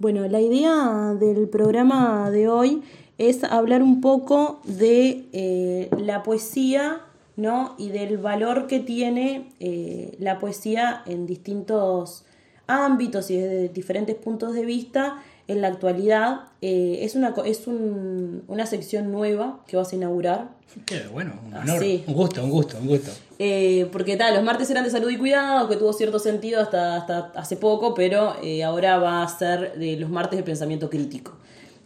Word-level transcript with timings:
Bueno, 0.00 0.28
la 0.28 0.40
idea 0.40 1.16
del 1.18 1.48
programa 1.48 2.30
de 2.30 2.46
hoy 2.48 2.84
es 3.18 3.42
hablar 3.42 3.82
un 3.82 4.00
poco 4.00 4.60
de 4.62 5.26
eh, 5.32 5.90
la 5.98 6.22
poesía 6.22 7.00
¿no? 7.34 7.74
y 7.78 7.88
del 7.88 8.16
valor 8.16 8.68
que 8.68 8.78
tiene 8.78 9.50
eh, 9.58 10.16
la 10.20 10.38
poesía 10.38 11.02
en 11.04 11.26
distintos 11.26 12.24
ámbitos 12.68 13.28
y 13.32 13.38
desde 13.38 13.70
diferentes 13.70 14.14
puntos 14.14 14.54
de 14.54 14.64
vista 14.64 15.20
en 15.48 15.62
la 15.62 15.68
actualidad. 15.68 16.42
Eh, 16.60 17.00
es 17.02 17.16
una, 17.16 17.34
es 17.44 17.66
una 17.66 18.66
sección 18.66 19.10
nueva 19.10 19.60
que 19.66 19.76
vas 19.76 19.92
a 19.92 19.96
inaugurar. 19.96 20.50
Qué 20.84 21.08
bueno, 21.10 21.32
un 21.44 21.54
ah, 21.54 21.60
honor. 21.62 21.82
Un 21.82 22.14
gusto, 22.14 22.44
un 22.44 22.50
gusto, 22.50 22.78
un 22.78 22.86
gusto. 22.86 23.10
Eh, 23.38 23.88
porque 23.90 24.16
tal, 24.16 24.34
los 24.34 24.44
martes 24.44 24.70
eran 24.70 24.84
de 24.84 24.90
salud 24.90 25.10
y 25.10 25.16
cuidado, 25.16 25.68
que 25.68 25.76
tuvo 25.76 25.92
cierto 25.92 26.18
sentido 26.18 26.60
hasta, 26.60 26.96
hasta 26.96 27.32
hace 27.34 27.56
poco, 27.56 27.94
pero 27.94 28.36
eh, 28.42 28.62
ahora 28.62 28.98
va 28.98 29.22
a 29.22 29.28
ser 29.28 29.78
de 29.78 29.96
los 29.96 30.10
martes 30.10 30.38
de 30.38 30.42
pensamiento 30.42 30.90
crítico. 30.90 31.32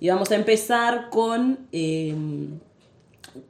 Y 0.00 0.08
vamos 0.08 0.32
a 0.32 0.34
empezar 0.34 1.10
con, 1.10 1.68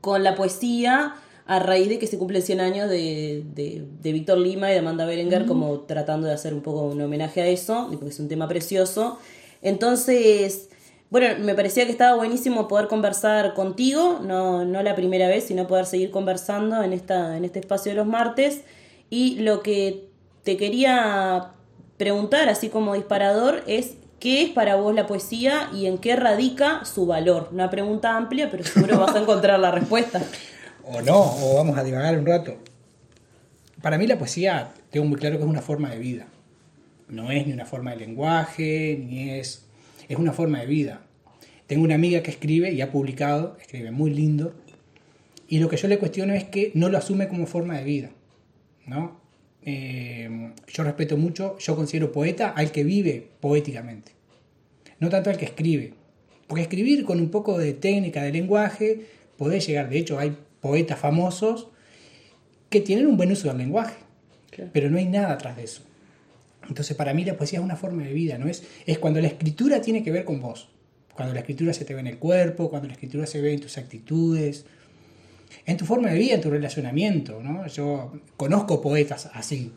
con 0.03 0.23
la 0.23 0.35
poesía 0.35 1.15
a 1.47 1.59
raíz 1.59 1.89
de 1.89 1.99
que 1.99 2.07
se 2.07 2.19
cumplen 2.19 2.43
100 2.43 2.61
años 2.61 2.91
de, 2.91 3.43
de, 3.55 4.13
Víctor 4.13 4.37
Lima 4.37 4.69
y 4.71 4.75
de 4.75 4.81
Amanda 4.81 5.07
Berenguer, 5.07 5.47
como 5.47 5.81
tratando 5.81 6.27
de 6.27 6.35
hacer 6.35 6.53
un 6.53 6.61
poco 6.61 6.83
un 6.83 7.01
homenaje 7.01 7.41
a 7.41 7.47
eso, 7.47 7.89
porque 7.91 8.11
es 8.11 8.21
un 8.21 8.29
tema 8.29 8.47
precioso. 8.49 9.19
Entonces, 9.63 10.69
bueno, 11.11 11.43
me 11.45 11.55
parecía 11.55 11.85
que 11.85 11.93
estaba 11.93 12.17
buenísimo 12.17 12.69
poder 12.69 12.89
conversar 12.89 13.55
contigo, 13.55 14.21
no, 14.23 14.65
no 14.65 14.83
la 14.83 14.95
primera 14.95 15.29
vez, 15.29 15.45
sino 15.45 15.67
poder 15.67 15.87
seguir 15.87 16.11
conversando 16.11 16.83
en, 16.83 16.93
esta, 16.93 17.37
en 17.37 17.45
este 17.45 17.61
espacio 17.61 17.93
de 17.93 17.97
los 17.97 18.07
martes. 18.07 18.63
Y 19.09 19.37
lo 19.41 19.63
que 19.63 20.09
te 20.43 20.57
quería 20.57 21.53
preguntar, 21.97 22.49
así 22.49 22.69
como 22.69 22.95
disparador, 22.95 23.63
es 23.67 23.95
¿qué 24.23 24.45
es 24.45 24.51
para 24.51 24.77
vos 24.77 24.95
la 24.95 25.07
poesía 25.07 25.69
y 25.75 25.87
en 25.87 25.99
qué 25.99 26.15
radica 26.15 26.85
su 26.85 27.07
valor? 27.07 27.49
Una 27.53 27.69
pregunta 27.71 28.17
amplia, 28.17 28.51
pero 28.51 28.65
seguro 28.65 29.01
vas 29.01 29.15
a 29.17 29.19
encontrar 29.23 29.61
la 29.61 29.73
respuesta. 29.73 30.23
O 30.85 31.03
no, 31.03 31.21
o 31.21 31.57
vamos 31.57 31.77
a 31.77 31.85
divagar 31.85 32.17
un 32.17 32.25
rato. 32.25 32.55
Para 33.83 33.99
mí 33.99 34.07
la 34.07 34.17
poesía, 34.17 34.73
tengo 34.91 35.07
muy 35.07 35.19
claro 35.19 35.37
que 35.37 35.43
es 35.43 35.49
una 35.49 35.61
forma 35.61 35.91
de 35.91 35.99
vida. 35.99 36.27
No 37.09 37.31
es 37.31 37.47
ni 37.47 37.53
una 37.53 37.67
forma 37.67 37.93
de 37.93 37.99
lenguaje, 37.99 38.99
ni 39.03 39.31
es... 39.31 39.67
Es 40.09 40.19
una 40.19 40.33
forma 40.33 40.61
de 40.61 40.67
vida. 40.67 41.03
Tengo 41.67 41.85
una 41.85 41.95
amiga 41.95 42.23
que 42.23 42.31
escribe 42.31 42.73
y 42.73 42.81
ha 42.81 42.91
publicado, 42.91 43.57
escribe 43.61 43.91
muy 43.93 44.11
lindo, 44.11 44.53
y 45.49 45.59
lo 45.59 45.69
que 45.69 45.77
yo 45.77 45.89
le 45.89 45.99
cuestiono 45.99 46.35
es 46.35 46.45
que 46.45 46.73
no 46.75 46.89
lo 46.89 46.99
asume 46.99 47.29
como 47.29 47.47
forma 47.47 47.79
de 47.79 47.85
vida. 47.85 48.11
¿no? 48.87 49.21
Eh, 49.65 50.53
yo 50.67 50.83
respeto 50.83 51.17
mucho, 51.17 51.57
yo 51.59 51.77
considero 51.77 52.11
poeta 52.11 52.51
al 52.51 52.73
que 52.73 52.85
vive 52.85 53.29
poéticamente, 53.41 54.13
no 54.99 55.09
tanto 55.09 55.31
al 55.31 55.37
que 55.37 55.45
escribe. 55.45 55.95
Porque 56.47 56.63
escribir 56.63 57.05
con 57.05 57.21
un 57.21 57.31
poco 57.31 57.59
de 57.59 57.73
técnica 57.73 58.23
de 58.23 58.33
lenguaje 58.33 59.07
puede 59.37 59.61
llegar, 59.61 59.89
de 59.89 59.99
hecho 59.99 60.19
hay 60.19 60.37
poetas 60.61 60.99
famosos 60.99 61.69
que 62.69 62.81
tienen 62.81 63.07
un 63.07 63.17
buen 63.17 63.31
uso 63.31 63.49
del 63.49 63.59
lenguaje, 63.59 63.97
pero 64.73 64.91
no 64.91 64.99
hay 64.99 65.07
nada 65.07 65.33
atrás 65.33 65.57
de 65.57 65.65
eso. 65.65 65.83
Entonces 66.69 66.97
para 66.97 67.15
mí 67.15 67.25
la 67.25 67.37
poesía 67.37 67.59
es 67.59 67.65
una 67.65 67.77
forma 67.77 68.05
de 68.05 68.13
vida, 68.13 68.39
¿no? 68.39 68.49
Es, 68.49 68.65
es 68.87 68.99
cuando 68.99 69.21
la 69.21 69.29
escritura 69.29 69.81
tiene 69.81 70.03
que 70.03 70.11
ver 70.11 70.25
con 70.25 70.41
vos, 70.41 70.69
cuando 71.15 71.35
la 71.35 71.41
escritura 71.41 71.73
se 71.73 71.85
te 71.85 71.95
ve 71.95 72.01
en 72.01 72.07
el 72.07 72.19
cuerpo, 72.19 72.71
cuando 72.71 72.89
la 72.89 72.95
escritura 72.95 73.27
se 73.27 73.41
ve 73.41 73.53
en 73.53 73.61
tus 73.61 73.79
actitudes, 73.79 74.65
en 75.67 75.77
tu 75.77 75.85
forma 75.85 76.11
de 76.11 76.19
vida, 76.19 76.35
en 76.35 76.41
tu 76.41 76.51
relacionamiento, 76.51 77.43
¿no? 77.43 77.67
Yo 77.67 78.13
conozco 78.37 78.81
poetas 78.81 79.31
así, 79.35 79.73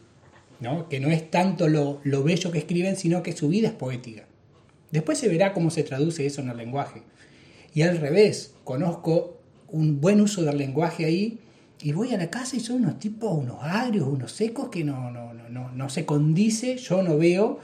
¿no? 0.59 0.87
Que 0.89 0.99
no 0.99 1.09
es 1.09 1.29
tanto 1.29 1.67
lo, 1.67 1.99
lo 2.03 2.23
bello 2.23 2.51
que 2.51 2.59
escriben, 2.59 2.95
sino 2.95 3.23
que 3.23 3.33
su 3.33 3.49
vida 3.49 3.67
es 3.69 3.73
poética. 3.73 4.25
Después 4.91 5.17
se 5.17 5.27
verá 5.27 5.53
cómo 5.53 5.71
se 5.71 5.83
traduce 5.83 6.25
eso 6.25 6.41
en 6.41 6.49
el 6.49 6.57
lenguaje. 6.57 7.03
Y 7.73 7.81
al 7.81 7.97
revés, 7.97 8.53
conozco 8.63 9.41
un 9.67 9.99
buen 9.99 10.21
uso 10.21 10.43
del 10.43 10.57
lenguaje 10.57 11.05
ahí 11.05 11.39
y 11.81 11.91
voy 11.91 12.13
a 12.13 12.17
la 12.17 12.29
casa 12.29 12.55
y 12.55 12.59
son 12.59 12.77
unos 12.77 12.99
tipos, 12.99 13.31
unos 13.37 13.57
agrios, 13.61 14.07
unos 14.07 14.31
secos 14.31 14.69
que 14.69 14.83
no, 14.83 15.11
no, 15.11 15.33
no, 15.33 15.71
no, 15.71 15.89
se 15.89 16.05
condice, 16.05 16.77
yo 16.77 17.03
no 17.03 17.17
veo 17.17 17.59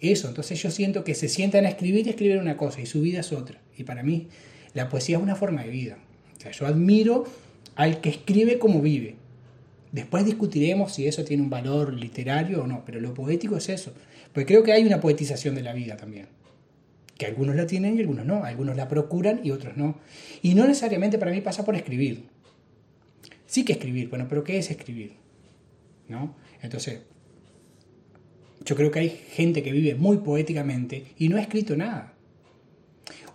eso. 0.00 0.28
Entonces 0.28 0.62
yo 0.62 0.70
siento 0.70 1.04
que 1.04 1.14
se 1.14 1.28
sientan 1.28 1.66
a 1.66 1.68
escribir 1.68 2.06
y 2.06 2.10
escriben 2.10 2.38
una 2.38 2.56
cosa 2.56 2.80
y 2.80 2.86
su 2.86 3.00
vida 3.00 3.20
es 3.20 3.32
otra. 3.32 3.60
Y 3.76 3.84
para 3.84 4.02
mí 4.02 4.28
la 4.74 4.88
poesía 4.88 5.16
es 5.16 5.22
una 5.22 5.36
forma 5.36 5.62
de 5.62 5.70
vida. 5.70 5.98
O 6.36 6.40
sea, 6.40 6.52
yo 6.52 6.66
admiro 6.66 7.24
al 7.74 8.00
que 8.00 8.10
escribe 8.10 8.58
como 8.58 8.80
vive. 8.80 9.16
Después 9.92 10.24
discutiremos 10.24 10.92
si 10.92 11.06
eso 11.06 11.24
tiene 11.24 11.42
un 11.42 11.50
valor 11.50 11.92
literario 11.92 12.64
o 12.64 12.66
no, 12.66 12.84
pero 12.84 13.00
lo 13.00 13.14
poético 13.14 13.56
es 13.56 13.68
eso. 13.68 13.92
Porque 14.32 14.46
creo 14.46 14.62
que 14.62 14.72
hay 14.72 14.84
una 14.84 15.00
poetización 15.00 15.54
de 15.54 15.62
la 15.62 15.72
vida 15.72 15.96
también. 15.96 16.28
Que 17.16 17.26
algunos 17.26 17.56
la 17.56 17.66
tienen 17.66 17.96
y 17.96 18.00
algunos 18.00 18.26
no. 18.26 18.44
Algunos 18.44 18.76
la 18.76 18.88
procuran 18.88 19.40
y 19.42 19.50
otros 19.50 19.76
no. 19.76 19.98
Y 20.42 20.54
no 20.54 20.66
necesariamente 20.66 21.18
para 21.18 21.30
mí 21.30 21.40
pasa 21.40 21.64
por 21.64 21.74
escribir 21.74 22.35
sí 23.46 23.64
que 23.64 23.72
escribir, 23.72 24.08
bueno, 24.08 24.26
pero 24.28 24.44
¿qué 24.44 24.58
es 24.58 24.70
escribir? 24.70 25.14
¿No? 26.08 26.36
Entonces, 26.62 27.00
yo 28.64 28.74
creo 28.74 28.90
que 28.90 28.98
hay 28.98 29.08
gente 29.10 29.62
que 29.62 29.72
vive 29.72 29.94
muy 29.94 30.18
poéticamente 30.18 31.06
y 31.18 31.28
no 31.28 31.36
ha 31.36 31.40
escrito 31.40 31.76
nada. 31.76 32.14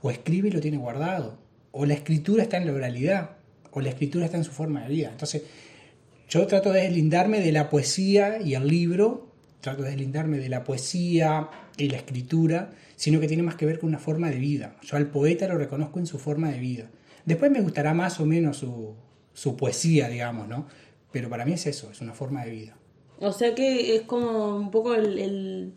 O 0.01 0.11
escribe 0.11 0.49
y 0.49 0.51
lo 0.51 0.59
tiene 0.59 0.77
guardado. 0.77 1.39
O 1.71 1.85
la 1.85 1.93
escritura 1.93 2.43
está 2.43 2.57
en 2.57 2.65
la 2.65 2.73
oralidad. 2.73 3.37
O 3.71 3.81
la 3.81 3.89
escritura 3.89 4.25
está 4.25 4.37
en 4.37 4.43
su 4.43 4.51
forma 4.51 4.83
de 4.83 4.89
vida. 4.89 5.09
Entonces, 5.11 5.43
yo 6.27 6.45
trato 6.47 6.73
de 6.73 6.81
deslindarme 6.81 7.39
de 7.39 7.51
la 7.51 7.69
poesía 7.69 8.41
y 8.41 8.55
el 8.55 8.67
libro. 8.67 9.31
Trato 9.61 9.83
de 9.83 9.89
deslindarme 9.89 10.37
de 10.37 10.49
la 10.49 10.63
poesía 10.63 11.49
y 11.77 11.89
la 11.89 11.97
escritura, 11.97 12.71
sino 12.95 13.19
que 13.19 13.27
tiene 13.27 13.43
más 13.43 13.55
que 13.55 13.65
ver 13.65 13.79
con 13.79 13.89
una 13.89 13.99
forma 13.99 14.29
de 14.29 14.37
vida. 14.37 14.75
Yo 14.81 14.97
al 14.97 15.07
poeta 15.07 15.47
lo 15.47 15.57
reconozco 15.57 15.99
en 15.99 16.07
su 16.07 16.17
forma 16.19 16.51
de 16.51 16.59
vida. 16.59 16.89
Después 17.25 17.51
me 17.51 17.61
gustará 17.61 17.93
más 17.93 18.19
o 18.19 18.25
menos 18.25 18.57
su, 18.57 18.95
su 19.33 19.55
poesía, 19.55 20.09
digamos, 20.09 20.47
¿no? 20.47 20.67
Pero 21.11 21.29
para 21.29 21.45
mí 21.45 21.53
es 21.53 21.65
eso, 21.67 21.89
es 21.91 22.01
una 22.01 22.13
forma 22.13 22.45
de 22.45 22.51
vida. 22.51 22.77
O 23.19 23.31
sea 23.31 23.53
que 23.53 23.95
es 23.95 24.01
como 24.03 24.55
un 24.55 24.71
poco 24.71 24.95
el, 24.95 25.73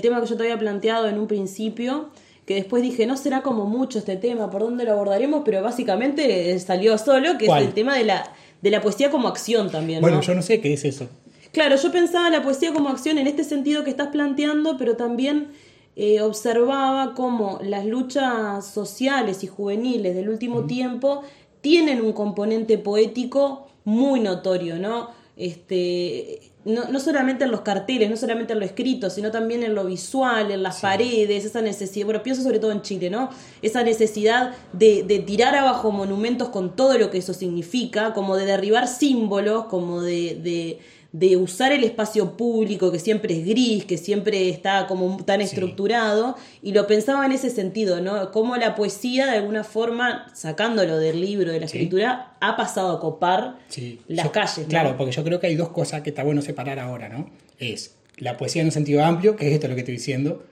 tema 0.00 0.20
que 0.20 0.26
yo 0.26 0.36
te 0.36 0.44
había 0.44 0.58
planteado 0.58 1.08
en 1.08 1.18
un 1.18 1.26
principio, 1.26 2.10
que 2.46 2.54
después 2.54 2.82
dije, 2.82 3.06
no 3.06 3.16
será 3.16 3.42
como 3.42 3.66
mucho 3.66 3.98
este 3.98 4.16
tema, 4.16 4.50
¿por 4.50 4.62
dónde 4.62 4.84
lo 4.84 4.92
abordaremos? 4.92 5.42
Pero 5.44 5.62
básicamente 5.62 6.58
salió 6.60 6.96
solo, 6.96 7.36
que 7.36 7.46
es 7.46 7.52
el 7.52 7.74
tema 7.74 7.96
de 7.96 8.04
la, 8.04 8.32
de 8.62 8.70
la 8.70 8.80
poesía 8.80 9.10
como 9.10 9.28
acción 9.28 9.70
también. 9.70 10.00
Bueno, 10.00 10.20
yo 10.20 10.34
no 10.34 10.42
sé 10.42 10.60
qué 10.60 10.72
es 10.72 10.84
eso. 10.84 11.08
Claro, 11.52 11.76
yo 11.76 11.90
pensaba 11.90 12.30
la 12.30 12.42
poesía 12.42 12.72
como 12.72 12.90
acción 12.90 13.18
en 13.18 13.26
este 13.26 13.42
sentido 13.42 13.82
que 13.82 13.90
estás 13.90 14.08
planteando, 14.08 14.76
pero 14.76 14.96
también 14.96 15.48
eh, 15.96 16.20
observaba 16.20 17.14
cómo 17.14 17.58
las 17.62 17.84
luchas 17.84 18.66
sociales 18.66 19.42
y 19.42 19.48
juveniles 19.48 20.14
del 20.14 20.28
último 20.28 20.64
tiempo 20.66 21.22
tienen 21.68 22.00
un 22.00 22.14
componente 22.14 22.78
poético 22.78 23.66
muy 23.84 24.20
notorio, 24.20 24.78
¿no? 24.78 25.10
Este, 25.36 26.40
no, 26.64 26.98
solamente 26.98 27.44
en 27.44 27.50
los 27.50 27.60
carteles, 27.60 28.08
no 28.08 28.16
solamente 28.16 28.54
en 28.54 28.60
lo 28.60 28.64
escrito, 28.64 29.10
sino 29.10 29.30
también 29.30 29.62
en 29.62 29.74
lo 29.74 29.84
visual, 29.84 30.50
en 30.50 30.62
las 30.62 30.80
paredes, 30.80 31.44
esa 31.44 31.60
necesidad, 31.60 32.06
bueno, 32.06 32.22
pienso 32.22 32.42
sobre 32.42 32.58
todo 32.58 32.72
en 32.72 32.80
Chile, 32.80 33.10
¿no? 33.10 33.28
Esa 33.60 33.82
necesidad 33.82 34.54
de, 34.72 35.02
de, 35.02 35.18
tirar 35.18 35.54
abajo 35.54 35.92
monumentos 35.92 36.48
con 36.48 36.74
todo 36.74 36.96
lo 36.96 37.10
que 37.10 37.18
eso 37.18 37.34
significa, 37.34 38.14
como 38.14 38.36
de 38.36 38.46
derribar 38.46 38.88
símbolos, 38.88 39.66
como 39.66 40.00
de 40.00 40.36
de 40.36 40.78
usar 41.12 41.72
el 41.72 41.84
espacio 41.84 42.36
público 42.36 42.92
que 42.92 42.98
siempre 42.98 43.38
es 43.38 43.46
gris, 43.46 43.84
que 43.84 43.96
siempre 43.96 44.50
está 44.50 44.86
como 44.86 45.24
tan 45.24 45.40
estructurado, 45.40 46.36
y 46.62 46.72
lo 46.72 46.86
pensaba 46.86 47.24
en 47.24 47.32
ese 47.32 47.50
sentido, 47.50 48.00
¿no? 48.00 48.30
Cómo 48.30 48.56
la 48.56 48.74
poesía 48.74 49.26
de 49.26 49.38
alguna 49.38 49.64
forma, 49.64 50.30
sacándolo 50.34 50.98
del 50.98 51.20
libro, 51.20 51.50
de 51.50 51.60
la 51.60 51.66
escritura, 51.66 52.36
ha 52.40 52.56
pasado 52.56 52.92
a 52.92 53.00
copar 53.00 53.58
las 54.06 54.30
calles. 54.30 54.66
Claro, 54.68 54.96
porque 54.96 55.12
yo 55.12 55.24
creo 55.24 55.40
que 55.40 55.46
hay 55.46 55.56
dos 55.56 55.70
cosas 55.70 56.02
que 56.02 56.10
está 56.10 56.22
bueno 56.22 56.42
separar 56.42 56.78
ahora, 56.78 57.08
¿no? 57.08 57.30
Es 57.58 57.94
la 58.18 58.36
poesía 58.36 58.62
en 58.62 58.68
un 58.68 58.72
sentido 58.72 59.04
amplio, 59.04 59.36
que 59.36 59.48
es 59.48 59.54
esto 59.54 59.68
lo 59.68 59.74
que 59.74 59.80
estoy 59.80 59.94
diciendo, 59.94 60.44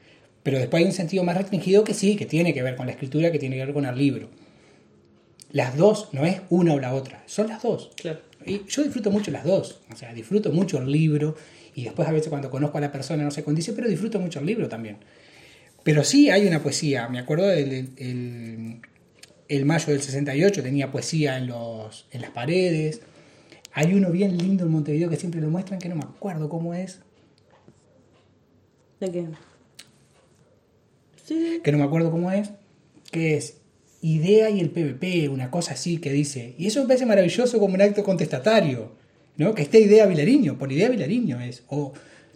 pero 0.43 0.59
después 0.59 0.81
hay 0.81 0.87
un 0.87 0.95
sentido 0.95 1.25
más 1.25 1.37
restringido 1.37 1.85
que 1.85 1.93
sí, 1.93 2.17
que 2.17 2.25
tiene 2.25 2.55
que 2.55 2.63
ver 2.63 2.77
con 2.77 2.87
la 2.87 2.93
escritura, 2.93 3.31
que 3.31 3.39
tiene 3.39 3.57
que 3.57 3.65
ver 3.65 3.75
con 3.75 3.85
el 3.85 3.99
libro. 3.99 4.29
Las 5.51 5.77
dos, 5.77 6.09
no 6.13 6.25
es 6.25 6.41
una 6.51 6.75
o 6.75 6.81
la 6.81 6.95
otra, 6.95 7.23
son 7.27 7.49
las 7.49 7.63
dos. 7.63 7.91
Claro. 7.97 8.21
Y 8.47 8.65
yo 8.69 8.85
disfruto 8.85 9.11
mucho 9.11 9.33
las 9.33 9.45
dos, 9.45 9.81
o 9.93 9.97
sea, 9.97 10.15
disfruto 10.15 10.53
mucho 10.53 10.79
el 10.79 10.91
libro 10.91 11.35
y 11.75 11.85
después 11.85 12.09
a 12.09 12.13
veces 12.13 12.29
cuando 12.29 12.49
conozco 12.49 12.79
a 12.79 12.81
la 12.81 12.93
persona 12.93 13.25
no 13.25 13.33
se 13.33 13.43
condice, 13.43 13.73
pero 13.73 13.89
disfruto 13.89 14.21
mucho 14.21 14.39
el 14.39 14.47
libro 14.47 14.69
también. 14.69 14.99
Pero 15.83 16.05
sí 16.05 16.31
hay 16.31 16.47
una 16.47 16.63
poesía, 16.63 17.09
me 17.09 17.19
acuerdo 17.19 17.49
del 17.49 18.81
el, 19.49 19.65
mayo 19.65 19.93
del 19.93 20.01
68 20.01 20.63
tenía 20.63 20.91
poesía 20.93 21.39
en, 21.39 21.49
los, 21.49 22.07
en 22.13 22.23
las 22.23 22.31
paredes. 22.31 23.01
Hay 23.73 23.95
uno 23.95 24.11
bien 24.11 24.39
lindo 24.39 24.65
en 24.65 24.71
Montevideo 24.71 25.11
que 25.11 25.17
siempre 25.17 25.41
lo 25.41 25.51
muestran, 25.51 25.79
que 25.81 25.89
no 25.89 25.97
me 25.97 26.05
acuerdo 26.05 26.49
cómo 26.49 26.73
es. 26.73 27.01
¿De 29.01 29.11
qué? 29.11 29.27
Sí. 31.25 31.61
Que 31.63 31.73
no 31.73 31.79
me 31.79 31.85
acuerdo 31.85 32.11
cómo 32.11 32.31
es. 32.31 32.51
Que 33.11 33.37
es 33.37 33.59
idea 34.15 34.51
y 34.51 34.61
el 34.61 34.71
PVP, 34.71 35.29
una 35.29 35.51
cosa 35.51 35.75
así 35.75 35.99
que 35.99 36.13
dice. 36.13 36.55
Y 36.59 36.67
eso 36.67 36.81
me 36.81 36.89
parece 36.89 37.07
maravilloso 37.07 37.59
como 37.59 37.75
un 37.75 37.83
acto 37.83 38.03
contestatario, 38.05 38.93
¿no? 39.37 39.55
Que 39.55 39.63
esté 39.63 39.81
idea 39.81 40.07
Vilariño, 40.07 40.59
por 40.59 40.71
idea 40.73 40.89
Vilariño 40.89 41.41
es. 41.41 41.63
O 41.69 41.93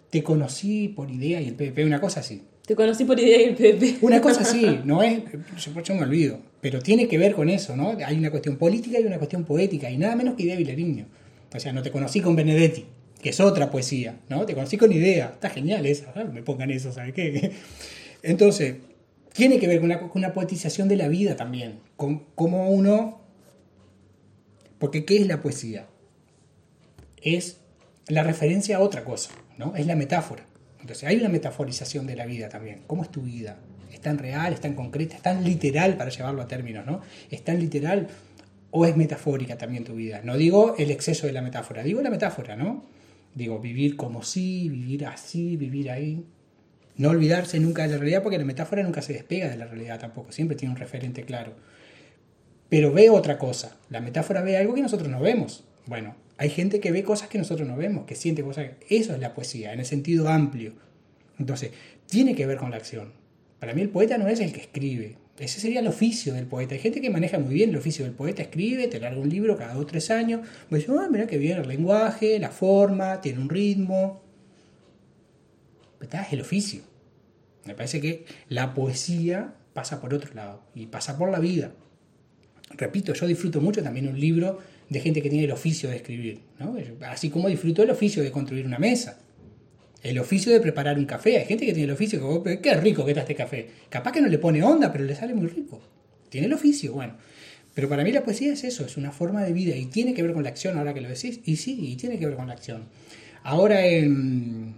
te 0.09 0.23
conocí 0.23 0.89
por 0.89 1.09
idea 1.09 1.41
y 1.41 1.47
el 1.47 1.55
PVP, 1.55 1.85
una 1.85 2.01
cosa 2.01 2.19
así. 2.19 2.41
Te 2.65 2.75
conocí 2.75 3.05
por 3.05 3.19
idea 3.19 3.39
del 3.39 3.55
Pepe. 3.55 3.97
Una 4.01 4.21
cosa 4.21 4.41
así, 4.41 4.79
no 4.85 5.01
es, 5.01 5.19
yo, 5.57 5.81
yo 5.81 5.95
me 5.95 6.03
olvido, 6.03 6.39
pero 6.61 6.79
tiene 6.79 7.07
que 7.07 7.17
ver 7.17 7.33
con 7.33 7.49
eso, 7.49 7.75
¿no? 7.75 7.97
Hay 8.05 8.17
una 8.17 8.29
cuestión 8.29 8.57
política 8.57 8.99
y 8.99 9.03
una 9.03 9.17
cuestión 9.17 9.43
poética, 9.45 9.89
y 9.89 9.97
nada 9.97 10.15
menos 10.15 10.35
que 10.35 10.43
idea 10.43 10.55
Vilariño. 10.55 11.05
O 11.53 11.59
sea, 11.59 11.73
no 11.73 11.81
te 11.81 11.91
conocí 11.91 12.21
con 12.21 12.35
Benedetti, 12.35 12.85
que 13.21 13.29
es 13.29 13.39
otra 13.39 13.71
poesía, 13.71 14.19
¿no? 14.29 14.45
Te 14.45 14.53
conocí 14.53 14.77
con 14.77 14.91
idea, 14.91 15.31
está 15.33 15.49
genial 15.49 15.85
esa, 15.85 16.13
me 16.31 16.43
pongan 16.43 16.71
eso, 16.71 16.91
¿sabes 16.93 17.13
qué? 17.13 17.51
Entonces, 18.23 18.75
tiene 19.33 19.59
que 19.59 19.67
ver 19.67 19.79
con 19.79 19.85
una, 19.85 19.99
con 19.99 20.33
poetización 20.33 20.87
de 20.87 20.97
la 20.97 21.07
vida 21.07 21.35
también, 21.35 21.79
con 21.95 22.25
cómo 22.35 22.69
uno... 22.69 23.21
Porque 24.77 25.05
¿qué 25.05 25.17
es 25.17 25.27
la 25.27 25.41
poesía? 25.41 25.87
Es 27.21 27.59
la 28.07 28.23
referencia 28.23 28.77
a 28.77 28.79
otra 28.79 29.03
cosa, 29.03 29.31
¿no? 29.57 29.75
Es 29.75 29.85
la 29.85 29.95
metáfora. 29.95 30.43
Entonces 30.79 31.07
hay 31.07 31.17
una 31.17 31.29
metaforización 31.29 32.07
de 32.07 32.15
la 32.15 32.25
vida 32.25 32.49
también. 32.49 32.81
¿Cómo 32.87 33.03
es 33.03 33.11
tu 33.11 33.21
vida? 33.21 33.59
¿Es 33.91 34.01
tan 34.01 34.17
real, 34.17 34.53
es 34.53 34.61
tan 34.61 34.73
concreta, 34.73 35.15
es 35.15 35.21
tan 35.21 35.43
literal 35.43 35.97
para 35.97 36.09
llevarlo 36.09 36.41
a 36.41 36.47
términos, 36.47 36.85
¿no? 36.85 37.01
¿Es 37.29 37.43
tan 37.43 37.59
literal 37.59 38.07
o 38.71 38.85
es 38.85 38.97
metafórica 38.97 39.57
también 39.57 39.83
tu 39.83 39.93
vida? 39.93 40.21
No 40.23 40.35
digo 40.35 40.75
el 40.79 40.89
exceso 40.89 41.27
de 41.27 41.33
la 41.33 41.41
metáfora, 41.41 41.83
digo 41.83 42.01
la 42.01 42.09
metáfora, 42.09 42.55
¿no? 42.55 42.83
Digo, 43.35 43.59
vivir 43.59 43.95
como 43.95 44.23
sí, 44.23 44.67
vivir 44.69 45.05
así, 45.05 45.55
vivir 45.55 45.91
ahí. 45.91 46.25
No 46.97 47.09
olvidarse 47.09 47.59
nunca 47.59 47.83
de 47.83 47.89
la 47.89 47.97
realidad 47.97 48.23
porque 48.23 48.37
la 48.37 48.45
metáfora 48.45 48.83
nunca 48.83 49.01
se 49.01 49.13
despega 49.13 49.49
de 49.49 49.57
la 49.57 49.65
realidad 49.65 49.99
tampoco, 49.99 50.31
siempre 50.31 50.57
tiene 50.57 50.73
un 50.73 50.79
referente 50.79 51.23
claro. 51.23 51.53
Pero 52.69 52.93
ve 52.93 53.09
otra 53.09 53.37
cosa, 53.37 53.77
la 53.89 54.01
metáfora 54.01 54.41
ve 54.41 54.57
algo 54.57 54.73
que 54.73 54.81
nosotros 54.81 55.09
no 55.09 55.19
vemos. 55.19 55.65
Bueno, 55.85 56.15
hay 56.37 56.49
gente 56.49 56.79
que 56.79 56.91
ve 56.91 57.03
cosas 57.03 57.27
que 57.27 57.37
nosotros 57.37 57.67
no 57.67 57.75
vemos, 57.75 58.05
que 58.05 58.15
siente 58.15 58.43
cosas. 58.43 58.67
Eso 58.89 59.13
es 59.13 59.19
la 59.19 59.33
poesía, 59.33 59.73
en 59.73 59.79
el 59.79 59.85
sentido 59.85 60.29
amplio. 60.29 60.73
Entonces, 61.37 61.71
tiene 62.07 62.35
que 62.35 62.45
ver 62.45 62.57
con 62.57 62.71
la 62.71 62.77
acción. 62.77 63.13
Para 63.59 63.73
mí 63.73 63.81
el 63.81 63.89
poeta 63.89 64.17
no 64.17 64.27
es 64.27 64.39
el 64.39 64.53
que 64.53 64.61
escribe. 64.61 65.17
Ese 65.37 65.59
sería 65.59 65.79
el 65.79 65.87
oficio 65.87 66.33
del 66.33 66.45
poeta. 66.45 66.75
Hay 66.75 66.81
gente 66.81 67.01
que 67.01 67.09
maneja 67.09 67.39
muy 67.39 67.53
bien 67.53 67.71
el 67.71 67.77
oficio 67.77 68.05
del 68.05 68.13
poeta, 68.13 68.41
escribe, 68.41 68.87
te 68.87 68.99
larga 68.99 69.19
un 69.19 69.29
libro 69.29 69.57
cada 69.57 69.73
dos 69.73 69.83
o 69.83 69.85
tres 69.87 70.11
años. 70.11 70.41
Pues, 70.69 70.87
ah, 70.89 71.07
mira 71.11 71.27
que 71.27 71.37
bien 71.37 71.59
el 71.59 71.67
lenguaje, 71.67 72.39
la 72.39 72.49
forma, 72.49 73.21
tiene 73.21 73.39
un 73.39 73.49
ritmo. 73.49 74.21
Es 76.01 76.33
el 76.33 76.41
oficio. 76.41 76.81
Me 77.65 77.75
parece 77.75 78.01
que 78.01 78.25
la 78.49 78.73
poesía 78.73 79.53
pasa 79.73 80.01
por 80.01 80.13
otro 80.13 80.33
lado 80.33 80.63
y 80.75 80.87
pasa 80.87 81.17
por 81.17 81.29
la 81.29 81.39
vida. 81.39 81.71
Repito, 82.71 83.13
yo 83.13 83.27
disfruto 83.27 83.61
mucho 83.61 83.83
también 83.83 84.07
un 84.07 84.19
libro 84.19 84.59
de 84.89 84.99
gente 84.99 85.21
que 85.21 85.29
tiene 85.29 85.45
el 85.45 85.51
oficio 85.51 85.89
de 85.89 85.97
escribir, 85.97 86.41
así 87.07 87.29
como 87.29 87.47
disfruto 87.47 87.83
el 87.83 87.91
oficio 87.91 88.23
de 88.23 88.31
construir 88.31 88.65
una 88.65 88.79
mesa, 88.79 89.19
el 90.03 90.19
oficio 90.19 90.51
de 90.51 90.59
preparar 90.59 90.97
un 90.97 91.05
café. 91.05 91.37
Hay 91.37 91.45
gente 91.45 91.65
que 91.65 91.73
tiene 91.73 91.85
el 91.85 91.91
oficio 91.91 92.19
que, 92.19 92.25
oh, 92.25 92.61
qué 92.61 92.73
rico 92.75 93.05
que 93.05 93.11
está 93.11 93.21
este 93.21 93.35
café. 93.35 93.69
Capaz 93.89 94.11
que 94.11 94.21
no 94.21 94.27
le 94.27 94.37
pone 94.37 94.63
onda, 94.63 94.91
pero 94.91 95.03
le 95.03 95.15
sale 95.15 95.33
muy 95.33 95.47
rico. 95.47 95.81
Tiene 96.29 96.47
el 96.47 96.53
oficio, 96.53 96.93
bueno. 96.93 97.15
Pero 97.73 97.87
para 97.87 98.03
mí 98.03 98.11
la 98.11 98.23
poesía 98.23 98.51
es 98.51 98.63
eso, 98.63 98.85
es 98.85 98.97
una 98.97 99.11
forma 99.11 99.43
de 99.43 99.53
vida 99.53 99.75
y 99.75 99.85
tiene 99.85 100.13
que 100.13 100.23
ver 100.23 100.33
con 100.33 100.43
la 100.43 100.49
acción 100.49 100.77
ahora 100.77 100.93
que 100.93 101.01
lo 101.01 101.07
decís. 101.07 101.39
Y 101.45 101.55
sí, 101.55 101.77
y 101.79 101.95
tiene 101.95 102.19
que 102.19 102.25
ver 102.25 102.35
con 102.35 102.47
la 102.47 102.53
acción. 102.53 102.85
Ahora 103.43 103.85
en, 103.85 104.75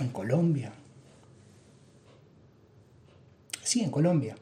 en 0.00 0.08
Colombia. 0.08 0.72
Sí, 3.62 3.82
en 3.82 3.90
Colombia 3.90 4.36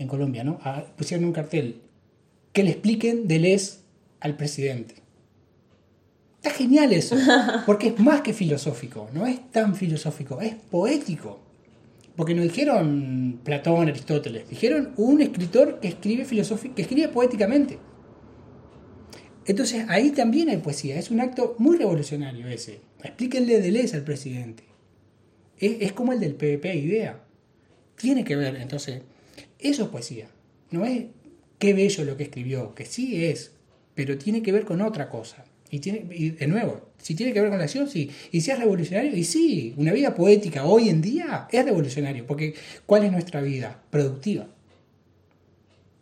en 0.00 0.08
Colombia, 0.08 0.42
¿no? 0.42 0.58
Ah, 0.64 0.82
pusieron 0.96 1.26
un 1.26 1.32
cartel 1.32 1.82
que 2.54 2.64
le 2.64 2.70
expliquen 2.70 3.28
de 3.28 3.38
les 3.38 3.82
al 4.18 4.34
presidente. 4.36 4.94
Está 6.42 6.50
genial 6.56 6.92
eso, 6.94 7.16
porque 7.66 7.88
es 7.88 8.00
más 8.00 8.22
que 8.22 8.32
filosófico, 8.32 9.10
no 9.12 9.26
es 9.26 9.50
tan 9.52 9.76
filosófico, 9.76 10.40
es 10.40 10.54
poético. 10.54 11.40
Porque 12.16 12.34
no 12.34 12.42
dijeron 12.42 13.40
Platón, 13.44 13.88
Aristóteles, 13.88 14.48
dijeron 14.48 14.94
un 14.96 15.20
escritor 15.20 15.80
que 15.80 15.88
escribe 15.88 16.26
que 16.26 16.82
escribe 16.82 17.08
poéticamente. 17.08 17.78
Entonces 19.44 19.84
ahí 19.88 20.10
también 20.12 20.48
hay 20.48 20.56
poesía, 20.56 20.98
es 20.98 21.10
un 21.10 21.20
acto 21.20 21.56
muy 21.58 21.76
revolucionario 21.76 22.48
ese. 22.48 22.80
Explíquenle 23.02 23.60
de 23.60 23.70
les 23.70 23.94
al 23.94 24.04
presidente. 24.04 24.64
Es, 25.58 25.76
es 25.80 25.92
como 25.92 26.12
el 26.12 26.20
del 26.20 26.34
PvP 26.34 26.74
idea. 26.74 27.22
Tiene 27.96 28.24
que 28.24 28.36
ver, 28.36 28.56
entonces, 28.56 29.02
eso 29.58 29.84
es 29.84 29.88
poesía. 29.88 30.28
No 30.70 30.84
es 30.84 31.04
qué 31.58 31.74
bello 31.74 32.04
lo 32.04 32.16
que 32.16 32.24
escribió, 32.24 32.74
que 32.74 32.86
sí 32.86 33.24
es, 33.24 33.52
pero 33.94 34.18
tiene 34.18 34.42
que 34.42 34.52
ver 34.52 34.64
con 34.64 34.80
otra 34.80 35.08
cosa. 35.08 35.44
Y, 35.70 35.78
tiene, 35.78 36.00
de 36.00 36.46
nuevo, 36.48 36.88
si 36.98 37.14
tiene 37.14 37.32
que 37.32 37.40
ver 37.40 37.50
con 37.50 37.58
la 37.58 37.64
acción, 37.64 37.88
sí. 37.88 38.10
Y 38.32 38.40
si 38.40 38.50
es 38.50 38.58
revolucionario, 38.58 39.14
y 39.16 39.24
sí, 39.24 39.74
una 39.76 39.92
vida 39.92 40.14
poética 40.14 40.64
hoy 40.64 40.88
en 40.88 41.00
día 41.00 41.46
es 41.52 41.64
revolucionario, 41.64 42.26
porque 42.26 42.54
¿cuál 42.86 43.04
es 43.04 43.12
nuestra 43.12 43.40
vida? 43.40 43.82
Productiva. 43.90 44.48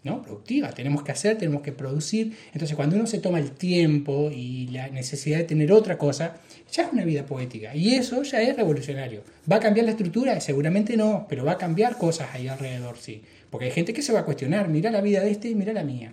¿No? 0.05 0.23
Productiva, 0.23 0.71
tenemos 0.71 1.03
que 1.03 1.11
hacer, 1.11 1.37
tenemos 1.37 1.61
que 1.62 1.73
producir. 1.73 2.37
Entonces, 2.53 2.77
cuando 2.77 2.97
uno 2.97 3.06
se 3.06 3.19
toma 3.19 3.41
el 3.41 3.50
tiempo 3.50 4.31
y 4.33 4.69
la 4.69 4.89
necesidad 4.89 5.39
de 5.39 5.45
tener 5.45 5.73
otra 5.73 5.99
cosa, 5.99 6.37
ya 6.73 6.85
es 6.85 6.93
una 6.93 7.05
vida 7.05 7.27
poética. 7.27 7.75
Y 7.75 7.95
eso 7.95 8.23
ya 8.23 8.41
es 8.41 8.56
revolucionario. 8.56 9.23
¿Va 9.50 9.56
a 9.56 9.61
cambiar 9.61 9.87
la 9.87 9.93
estructura? 9.93 10.41
Seguramente 10.41 10.97
no, 10.97 11.27
pero 11.29 11.45
va 11.45 11.53
a 11.53 11.59
cambiar 11.59 11.99
cosas 11.99 12.29
ahí 12.33 12.47
alrededor, 12.47 12.97
sí. 12.99 13.23
Porque 13.50 13.67
hay 13.67 13.73
gente 13.73 13.93
que 13.93 14.03
se 14.03 14.12
va 14.12 14.21
a 14.21 14.25
cuestionar, 14.25 14.69
mira 14.69 14.91
la 14.91 15.00
vida 15.00 15.21
de 15.21 15.31
este 15.31 15.49
y 15.49 15.55
mira 15.55 15.73
la 15.73 15.83
mía. 15.83 16.12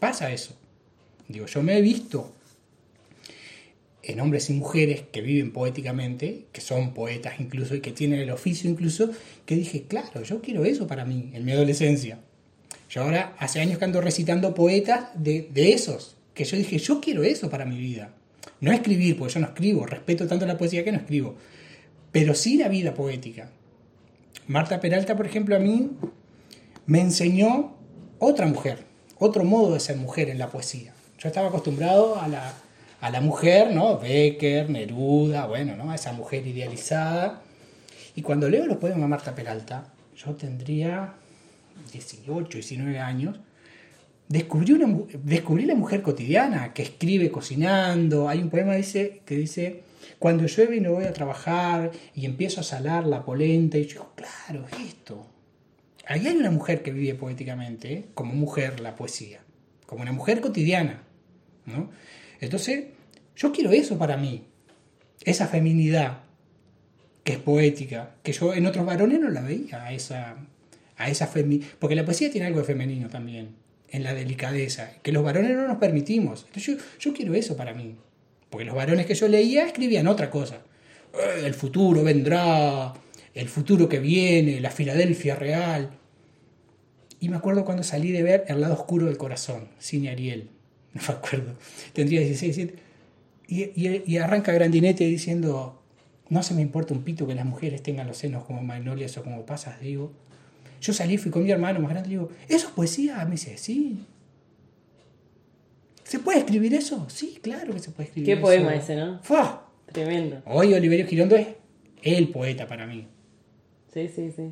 Pasa 0.00 0.32
eso. 0.32 0.56
Digo, 1.28 1.46
yo 1.46 1.62
me 1.62 1.76
he 1.76 1.82
visto 1.82 2.32
en 4.02 4.20
hombres 4.20 4.48
y 4.48 4.54
mujeres 4.54 5.02
que 5.12 5.20
viven 5.20 5.52
poéticamente, 5.52 6.46
que 6.50 6.62
son 6.62 6.94
poetas 6.94 7.40
incluso 7.40 7.74
y 7.74 7.80
que 7.80 7.92
tienen 7.92 8.20
el 8.20 8.30
oficio 8.30 8.70
incluso, 8.70 9.10
que 9.44 9.54
dije, 9.54 9.84
claro, 9.86 10.22
yo 10.22 10.40
quiero 10.40 10.64
eso 10.64 10.86
para 10.86 11.04
mí, 11.04 11.30
en 11.34 11.44
mi 11.44 11.52
adolescencia. 11.52 12.18
Yo 12.88 13.02
ahora 13.02 13.34
hace 13.38 13.60
años 13.60 13.78
que 13.78 13.84
ando 13.84 14.00
recitando 14.00 14.54
poetas 14.54 15.10
de, 15.14 15.48
de 15.52 15.72
esos, 15.72 16.16
que 16.34 16.44
yo 16.44 16.56
dije, 16.56 16.78
yo 16.78 17.00
quiero 17.00 17.22
eso 17.22 17.50
para 17.50 17.64
mi 17.64 17.76
vida. 17.76 18.14
No 18.60 18.72
escribir, 18.72 19.18
porque 19.18 19.34
yo 19.34 19.40
no 19.40 19.46
escribo, 19.46 19.86
respeto 19.86 20.26
tanto 20.26 20.46
la 20.46 20.56
poesía 20.56 20.84
que 20.84 20.92
no 20.92 20.98
escribo, 20.98 21.36
pero 22.12 22.34
sí 22.34 22.56
la 22.56 22.68
vida 22.68 22.94
poética. 22.94 23.50
Marta 24.46 24.80
Peralta, 24.80 25.16
por 25.16 25.26
ejemplo, 25.26 25.54
a 25.56 25.58
mí 25.58 25.90
me 26.86 27.00
enseñó 27.00 27.74
otra 28.18 28.46
mujer, 28.46 28.78
otro 29.18 29.44
modo 29.44 29.74
de 29.74 29.80
ser 29.80 29.96
mujer 29.96 30.30
en 30.30 30.38
la 30.38 30.48
poesía. 30.48 30.94
Yo 31.18 31.28
estaba 31.28 31.48
acostumbrado 31.48 32.18
a 32.18 32.28
la, 32.28 32.54
a 33.00 33.10
la 33.10 33.20
mujer, 33.20 33.74
¿no? 33.74 33.98
Becker, 33.98 34.70
Neruda, 34.70 35.46
bueno, 35.46 35.76
¿no? 35.76 35.90
A 35.90 35.96
esa 35.96 36.12
mujer 36.12 36.46
idealizada. 36.46 37.42
Y 38.14 38.22
cuando 38.22 38.48
leo 38.48 38.66
los 38.66 38.78
poemas 38.78 39.00
de 39.02 39.06
Marta 39.06 39.34
Peralta, 39.34 39.92
yo 40.16 40.34
tendría 40.34 41.14
18, 41.92 42.48
19 42.58 42.98
años, 42.98 43.40
descubrí, 44.28 44.72
una, 44.72 45.04
descubrí 45.22 45.64
la 45.64 45.74
mujer 45.74 46.02
cotidiana 46.02 46.72
que 46.72 46.82
escribe 46.82 47.30
cocinando. 47.30 48.28
Hay 48.28 48.40
un 48.40 48.50
poema 48.50 48.74
dice, 48.74 49.22
que 49.24 49.36
dice, 49.36 49.82
cuando 50.18 50.46
llueve 50.46 50.76
y 50.76 50.80
no 50.80 50.92
voy 50.92 51.04
a 51.04 51.12
trabajar 51.12 51.90
y 52.14 52.26
empiezo 52.26 52.60
a 52.60 52.64
salar 52.64 53.06
la 53.06 53.24
polenta, 53.24 53.78
y 53.78 53.86
yo, 53.86 54.12
claro, 54.14 54.66
esto, 54.86 55.26
ahí 56.06 56.26
hay 56.26 56.36
una 56.36 56.50
mujer 56.50 56.82
que 56.82 56.92
vive 56.92 57.14
poéticamente, 57.14 57.92
¿eh? 57.92 58.04
como 58.14 58.34
mujer 58.34 58.80
la 58.80 58.94
poesía, 58.96 59.40
como 59.86 60.02
una 60.02 60.12
mujer 60.12 60.40
cotidiana. 60.40 61.02
¿no? 61.66 61.90
Entonces, 62.40 62.86
yo 63.36 63.52
quiero 63.52 63.70
eso 63.70 63.98
para 63.98 64.16
mí, 64.16 64.46
esa 65.24 65.46
feminidad 65.46 66.20
que 67.24 67.34
es 67.34 67.38
poética, 67.38 68.14
que 68.22 68.32
yo 68.32 68.54
en 68.54 68.66
otros 68.66 68.86
varones 68.86 69.20
no 69.20 69.28
la 69.28 69.42
veía, 69.42 69.92
esa, 69.92 70.36
a 70.98 71.08
esa 71.08 71.30
porque 71.78 71.94
la 71.94 72.04
poesía 72.04 72.30
tiene 72.30 72.48
algo 72.48 72.58
de 72.58 72.64
femenino 72.64 73.08
también, 73.08 73.54
en 73.88 74.02
la 74.02 74.12
delicadeza, 74.12 74.92
que 75.02 75.12
los 75.12 75.24
varones 75.24 75.56
no 75.56 75.66
nos 75.66 75.78
permitimos. 75.78 76.44
Entonces 76.48 76.76
yo, 76.76 76.82
yo 76.98 77.14
quiero 77.14 77.34
eso 77.34 77.56
para 77.56 77.72
mí, 77.72 77.94
porque 78.50 78.64
los 78.64 78.74
varones 78.74 79.06
que 79.06 79.14
yo 79.14 79.28
leía 79.28 79.64
escribían 79.64 80.08
otra 80.08 80.28
cosa. 80.28 80.62
Eh, 81.14 81.42
el 81.46 81.54
futuro 81.54 82.02
vendrá, 82.02 82.92
el 83.32 83.48
futuro 83.48 83.88
que 83.88 84.00
viene, 84.00 84.60
la 84.60 84.70
Filadelfia 84.70 85.36
real. 85.36 85.90
Y 87.20 87.28
me 87.28 87.36
acuerdo 87.36 87.64
cuando 87.64 87.82
salí 87.82 88.12
de 88.12 88.22
ver 88.22 88.44
El 88.46 88.60
lado 88.60 88.74
oscuro 88.74 89.06
del 89.06 89.16
corazón, 89.16 89.68
cine 89.78 90.10
Ariel, 90.10 90.50
no 90.94 91.00
me 91.06 91.14
acuerdo, 91.14 91.54
tendría 91.92 92.20
16, 92.20 92.56
17, 92.56 92.82
y, 93.50 94.12
y, 94.12 94.18
arranca 94.18 94.52
Grandinetti 94.52 95.06
diciendo, 95.06 95.80
no 96.28 96.42
se 96.42 96.52
me 96.52 96.60
importa 96.60 96.92
un 96.92 97.02
pito 97.02 97.26
que 97.26 97.34
las 97.34 97.46
mujeres 97.46 97.82
tengan 97.82 98.06
los 98.06 98.18
senos 98.18 98.44
como 98.44 98.62
magnolias 98.62 99.16
o 99.16 99.22
como 99.22 99.46
pasas, 99.46 99.80
digo. 99.80 100.12
Yo 100.80 100.92
salí, 100.92 101.18
fui 101.18 101.30
con 101.30 101.42
mi 101.42 101.50
hermano 101.50 101.80
más 101.80 101.90
grande, 101.90 102.08
digo, 102.08 102.28
¿eso 102.48 102.68
es 102.68 102.72
poesía? 102.72 103.24
Me 103.24 103.32
dice, 103.32 103.56
sí. 103.56 104.04
¿Se 106.04 106.18
puede 106.18 106.38
escribir 106.38 106.72
eso? 106.74 107.06
Sí, 107.08 107.38
claro 107.42 107.72
que 107.74 107.80
se 107.80 107.90
puede 107.90 108.08
escribir 108.08 108.26
Qué 108.26 108.32
eso. 108.32 108.42
poema 108.42 108.74
ese, 108.74 108.96
¿no? 108.96 109.18
¡Fua! 109.22 109.66
Tremendo. 109.92 110.42
Hoy 110.46 110.74
Oliverio 110.74 111.06
Girondo 111.06 111.36
es 111.36 111.48
el 112.02 112.28
poeta 112.28 112.66
para 112.66 112.86
mí. 112.86 113.06
Sí, 113.92 114.08
sí, 114.08 114.30
sí. 114.34 114.50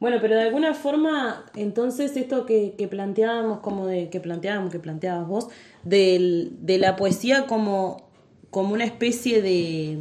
Bueno, 0.00 0.18
pero 0.20 0.34
de 0.34 0.42
alguna 0.42 0.74
forma, 0.74 1.46
entonces 1.56 2.16
esto 2.16 2.44
que, 2.44 2.74
planteábamos, 2.90 3.60
como 3.60 3.86
de 3.86 4.10
que 4.10 4.20
planteábamos, 4.20 4.70
que 4.70 4.78
planteabas 4.78 5.26
vos, 5.26 5.48
de 5.82 6.50
la 6.78 6.96
poesía 6.96 7.46
como, 7.46 8.08
como 8.50 8.74
una 8.74 8.84
especie 8.84 9.40
de, 9.40 9.98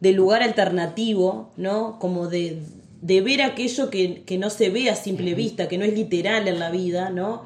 de 0.00 0.12
lugar 0.12 0.42
alternativo, 0.42 1.50
¿no? 1.56 1.98
Como 1.98 2.28
de, 2.28 2.58
de 3.04 3.20
ver 3.20 3.42
aquello 3.42 3.90
que, 3.90 4.22
que, 4.24 4.38
no 4.38 4.48
se 4.48 4.70
ve 4.70 4.88
a 4.88 4.96
simple 4.96 5.34
vista, 5.34 5.68
que 5.68 5.76
no 5.76 5.84
es 5.84 5.92
literal 5.92 6.48
en 6.48 6.58
la 6.58 6.70
vida, 6.70 7.10
¿no? 7.10 7.42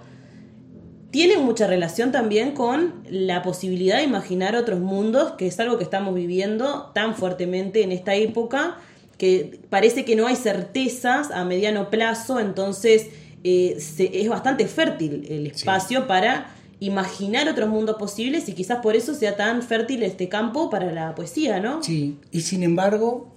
Tiene 1.10 1.36
mucha 1.38 1.66
relación 1.66 2.12
también 2.12 2.52
con 2.52 2.94
la 3.10 3.42
posibilidad 3.42 3.96
de 3.96 4.04
imaginar 4.04 4.54
otros 4.54 4.78
mundos, 4.78 5.32
que 5.32 5.48
es 5.48 5.58
algo 5.58 5.76
que 5.76 5.82
estamos 5.82 6.14
viviendo 6.14 6.92
tan 6.94 7.16
fuertemente 7.16 7.82
en 7.82 7.90
esta 7.90 8.14
época, 8.14 8.76
que 9.16 9.58
parece 9.68 10.04
que 10.04 10.14
no 10.14 10.28
hay 10.28 10.36
certezas 10.36 11.32
a 11.32 11.44
mediano 11.44 11.90
plazo, 11.90 12.38
entonces 12.38 13.08
eh, 13.42 13.76
es 13.98 14.28
bastante 14.28 14.68
fértil 14.68 15.26
el 15.28 15.48
espacio 15.48 16.06
para 16.06 16.54
imaginar 16.78 17.48
otros 17.48 17.68
mundos 17.68 17.96
posibles 17.96 18.48
y 18.48 18.52
quizás 18.52 18.78
por 18.78 18.94
eso 18.94 19.12
sea 19.12 19.34
tan 19.34 19.62
fértil 19.62 20.04
este 20.04 20.28
campo 20.28 20.70
para 20.70 20.92
la 20.92 21.16
poesía, 21.16 21.58
¿no? 21.58 21.82
Sí, 21.82 22.16
y 22.30 22.42
sin 22.42 22.62
embargo, 22.62 23.34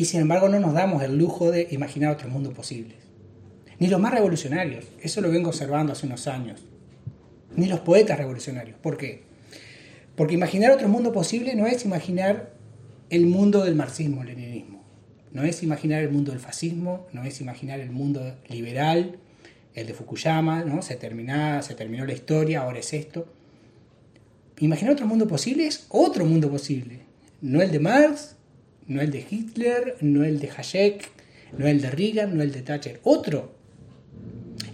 y 0.00 0.06
sin 0.06 0.22
embargo 0.22 0.48
no 0.48 0.58
nos 0.58 0.72
damos 0.72 1.02
el 1.02 1.18
lujo 1.18 1.50
de 1.50 1.68
imaginar 1.72 2.12
otros 2.12 2.32
mundos 2.32 2.54
posibles. 2.54 2.96
Ni 3.78 3.86
los 3.86 4.00
más 4.00 4.14
revolucionarios, 4.14 4.86
eso 5.02 5.20
lo 5.20 5.30
vengo 5.30 5.50
observando 5.50 5.92
hace 5.92 6.06
unos 6.06 6.26
años. 6.26 6.64
Ni 7.54 7.66
los 7.66 7.80
poetas 7.80 8.16
revolucionarios. 8.16 8.78
¿Por 8.78 8.96
qué? 8.96 9.24
Porque 10.16 10.32
imaginar 10.32 10.70
otro 10.70 10.88
mundo 10.88 11.12
posible 11.12 11.54
no 11.54 11.66
es 11.66 11.84
imaginar 11.84 12.54
el 13.10 13.26
mundo 13.26 13.62
del 13.62 13.74
marxismo-leninismo, 13.74 14.82
no 15.32 15.44
es 15.44 15.62
imaginar 15.62 16.02
el 16.02 16.08
mundo 16.08 16.32
del 16.32 16.40
fascismo, 16.40 17.06
no 17.12 17.24
es 17.24 17.42
imaginar 17.42 17.78
el 17.78 17.90
mundo 17.90 18.38
liberal, 18.48 19.18
el 19.74 19.86
de 19.86 19.92
Fukuyama, 19.92 20.64
¿no? 20.64 20.80
Se, 20.80 20.96
termina, 20.96 21.60
se 21.60 21.74
terminó 21.74 22.06
la 22.06 22.14
historia, 22.14 22.62
ahora 22.62 22.78
es 22.78 22.94
esto. 22.94 23.26
Imaginar 24.60 24.94
otro 24.94 25.06
mundo 25.06 25.28
posible 25.28 25.66
es 25.66 25.84
otro 25.90 26.24
mundo 26.24 26.50
posible. 26.50 27.00
No 27.42 27.60
el 27.60 27.70
de 27.70 27.80
Marx, 27.80 28.36
no 28.90 29.00
el 29.00 29.12
de 29.12 29.24
Hitler, 29.30 29.96
no 30.00 30.24
el 30.24 30.40
de 30.40 30.50
Hayek, 30.50 31.08
no 31.56 31.68
el 31.68 31.80
de 31.80 31.90
Reagan, 31.90 32.36
no 32.36 32.42
el 32.42 32.50
de 32.50 32.62
Thatcher. 32.62 33.00
Otro. 33.04 33.52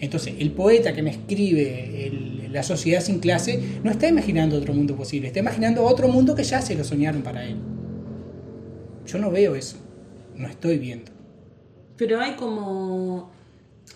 Entonces, 0.01 0.35
el 0.39 0.53
poeta 0.53 0.95
que 0.95 1.03
me 1.03 1.11
escribe 1.11 2.49
La 2.51 2.63
sociedad 2.63 3.03
sin 3.03 3.21
clase 3.21 3.63
no 3.85 3.91
está 3.91 4.09
imaginando 4.09 4.57
otro 4.57 4.73
mundo 4.73 4.97
posible, 4.97 5.29
está 5.29 5.41
imaginando 5.41 5.85
otro 5.85 6.09
mundo 6.09 6.35
que 6.35 6.45
ya 6.45 6.63
se 6.63 6.75
lo 6.75 6.83
soñaron 6.83 7.23
para 7.23 7.45
él. 7.45 7.57
Yo 9.07 9.19
no 9.19 9.31
veo 9.31 9.55
eso, 9.55 9.77
no 10.35 10.49
estoy 10.49 10.79
viendo. 10.79 11.13
Pero 11.99 12.19
hay 12.19 12.33
como 12.33 13.31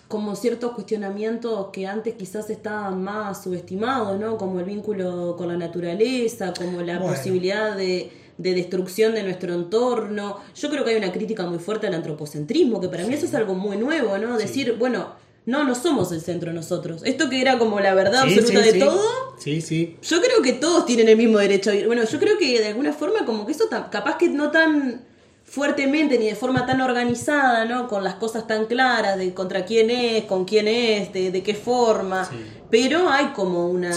como 0.06 0.36
ciertos 0.36 0.72
cuestionamientos 0.72 1.68
que 1.72 1.86
antes 1.86 2.14
quizás 2.14 2.50
estaban 2.50 3.02
más 3.02 3.44
subestimados, 3.44 4.18
¿no? 4.20 4.36
Como 4.36 4.58
el 4.58 4.66
vínculo 4.66 5.34
con 5.36 5.48
la 5.48 5.56
naturaleza, 5.56 6.52
como 6.56 6.82
la 6.82 7.00
posibilidad 7.00 7.76
de, 7.76 8.10
destrucción 8.42 9.14
de 9.14 9.22
nuestro 9.22 9.54
entorno. 9.54 10.38
Yo 10.54 10.70
creo 10.70 10.84
que 10.84 10.90
hay 10.90 10.96
una 10.96 11.12
crítica 11.12 11.46
muy 11.46 11.58
fuerte 11.58 11.86
al 11.86 11.94
antropocentrismo, 11.94 12.80
que 12.80 12.88
para 12.88 13.04
mí 13.04 13.14
eso 13.14 13.26
es 13.26 13.34
algo 13.34 13.54
muy 13.54 13.76
nuevo, 13.76 14.16
¿no? 14.18 14.36
Decir, 14.36 14.76
bueno, 14.78 15.14
no, 15.46 15.64
no 15.64 15.74
somos 15.74 16.12
el 16.12 16.20
centro 16.20 16.52
nosotros. 16.52 17.02
Esto 17.04 17.30
que 17.30 17.40
era 17.40 17.58
como 17.58 17.80
la 17.80 17.94
verdad 17.94 18.22
absoluta 18.22 18.60
de 18.60 18.74
todo. 18.74 19.34
Sí, 19.38 19.60
sí. 19.60 19.96
Yo 20.02 20.20
creo 20.20 20.42
que 20.42 20.52
todos 20.52 20.86
tienen 20.86 21.08
el 21.08 21.16
mismo 21.16 21.38
derecho 21.38 21.70
a 21.70 21.74
ir. 21.74 21.86
Bueno, 21.86 22.04
yo 22.04 22.18
creo 22.18 22.38
que 22.38 22.58
de 22.58 22.68
alguna 22.68 22.92
forma 22.92 23.24
como 23.24 23.46
que 23.46 23.52
eso 23.52 23.68
capaz 23.68 24.16
que 24.16 24.28
no 24.28 24.50
tan 24.50 25.02
fuertemente 25.44 26.18
ni 26.18 26.26
de 26.26 26.36
forma 26.36 26.66
tan 26.66 26.80
organizada, 26.80 27.64
¿no? 27.64 27.88
Con 27.88 28.04
las 28.04 28.14
cosas 28.14 28.46
tan 28.46 28.66
claras 28.66 29.18
de 29.18 29.34
contra 29.34 29.64
quién 29.64 29.90
es, 29.90 30.24
con 30.24 30.44
quién 30.44 30.68
es, 30.68 31.12
de, 31.12 31.42
qué 31.42 31.54
forma. 31.54 32.28
Pero 32.70 33.10
hay 33.10 33.26
como 33.28 33.68
una... 33.68 33.90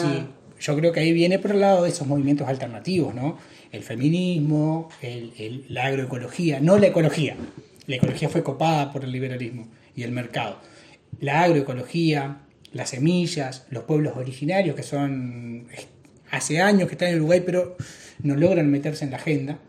Yo 0.63 0.75
creo 0.77 0.91
que 0.91 1.01
ahí 1.01 1.11
viene 1.11 1.39
por 1.39 1.51
el 1.51 1.59
lado 1.59 1.83
de 1.83 1.89
esos 1.89 2.07
movimientos 2.07 2.47
alternativos, 2.47 3.13
¿no? 3.13 3.37
El 3.71 3.83
feminismo, 3.83 4.89
el, 5.01 5.65
la 5.67 5.87
agroecología, 5.87 6.59
no 6.59 6.77
la 6.77 6.87
ecología. 6.87 7.35
La 7.85 7.97
ecología 7.97 8.29
fue 8.29 8.43
copada 8.43 8.91
por 8.91 9.03
el 9.03 9.11
liberalismo 9.11 9.67
y 9.95 10.03
el 10.03 10.11
mercado. 10.11 10.59
La 11.19 11.43
agroecología, 11.43 12.43
las 12.71 12.91
semillas, 12.91 13.65
los 13.69 13.83
pueblos 13.83 14.15
originarios 14.15 14.75
que 14.75 14.83
son 14.83 15.67
hace 16.31 16.61
años 16.61 16.87
que 16.87 16.95
están 16.95 17.09
en 17.09 17.17
Uruguay 17.17 17.43
pero 17.45 17.75
no 18.23 18.35
logran 18.35 18.71
meterse 18.71 19.03
en 19.03 19.11
la 19.11 19.17
agenda 19.17 19.59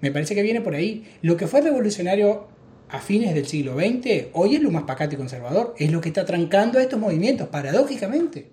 me 0.00 0.10
parece 0.10 0.34
que 0.34 0.42
viene 0.42 0.60
por 0.60 0.74
ahí. 0.74 1.04
Lo 1.22 1.36
que 1.36 1.46
fue 1.46 1.60
revolucionario 1.60 2.48
a 2.88 3.00
fines 3.00 3.34
del 3.34 3.46
siglo 3.46 3.74
XX, 3.76 4.28
hoy 4.32 4.56
es 4.56 4.62
lo 4.62 4.70
más 4.70 4.84
pacato 4.84 5.14
y 5.14 5.18
conservador. 5.18 5.74
Es 5.78 5.92
lo 5.92 6.00
que 6.00 6.08
está 6.08 6.24
trancando 6.24 6.78
a 6.78 6.82
estos 6.82 6.98
movimientos, 6.98 7.48
paradójicamente. 7.48 8.48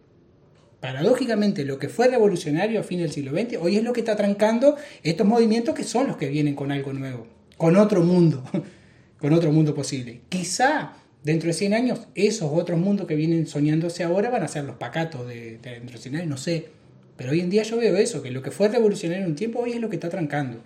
Paradójicamente, 0.80 1.66
lo 1.66 1.80
que 1.80 1.90
fue 1.90 2.08
revolucionario 2.08 2.80
a 2.80 2.84
fines 2.84 3.06
del 3.06 3.12
siglo 3.12 3.32
XX, 3.32 3.58
hoy 3.60 3.78
es 3.78 3.84
lo 3.84 3.94
que 3.94 4.02
está 4.02 4.16
trancando 4.16 4.76
estos 5.02 5.26
movimientos 5.26 5.74
que 5.74 5.84
son 5.84 6.08
los 6.08 6.18
que 6.18 6.30
vienen 6.30 6.56
con 6.56 6.72
algo 6.72 6.94
nuevo, 6.94 7.28
con 7.58 7.76
otro 7.78 8.04
mundo, 8.04 8.44
con 9.20 9.34
otro 9.34 9.52
mundo 9.52 9.74
posible. 9.74 10.22
Quizá 10.30 10.94
dentro 11.24 11.48
de 11.48 11.54
100 11.54 11.74
años 11.74 12.08
esos 12.14 12.52
otros 12.54 12.80
mundos 12.80 13.08
que 13.08 13.16
vienen 13.16 13.48
soñándose 13.48 14.04
ahora 14.04 14.30
van 14.30 14.44
a 14.44 14.48
ser 14.48 14.66
los 14.66 14.76
pacatos 14.76 15.28
de, 15.28 15.58
de 15.58 15.72
dentro 15.72 15.98
de 15.98 16.02
100 16.02 16.16
años, 16.16 16.28
no 16.28 16.38
sé. 16.38 16.68
Pero 17.16 17.32
hoy 17.32 17.40
en 17.40 17.50
día 17.50 17.64
yo 17.64 17.78
veo 17.78 17.98
eso, 17.98 18.22
que 18.22 18.30
lo 18.30 18.44
que 18.44 18.52
fue 18.52 18.68
revolucionario 18.68 19.24
en 19.24 19.32
un 19.32 19.36
tiempo 19.36 19.60
hoy 19.60 19.72
es 19.72 19.82
lo 19.82 19.90
que 19.90 19.96
está 19.96 20.10
trancando. 20.10 20.62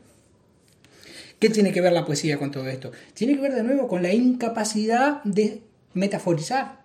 ¿Qué 1.40 1.50
tiene 1.50 1.72
que 1.72 1.82
ver 1.82 1.94
la 1.94 2.06
poesía 2.06 2.38
con 2.38 2.52
todo 2.52 2.68
esto? 2.68 2.92
Tiene 3.14 3.36
que 3.36 3.42
ver 3.42 3.56
de 3.56 3.64
nuevo 3.64 3.88
con 3.88 4.04
la 4.04 4.14
incapacidad 4.14 5.24
de 5.24 5.62
metaforizar, 5.94 6.84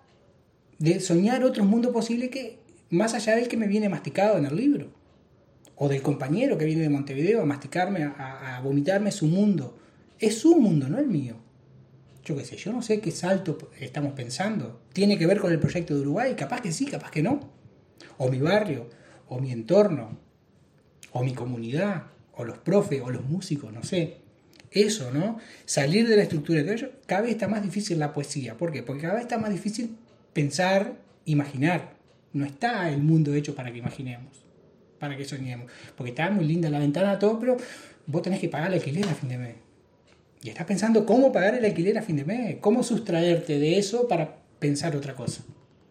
de 0.79 1.01
soñar 1.01 1.43
otro 1.43 1.65
mundo 1.65 1.91
posible 1.91 2.29
que 2.29 2.57
más 2.89 3.13
allá 3.13 3.35
del 3.35 3.47
que 3.47 3.57
me 3.57 3.67
viene 3.67 3.89
masticado 3.89 4.37
en 4.37 4.45
el 4.45 4.55
libro, 4.55 4.89
o 5.75 5.87
del 5.87 6.01
compañero 6.01 6.57
que 6.57 6.65
viene 6.65 6.81
de 6.81 6.89
Montevideo 6.89 7.41
a 7.41 7.45
masticarme, 7.45 8.03
a, 8.03 8.59
vomitarme 8.63 9.11
su 9.11 9.27
mundo. 9.27 9.77
Es 10.19 10.39
su 10.39 10.59
mundo, 10.59 10.89
no 10.89 10.97
el 10.97 11.07
mío. 11.07 11.35
Yo 12.25 12.35
qué 12.35 12.43
sé, 12.43 12.57
yo 12.57 12.73
no 12.73 12.81
sé 12.81 12.99
qué 12.99 13.11
salto 13.11 13.57
estamos 13.79 14.13
pensando. 14.13 14.81
Tiene 14.91 15.17
que 15.17 15.27
ver 15.27 15.39
con 15.39 15.51
el 15.51 15.59
proyecto 15.59 15.93
de 15.93 16.01
Uruguay, 16.01 16.33
capaz 16.35 16.61
que 16.61 16.71
sí, 16.71 16.85
capaz 16.87 17.11
que 17.11 17.21
no. 17.21 17.39
O 18.17 18.29
mi 18.29 18.39
barrio, 18.39 18.89
o 19.27 19.39
mi 19.39 19.51
entorno, 19.51 20.17
o 21.11 21.23
mi 21.23 21.33
comunidad, 21.33 22.07
o 22.35 22.43
los 22.43 22.57
profes, 22.57 23.01
o 23.03 23.11
los 23.11 23.23
músicos, 23.23 23.71
no 23.71 23.83
sé 23.83 24.17
eso, 24.71 25.11
¿no? 25.11 25.37
Salir 25.65 26.07
de 26.07 26.15
la 26.15 26.23
estructura 26.23 26.63
cada 27.05 27.21
vez 27.21 27.31
está 27.31 27.47
más 27.47 27.63
difícil 27.63 27.99
la 27.99 28.13
poesía. 28.13 28.57
¿Por 28.57 28.71
qué? 28.71 28.83
Porque 28.83 29.03
cada 29.03 29.15
vez 29.15 29.23
está 29.23 29.37
más 29.37 29.51
difícil 29.51 29.95
pensar, 30.33 30.97
imaginar. 31.25 31.96
No 32.33 32.45
está 32.45 32.89
el 32.89 33.01
mundo 33.01 33.33
hecho 33.33 33.55
para 33.55 33.71
que 33.71 33.79
imaginemos, 33.79 34.45
para 34.99 35.15
que 35.17 35.25
soñemos. 35.25 35.71
Porque 35.95 36.11
está 36.11 36.29
muy 36.29 36.45
linda 36.45 36.69
la 36.69 36.79
ventana, 36.79 37.17
todo, 37.19 37.39
pero 37.39 37.57
vos 38.05 38.21
tenés 38.21 38.39
que 38.39 38.49
pagar 38.49 38.69
el 38.69 38.75
alquiler 38.75 39.05
a 39.05 39.15
fin 39.15 39.29
de 39.29 39.37
mes. 39.37 39.55
Y 40.41 40.49
estás 40.49 40.65
pensando 40.65 41.05
cómo 41.05 41.31
pagar 41.31 41.55
el 41.55 41.65
alquiler 41.65 41.97
a 41.97 42.01
fin 42.01 42.17
de 42.17 42.25
mes, 42.25 42.57
cómo 42.61 42.83
sustraerte 42.83 43.59
de 43.59 43.77
eso 43.77 44.07
para 44.07 44.37
pensar 44.59 44.95
otra 44.95 45.15
cosa. 45.15 45.41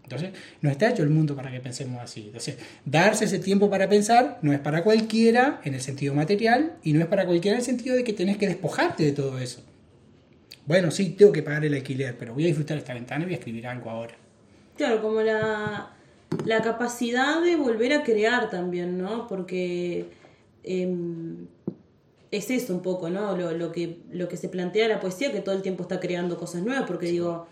Entonces, 0.04 0.30
no 0.60 0.70
está 0.70 0.88
hecho 0.88 1.02
el 1.02 1.10
mundo 1.10 1.34
para 1.34 1.50
que 1.50 1.58
pensemos 1.58 2.00
así. 2.00 2.26
Entonces, 2.26 2.58
darse 2.84 3.24
ese 3.24 3.40
tiempo 3.40 3.68
para 3.68 3.88
pensar 3.88 4.38
no 4.40 4.52
es 4.52 4.60
para 4.60 4.84
cualquiera 4.84 5.60
en 5.64 5.74
el 5.74 5.80
sentido 5.80 6.14
material 6.14 6.76
y 6.84 6.92
no 6.92 7.00
es 7.00 7.06
para 7.06 7.26
cualquiera 7.26 7.56
en 7.56 7.60
el 7.60 7.66
sentido 7.66 7.96
de 7.96 8.04
que 8.04 8.12
tenés 8.12 8.36
que 8.36 8.46
despojarte 8.46 9.02
de 9.02 9.10
todo 9.10 9.40
eso. 9.40 9.64
Bueno, 10.64 10.92
sí, 10.92 11.10
tengo 11.10 11.32
que 11.32 11.42
pagar 11.42 11.64
el 11.64 11.74
alquiler, 11.74 12.16
pero 12.16 12.34
voy 12.34 12.44
a 12.44 12.46
disfrutar 12.46 12.78
esta 12.78 12.94
ventana 12.94 13.22
y 13.22 13.26
voy 13.26 13.34
a 13.34 13.38
escribir 13.38 13.66
algo 13.66 13.90
ahora. 13.90 14.14
Claro, 14.76 15.02
como 15.02 15.20
la, 15.22 15.95
la 16.44 16.62
capacidad 16.62 17.42
de 17.42 17.56
volver 17.56 17.92
a 17.92 18.02
crear 18.02 18.50
también, 18.50 18.98
¿no? 18.98 19.26
Porque 19.26 20.10
em, 20.64 21.46
es 22.30 22.50
eso 22.50 22.74
un 22.74 22.82
poco, 22.82 23.10
¿no? 23.10 23.36
Lo, 23.36 23.52
lo, 23.52 23.72
que, 23.72 23.98
lo 24.10 24.28
que 24.28 24.36
se 24.36 24.48
plantea 24.48 24.88
la 24.88 25.00
poesía, 25.00 25.32
que 25.32 25.40
todo 25.40 25.54
el 25.54 25.62
tiempo 25.62 25.82
está 25.82 26.00
creando 26.00 26.38
cosas 26.38 26.62
nuevas, 26.62 26.84
porque 26.86 27.06
digo 27.06 27.46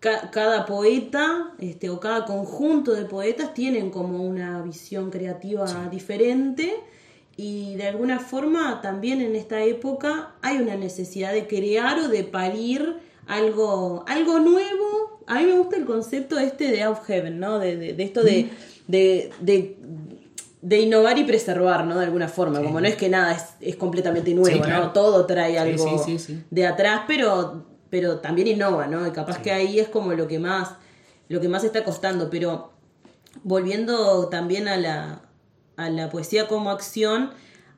cada 0.00 0.66
poeta 0.66 1.52
este, 1.58 1.90
o 1.90 1.98
cada 2.00 2.24
conjunto 2.26 2.92
de 2.92 3.06
poetas 3.06 3.54
tienen 3.54 3.90
como 3.90 4.22
una 4.22 4.62
visión 4.62 5.10
creativa 5.10 5.88
diferente 5.90 6.74
y 7.36 7.74
de 7.76 7.88
alguna 7.88 8.18
forma 8.18 8.80
también 8.82 9.20
en 9.20 9.34
esta 9.34 9.62
época 9.62 10.34
hay 10.42 10.58
una 10.58 10.76
necesidad 10.76 11.32
de 11.32 11.46
crear 11.46 11.98
o 11.98 12.08
de 12.08 12.24
parir 12.24 12.96
algo, 13.26 14.04
algo 14.06 14.38
nuevo. 14.38 14.85
A 15.26 15.40
mí 15.40 15.46
me 15.46 15.58
gusta 15.58 15.76
el 15.76 15.84
concepto 15.84 16.38
este 16.38 16.70
de 16.70 16.82
Out 16.82 17.02
Heaven, 17.04 17.38
¿no? 17.40 17.58
De, 17.58 17.94
esto 17.98 18.22
de, 18.22 18.50
de, 18.88 20.80
innovar 20.80 21.18
y 21.18 21.24
preservar, 21.24 21.84
¿no? 21.84 21.98
De 21.98 22.04
alguna 22.04 22.28
forma, 22.28 22.62
como 22.62 22.80
no 22.80 22.86
es 22.86 22.96
que 22.96 23.08
nada 23.08 23.36
es, 23.60 23.76
completamente 23.76 24.34
nuevo, 24.34 24.64
¿no? 24.64 24.92
Todo 24.92 25.26
trae 25.26 25.58
algo 25.58 26.04
de 26.50 26.66
atrás, 26.66 27.02
pero 27.06 27.76
pero 27.90 28.18
también 28.18 28.48
innova, 28.48 28.86
¿no? 28.86 29.06
Y 29.06 29.10
capaz 29.10 29.38
que 29.40 29.52
ahí 29.52 29.78
es 29.78 29.88
como 29.88 30.12
lo 30.12 30.26
que 30.26 30.38
más, 30.38 30.70
lo 31.28 31.40
que 31.40 31.48
más 31.48 31.64
está 31.64 31.84
costando, 31.84 32.30
pero 32.30 32.72
volviendo 33.42 34.28
también 34.28 34.68
a 34.68 34.76
la, 34.76 35.22
a 35.76 35.90
la 35.90 36.10
poesía 36.10 36.48
como 36.48 36.70
acción, 36.70 37.30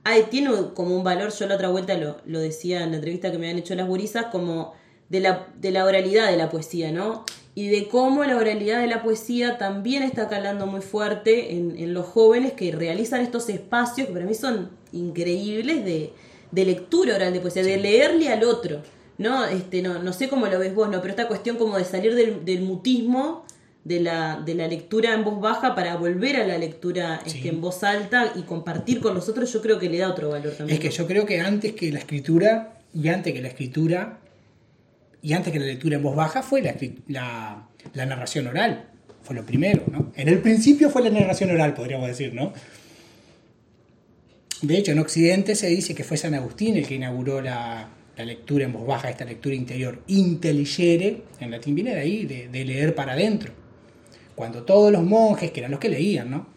hay, 0.05 0.25
tiene 0.25 0.50
como 0.75 0.97
un 0.97 1.05
valor, 1.05 1.33
yo 1.33 1.47
la 1.47 1.57
otra 1.57 1.69
vuelta 1.69 1.95
lo, 1.95 2.17
lo 2.25 2.40
decía 2.40 2.83
en 2.85 2.90
la 2.90 2.97
entrevista 2.97 3.31
que 3.31 3.38
me 3.38 3.47
habían 3.47 3.59
hecho 3.59 3.75
las 3.75 3.87
gurisas, 3.87 4.26
como 4.26 4.75
de 5.08 5.20
la, 5.20 5.48
de 5.60 5.70
la 5.70 5.84
oralidad 5.84 6.30
de 6.30 6.36
la 6.36 6.50
poesía, 6.50 6.92
¿no? 6.92 7.24
Y 7.54 7.68
de 7.68 7.88
cómo 7.88 8.24
la 8.24 8.36
oralidad 8.36 8.80
de 8.80 8.86
la 8.86 9.02
poesía 9.02 9.58
también 9.58 10.02
está 10.02 10.28
calando 10.28 10.66
muy 10.66 10.80
fuerte 10.80 11.56
en, 11.56 11.76
en 11.76 11.92
los 11.92 12.06
jóvenes 12.06 12.52
que 12.52 12.70
realizan 12.70 13.20
estos 13.20 13.48
espacios 13.48 14.06
que 14.06 14.12
para 14.12 14.26
mí 14.26 14.34
son 14.34 14.70
increíbles 14.92 15.84
de, 15.84 16.12
de 16.52 16.64
lectura 16.64 17.16
oral 17.16 17.32
de 17.32 17.40
poesía, 17.40 17.62
de 17.62 17.76
leerle 17.76 18.28
al 18.28 18.44
otro. 18.44 18.82
¿no? 19.18 19.44
Este, 19.46 19.82
no, 19.82 20.00
no 20.00 20.12
sé 20.12 20.28
cómo 20.28 20.46
lo 20.46 20.58
ves 20.58 20.74
vos, 20.74 20.88
¿no? 20.88 21.00
Pero 21.00 21.10
esta 21.10 21.28
cuestión 21.28 21.56
como 21.56 21.76
de 21.76 21.84
salir 21.84 22.14
del, 22.14 22.44
del 22.44 22.62
mutismo 22.62 23.44
de 23.84 24.00
la, 24.00 24.40
de 24.44 24.54
la 24.54 24.68
lectura 24.68 25.14
en 25.14 25.24
voz 25.24 25.40
baja 25.40 25.74
para 25.74 25.96
volver 25.96 26.36
a 26.36 26.46
la 26.46 26.58
lectura 26.58 27.20
este, 27.24 27.48
en 27.48 27.60
voz 27.60 27.82
alta 27.82 28.32
y 28.36 28.42
compartir 28.42 29.00
con 29.00 29.14
los 29.14 29.28
otros, 29.28 29.52
yo 29.52 29.62
creo 29.62 29.78
que 29.78 29.88
le 29.88 29.98
da 29.98 30.10
otro 30.10 30.30
valor 30.30 30.52
también. 30.52 30.76
Es 30.76 30.82
que 30.82 30.90
yo 30.90 31.06
creo 31.06 31.26
que 31.26 31.40
antes 31.40 31.72
que 31.72 31.90
la 31.90 31.98
escritura, 31.98 32.78
y 32.94 33.08
antes 33.08 33.32
que 33.32 33.40
la 33.40 33.48
escritura, 33.48 34.20
y 35.22 35.32
antes 35.32 35.52
que 35.52 35.58
la 35.58 35.66
lectura 35.66 35.96
en 35.96 36.02
voz 36.02 36.16
baja, 36.16 36.42
fue 36.42 36.62
la, 36.62 37.68
la, 37.92 38.06
narración 38.06 38.46
oral. 38.46 38.90
Fue 39.22 39.34
lo 39.34 39.44
primero, 39.44 39.82
¿no? 39.90 40.12
En 40.16 40.28
el 40.28 40.40
principio 40.40 40.90
fue 40.90 41.02
la 41.02 41.10
narración 41.10 41.50
oral, 41.50 41.75
podríamos 41.75 42.08
decir, 42.08 42.32
¿no? 42.34 42.52
De 44.62 44.76
hecho, 44.76 44.92
en 44.92 44.98
Occidente 44.98 45.54
se 45.54 45.68
dice 45.68 45.94
que 45.94 46.04
fue 46.04 46.16
San 46.16 46.34
Agustín 46.34 46.76
el 46.76 46.87
que 46.87 46.94
inauguró 46.94 47.40
la, 47.40 47.88
la 48.18 48.25
lectura 48.25 48.64
en 48.64 48.72
voz 48.72 48.84
baja, 48.84 49.08
esta 49.08 49.25
lectura 49.25 49.54
interior, 49.54 50.02
intelligere, 50.08 51.22
en 51.38 51.52
latín 51.52 51.76
viene 51.76 51.94
de 51.94 52.00
ahí, 52.00 52.26
de, 52.26 52.64
leer 52.64 52.94
para 52.96 53.12
adentro. 53.12 53.52
Cuando 54.34 54.64
todos 54.64 54.90
los 54.90 55.04
monjes, 55.04 55.52
que 55.52 55.60
eran 55.60 55.70
los 55.70 55.78
que 55.78 55.88
leían, 55.88 56.28
¿no? 56.28 56.48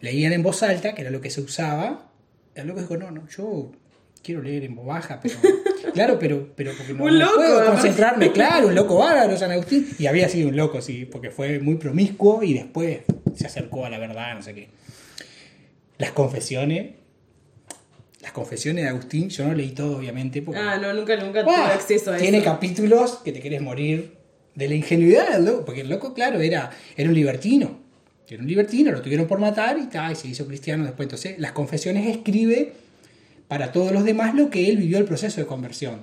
Leían 0.00 0.32
en 0.32 0.42
voz 0.42 0.64
alta, 0.64 0.94
que 0.94 1.02
era 1.02 1.10
lo 1.10 1.20
que 1.20 1.30
se 1.30 1.40
usaba, 1.40 2.10
el 2.56 2.66
loco 2.66 2.80
dijo, 2.80 2.96
no, 2.96 3.12
no, 3.12 3.28
yo 3.28 3.70
quiero 4.24 4.42
leer 4.42 4.64
en 4.64 4.74
voz 4.74 4.86
baja, 4.86 5.20
pero... 5.22 5.36
Claro, 5.92 6.18
pero, 6.18 6.48
pero 6.54 6.72
porque 6.76 6.94
no, 6.94 7.04
Un 7.04 7.18
no 7.18 7.24
loco, 7.26 7.36
puedo 7.36 7.58
además. 7.58 7.70
concentrarme, 7.80 8.32
claro, 8.32 8.68
un 8.68 8.74
loco 8.74 8.98
bárbaro, 8.98 9.36
San 9.36 9.50
Agustín. 9.50 9.88
Y 9.98 10.06
había 10.06 10.28
sido 10.28 10.48
un 10.48 10.56
loco, 10.56 10.80
sí, 10.80 11.04
porque 11.04 11.30
fue 11.30 11.58
muy 11.58 11.74
promiscuo 11.76 12.42
y 12.42 12.54
después 12.54 13.00
se 13.36 13.46
acercó 13.46 13.84
a 13.86 13.90
la 13.90 13.98
verdad, 13.98 14.34
no 14.34 14.42
sé 14.42 14.54
qué. 14.54 14.68
Las 15.98 16.12
confesiones, 16.12 16.92
las 18.20 18.32
confesiones 18.32 18.84
de 18.84 18.90
Agustín, 18.90 19.28
yo 19.28 19.46
no 19.46 19.54
leí 19.54 19.70
todo, 19.70 19.98
obviamente, 19.98 20.42
porque 20.42 20.60
Ah, 20.60 20.78
no, 20.78 20.92
nunca, 20.92 21.16
nunca 21.16 21.42
¡Buah! 21.42 21.54
tuve 21.54 21.72
acceso 21.74 22.12
a 22.12 22.16
Tiene 22.16 22.38
eso. 22.38 22.44
capítulos 22.46 23.20
que 23.24 23.32
te 23.32 23.40
querés 23.40 23.60
morir 23.62 24.14
de 24.54 24.68
la 24.68 24.74
ingenuidad 24.74 25.32
del 25.32 25.44
loco, 25.46 25.64
porque 25.64 25.80
el 25.82 25.88
loco, 25.88 26.14
claro, 26.14 26.40
era, 26.40 26.70
era 26.96 27.08
un 27.08 27.14
libertino. 27.14 27.80
Era 28.28 28.40
un 28.40 28.48
libertino, 28.48 28.90
lo 28.92 29.02
tuvieron 29.02 29.26
por 29.26 29.38
matar 29.40 29.76
y, 29.78 29.86
ta, 29.88 30.10
y 30.10 30.14
se 30.14 30.26
hizo 30.28 30.46
cristiano 30.46 30.84
después. 30.84 31.04
Entonces, 31.06 31.38
las 31.38 31.52
confesiones 31.52 32.06
escribe 32.08 32.72
para 33.48 33.72
todos 33.72 33.92
los 33.92 34.04
demás 34.04 34.34
lo 34.34 34.50
que 34.50 34.68
él 34.70 34.76
vivió 34.78 34.98
el 34.98 35.04
proceso 35.04 35.40
de 35.40 35.46
conversión. 35.46 36.02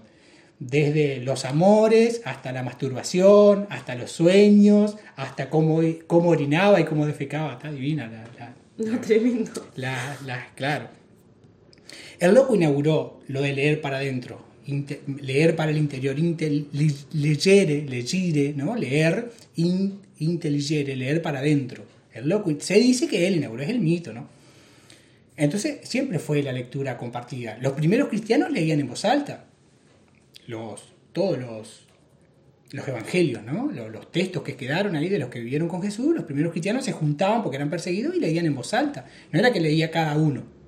Desde 0.60 1.17
los 1.22 1.46
amores, 1.46 2.22
hasta 2.25 2.51
la 2.51 2.63
masturbación, 2.63 3.65
hasta 3.69 3.96
los 3.96 4.12
sueños, 4.12 4.98
hasta 5.15 5.50
cómo, 5.50 5.81
cómo 6.05 6.29
orinaba 6.29 6.81
y 6.81 6.86
cómo 6.86 7.05
defecaba. 7.05 7.53
Está 7.53 7.72
divina 7.72 8.08
la, 8.08 8.27
la- 8.38 8.55
No, 8.91 9.00
tremendo. 9.00 9.67
la, 9.77 10.17
la- 10.25 10.48
claro. 10.55 10.89
El 12.19 12.34
loco 12.34 12.55
inauguró 12.55 13.22
lo 13.29 13.41
de 13.41 13.53
leer 13.53 13.79
para 13.79 13.98
adentro, 13.98 14.41
leer 15.22 15.55
para 15.55 15.72
el 15.72 15.77
interior, 15.77 16.19
intel, 16.19 16.67
legere, 17.13 17.84
legire, 17.88 18.53
¿no? 18.55 18.75
Leer, 18.75 19.31
in, 19.55 20.00
intelligere, 20.19 20.96
leer 20.98 21.22
para 21.22 21.39
adentro. 21.39 21.84
El 22.13 22.27
loco, 22.27 22.51
se 22.60 22.75
dice 22.75 23.08
que 23.08 23.25
él 23.27 23.38
inauguró, 23.38 23.63
es 23.63 23.69
el 23.69 23.79
mito, 23.79 24.12
¿no? 24.12 24.27
Entonces, 25.39 25.79
siempre 25.88 26.19
fue 26.19 26.43
la 26.43 26.51
lectura 26.51 26.98
compartida. 26.98 27.58
Los 27.62 27.74
primeros 27.74 28.10
cristianos 28.10 28.51
leían 28.51 28.79
en 28.79 28.88
voz 28.88 29.05
alta. 29.05 29.46
Los, 30.48 30.93
todos 31.13 31.39
los, 31.39 31.88
los 32.72 32.88
evangelios, 32.88 33.43
¿no? 33.43 33.72
Los, 33.72 33.89
los 33.89 34.12
textos 34.12 34.43
que 34.43 34.55
quedaron 34.55 34.96
ahí 34.96 35.08
de 35.08 35.17
los 35.17 35.29
que 35.29 35.39
vivieron 35.39 35.69
con 35.69 35.81
Jesús, 35.81 36.13
los 36.13 36.25
primeros 36.25 36.51
cristianos 36.51 36.84
se 36.84 36.91
juntaban 36.91 37.41
porque 37.41 37.55
eran 37.55 37.69
perseguidos 37.69 38.15
y 38.15 38.19
leían 38.19 38.46
en 38.46 38.55
voz 38.55 38.74
alta. 38.74 39.05
No 39.31 39.39
era 39.39 39.53
que 39.53 39.62
leía 39.62 39.89
cada 39.91 40.17
uno. 40.17 40.59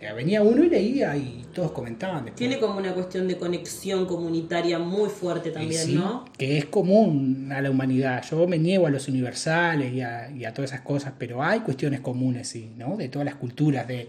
Venía 0.00 0.42
uno 0.42 0.64
y 0.64 0.70
leía 0.70 1.14
y 1.16 1.44
todos 1.54 1.72
comentaban 1.72 2.24
después. 2.24 2.36
Tiene 2.36 2.58
como 2.58 2.78
una 2.78 2.94
cuestión 2.94 3.28
de 3.28 3.36
conexión 3.36 4.06
comunitaria 4.06 4.78
muy 4.78 5.10
fuerte 5.10 5.50
también, 5.50 5.86
sí, 5.86 5.94
¿no? 5.94 6.24
Que 6.38 6.56
es 6.56 6.64
común 6.64 7.50
a 7.52 7.60
la 7.60 7.70
humanidad. 7.70 8.24
Yo 8.30 8.46
me 8.46 8.58
niego 8.58 8.86
a 8.86 8.90
los 8.90 9.08
universales 9.08 9.92
y 9.92 10.00
a, 10.00 10.30
y 10.30 10.46
a 10.46 10.54
todas 10.54 10.72
esas 10.72 10.82
cosas, 10.82 11.12
pero 11.18 11.42
hay 11.42 11.60
cuestiones 11.60 12.00
comunes, 12.00 12.48
sí, 12.48 12.72
¿no? 12.76 12.96
De 12.96 13.08
todas 13.08 13.26
las 13.26 13.34
culturas, 13.34 13.86
de 13.86 14.08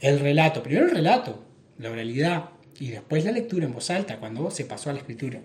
el 0.00 0.20
relato. 0.20 0.62
Primero 0.62 0.86
el 0.86 0.92
relato, 0.92 1.42
la 1.78 1.90
oralidad, 1.90 2.50
y 2.78 2.90
después 2.90 3.24
la 3.24 3.32
lectura 3.32 3.66
en 3.66 3.72
voz 3.72 3.90
alta, 3.90 4.18
cuando 4.18 4.50
se 4.50 4.64
pasó 4.64 4.90
a 4.90 4.92
la 4.92 5.00
escritura. 5.00 5.40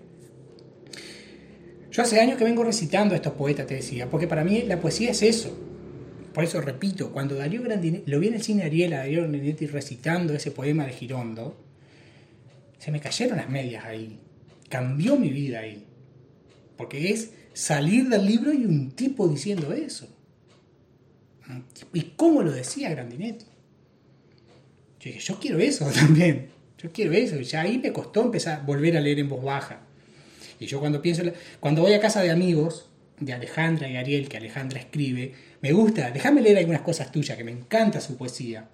Yo 1.92 2.02
hace 2.04 2.20
años 2.20 2.38
que 2.38 2.44
vengo 2.44 2.64
recitando 2.64 3.14
a 3.14 3.18
estos 3.18 3.34
poetas, 3.34 3.66
te 3.66 3.76
decía, 3.76 4.10
porque 4.10 4.28
para 4.28 4.44
mí 4.44 4.64
la 4.64 4.80
poesía 4.80 5.12
es 5.12 5.24
eso. 5.24 5.58
Por 6.40 6.46
eso 6.46 6.62
repito, 6.62 7.12
cuando 7.12 7.36
Darío 7.36 7.62
Grandinetti, 7.62 8.10
lo 8.10 8.18
vi 8.18 8.30
en 8.30 8.36
el 8.36 8.42
cine 8.42 8.64
Ariel, 8.64 8.94
a 8.94 9.00
Darío 9.00 9.24
Grandinetti 9.24 9.68
recitando 9.68 10.34
ese 10.34 10.52
poema 10.52 10.86
de 10.86 10.94
Girondo, 10.94 11.58
se 12.78 12.92
me 12.92 13.02
cayeron 13.02 13.36
las 13.36 13.50
medias 13.50 13.84
ahí. 13.84 14.18
Cambió 14.70 15.18
mi 15.18 15.32
vida 15.32 15.60
ahí. 15.60 15.86
Porque 16.78 17.12
es 17.12 17.32
salir 17.52 18.08
del 18.08 18.26
libro 18.26 18.54
y 18.54 18.64
un 18.64 18.92
tipo 18.92 19.28
diciendo 19.28 19.74
eso. 19.74 20.08
¿Y 21.94 22.04
cómo 22.16 22.42
lo 22.42 22.54
decía 22.54 22.90
Grandinetti? 22.90 23.44
Yo 25.02 25.12
dije, 25.12 25.20
yo 25.20 25.40
quiero 25.42 25.60
eso 25.60 25.92
también. 25.94 26.52
Yo 26.78 26.90
quiero 26.90 27.12
eso. 27.12 27.36
Y 27.36 27.44
ya 27.44 27.64
ahí 27.64 27.80
me 27.80 27.92
costó 27.92 28.22
empezar 28.22 28.62
a 28.62 28.64
volver 28.64 28.96
a 28.96 29.02
leer 29.02 29.20
en 29.20 29.28
voz 29.28 29.44
baja. 29.44 29.82
Y 30.58 30.68
yo 30.68 30.80
cuando 30.80 31.02
pienso, 31.02 31.22
cuando 31.60 31.82
voy 31.82 31.92
a 31.92 32.00
casa 32.00 32.22
de 32.22 32.32
amigos, 32.32 32.89
de 33.20 33.34
Alejandra 33.34 33.90
y 33.90 33.96
Ariel, 33.96 34.30
que 34.30 34.38
Alejandra 34.38 34.80
escribe, 34.80 35.34
me 35.62 35.72
gusta, 35.74 36.12
déjame 36.12 36.42
leer 36.42 36.58
algunas 36.58 36.82
cosas 36.82 37.12
tuyas, 37.12 37.38
que 37.38 37.44
me 37.44 37.52
encanta 37.52 38.00
su 38.00 38.18
poesía, 38.18 38.68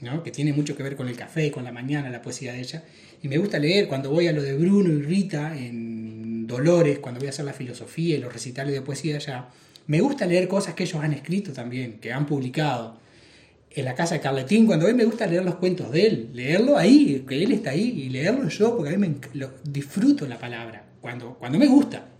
¿no? 0.00 0.22
que 0.22 0.30
tiene 0.30 0.52
mucho 0.52 0.76
que 0.76 0.82
ver 0.82 0.96
con 0.96 1.08
el 1.08 1.16
café, 1.16 1.50
con 1.50 1.64
la 1.64 1.72
mañana, 1.72 2.10
la 2.10 2.22
poesía 2.22 2.52
de 2.52 2.60
ella. 2.60 2.84
Y 3.22 3.28
me 3.28 3.38
gusta 3.38 3.58
leer 3.58 3.88
cuando 3.88 4.10
voy 4.10 4.28
a 4.28 4.32
lo 4.32 4.42
de 4.42 4.54
Bruno 4.54 4.90
y 4.90 5.02
Rita 5.02 5.56
en 5.56 6.46
Dolores, 6.46 6.98
cuando 6.98 7.20
voy 7.20 7.28
a 7.28 7.30
hacer 7.30 7.44
la 7.44 7.52
filosofía 7.52 8.16
y 8.16 8.20
los 8.20 8.32
recitales 8.32 8.74
de 8.74 8.82
poesía 8.82 9.16
allá. 9.16 9.48
Me 9.86 10.00
gusta 10.00 10.26
leer 10.26 10.46
cosas 10.48 10.74
que 10.74 10.84
ellos 10.84 11.02
han 11.02 11.12
escrito 11.12 11.52
también, 11.52 11.98
que 12.00 12.12
han 12.12 12.26
publicado. 12.26 12.98
En 13.70 13.84
la 13.84 13.94
casa 13.94 14.14
de 14.14 14.20
Carletín, 14.20 14.66
cuando 14.66 14.86
voy 14.86 14.94
me 14.94 15.04
gusta 15.04 15.26
leer 15.26 15.44
los 15.44 15.56
cuentos 15.56 15.90
de 15.90 16.06
él, 16.06 16.30
leerlo 16.32 16.78
ahí, 16.78 17.24
que 17.28 17.42
él 17.42 17.50
está 17.50 17.70
ahí, 17.70 18.04
y 18.04 18.08
leerlo 18.08 18.48
yo, 18.48 18.76
porque 18.76 18.94
a 18.94 18.96
mí 18.96 19.08
me 19.08 19.16
disfruto 19.64 20.26
la 20.28 20.38
palabra, 20.38 20.84
cuando, 21.00 21.34
cuando 21.34 21.58
me 21.58 21.66
gusta. 21.66 22.13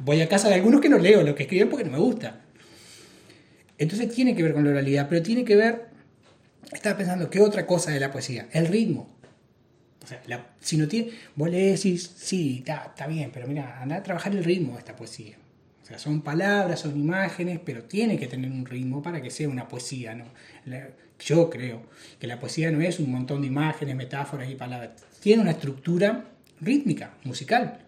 Voy 0.00 0.20
a 0.20 0.28
casa 0.28 0.48
de 0.48 0.54
algunos 0.54 0.80
que 0.80 0.88
no 0.88 0.98
leo 0.98 1.22
lo 1.22 1.34
que 1.34 1.44
escriben 1.44 1.68
porque 1.68 1.84
no 1.84 1.92
me 1.92 1.98
gusta. 1.98 2.40
Entonces 3.78 4.12
tiene 4.12 4.34
que 4.34 4.42
ver 4.42 4.54
con 4.54 4.64
la 4.64 4.70
oralidad, 4.70 5.08
pero 5.08 5.22
tiene 5.22 5.44
que 5.44 5.56
ver, 5.56 5.86
estaba 6.72 6.96
pensando, 6.96 7.28
¿qué 7.30 7.40
otra 7.40 7.66
cosa 7.66 7.90
de 7.90 8.00
la 8.00 8.10
poesía? 8.10 8.48
El 8.52 8.66
ritmo. 8.66 9.14
Si 10.60 10.76
no 10.76 10.86
tiene, 10.86 11.10
vos 11.34 11.50
lees 11.50 11.84
y 11.86 11.98
sí, 11.98 12.62
está, 12.66 13.06
bien, 13.06 13.30
pero 13.32 13.46
mira, 13.46 13.80
anda 13.80 13.96
a 13.96 14.02
trabajar 14.02 14.34
el 14.34 14.44
ritmo 14.44 14.74
de 14.74 14.80
esta 14.80 14.94
poesía. 14.94 15.36
O 15.82 15.86
sea, 15.86 15.98
son 15.98 16.22
palabras, 16.22 16.80
son 16.80 16.98
imágenes, 16.98 17.60
pero 17.64 17.84
tiene 17.84 18.18
que 18.18 18.26
tener 18.26 18.50
un 18.50 18.64
ritmo 18.64 19.02
para 19.02 19.20
que 19.20 19.30
sea 19.30 19.48
una 19.48 19.68
poesía, 19.68 20.14
¿no? 20.14 20.24
Yo 21.18 21.50
creo 21.50 21.82
que 22.18 22.26
la 22.26 22.38
poesía 22.38 22.70
no 22.70 22.80
es 22.80 22.98
un 22.98 23.10
montón 23.10 23.42
de 23.42 23.46
imágenes, 23.48 23.94
metáforas 23.94 24.48
y 24.50 24.54
palabras. 24.54 24.90
Tiene 25.20 25.42
una 25.42 25.52
estructura 25.52 26.24
rítmica, 26.60 27.14
musical. 27.24 27.83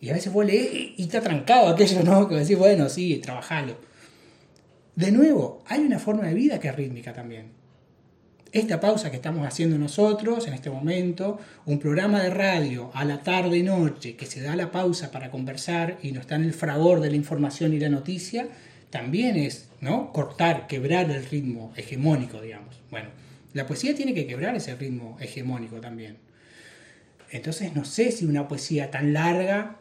Y 0.00 0.10
a 0.10 0.14
veces 0.14 0.32
vos 0.32 0.46
lees 0.46 0.92
y 0.96 1.02
está 1.02 1.20
trancado 1.20 1.68
aquello, 1.68 2.02
¿no? 2.02 2.28
Que 2.28 2.36
decís, 2.36 2.56
bueno, 2.56 2.88
sí, 2.88 3.18
trabajalo. 3.18 3.76
De 4.94 5.12
nuevo, 5.12 5.62
hay 5.66 5.80
una 5.80 5.98
forma 5.98 6.26
de 6.26 6.34
vida 6.34 6.58
que 6.60 6.68
es 6.68 6.76
rítmica 6.76 7.12
también. 7.12 7.52
Esta 8.50 8.80
pausa 8.80 9.10
que 9.10 9.16
estamos 9.16 9.46
haciendo 9.46 9.76
nosotros 9.76 10.46
en 10.46 10.54
este 10.54 10.70
momento, 10.70 11.38
un 11.66 11.78
programa 11.78 12.22
de 12.22 12.30
radio 12.30 12.90
a 12.94 13.04
la 13.04 13.22
tarde 13.22 13.58
y 13.58 13.62
noche 13.62 14.16
que 14.16 14.24
se 14.24 14.40
da 14.40 14.56
la 14.56 14.70
pausa 14.70 15.10
para 15.10 15.30
conversar 15.30 15.98
y 16.02 16.12
no 16.12 16.20
está 16.20 16.36
en 16.36 16.44
el 16.44 16.54
fragor 16.54 17.00
de 17.00 17.10
la 17.10 17.16
información 17.16 17.74
y 17.74 17.78
la 17.78 17.90
noticia, 17.90 18.48
también 18.90 19.36
es, 19.36 19.68
¿no? 19.80 20.12
Cortar, 20.12 20.66
quebrar 20.66 21.10
el 21.10 21.26
ritmo 21.26 21.72
hegemónico, 21.76 22.40
digamos. 22.40 22.80
Bueno, 22.90 23.10
la 23.52 23.66
poesía 23.66 23.94
tiene 23.94 24.14
que 24.14 24.26
quebrar 24.26 24.56
ese 24.56 24.74
ritmo 24.76 25.18
hegemónico 25.20 25.80
también. 25.80 26.16
Entonces 27.30 27.74
no 27.74 27.84
sé 27.84 28.10
si 28.12 28.24
una 28.24 28.48
poesía 28.48 28.90
tan 28.90 29.12
larga 29.12 29.76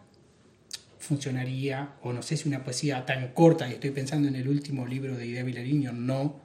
funcionaría, 1.08 1.96
o 2.04 2.13
no 2.13 2.22
sé 2.22 2.38
si 2.38 2.48
una 2.48 2.63
poesía 2.63 3.06
tan 3.06 3.30
corta, 3.30 3.67
y 3.67 3.74
estoy 3.74 3.91
pensando 3.91 4.28
en 4.28 4.36
el 4.36 4.48
último 4.48 4.86
libro 4.86 5.15
de 5.15 5.26
Idea 5.26 5.43
Vilariño, 5.43 5.91
no, 5.93 6.39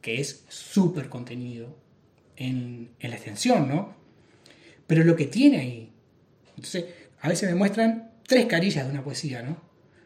que 0.00 0.20
es 0.20 0.44
súper 0.48 1.08
contenido 1.08 1.76
en, 2.36 2.90
en 3.00 3.10
la 3.10 3.16
extensión, 3.16 3.68
¿no? 3.68 3.94
Pero 4.86 5.04
lo 5.04 5.16
que 5.16 5.26
tiene 5.26 5.58
ahí. 5.58 5.92
Entonces, 6.50 6.84
a 7.20 7.28
veces 7.28 7.48
me 7.50 7.56
muestran 7.56 8.12
tres 8.26 8.46
carillas 8.46 8.84
de 8.84 8.92
una 8.92 9.02
poesía, 9.02 9.42
¿no? 9.42 9.60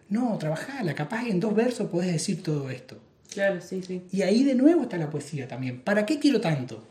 No, 0.09 0.37
trabajala, 0.39 0.95
capaz 0.95 1.27
en 1.27 1.39
dos 1.39 1.55
versos 1.55 1.89
podés 1.89 2.13
decir 2.13 2.43
todo 2.43 2.71
esto. 2.71 2.99
Claro, 3.31 3.61
sí, 3.61 3.83
sí. 3.83 4.03
Y 4.11 4.23
ahí 4.23 4.43
de 4.43 4.55
nuevo 4.55 4.83
está 4.83 4.97
la 4.97 5.11
poesía 5.11 5.47
también. 5.47 5.81
¿Para 5.83 6.05
qué 6.05 6.19
quiero 6.19 6.41
tanto? 6.41 6.83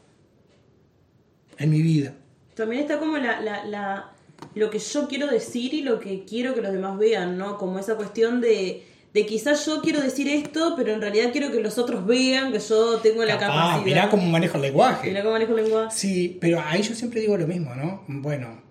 En 1.58 1.70
mi 1.70 1.82
vida. 1.82 2.14
También 2.56 2.84
está 2.84 3.00
como 3.00 3.18
la, 3.18 3.42
la, 3.42 3.66
la, 3.66 4.12
lo 4.56 4.70
que 4.70 4.80
yo 4.80 5.08
quiero 5.08 5.28
decir 5.28 5.74
y 5.74 5.82
lo 5.82 6.00
que 6.00 6.24
quiero 6.26 6.54
que 6.54 6.62
los 6.62 6.72
demás 6.72 6.98
vean, 6.98 7.38
¿no? 7.38 7.58
Como 7.58 7.80
esa 7.80 7.96
cuestión 7.96 8.42
de, 8.42 8.84
de 9.14 9.26
quizás 9.26 9.66
yo 9.66 9.82
quiero 9.82 10.02
decir 10.02 10.28
esto, 10.28 10.74
pero 10.76 10.94
en 10.94 11.02
realidad 11.02 11.32
quiero 11.32 11.52
que 11.52 11.60
los 11.62 11.78
otros 11.78 12.06
vean 12.06 12.52
que 12.52 12.60
yo 12.60 12.98
tengo 12.98 13.24
la 13.26 13.38
Capaz, 13.38 13.48
capacidad. 13.48 13.86
mirá 13.86 14.10
cómo 14.10 14.24
manejo 14.28 14.58
el 14.58 14.64
lenguaje. 14.64 15.08
Mirá 15.10 15.22
cómo 15.22 15.34
manejo 15.34 15.56
el 15.56 15.64
lenguaje. 15.64 15.96
Sí, 15.98 16.38
pero 16.42 16.62
ahí 16.66 16.82
yo 16.82 16.96
siempre 16.96 17.22
digo 17.22 17.38
lo 17.38 17.48
mismo, 17.48 17.74
¿no? 17.76 18.04
Bueno, 18.08 18.62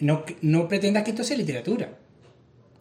no, 0.00 0.24
no 0.42 0.68
pretendas 0.68 1.04
que 1.04 1.10
esto 1.10 1.24
sea 1.24 1.36
literatura. 1.36 1.98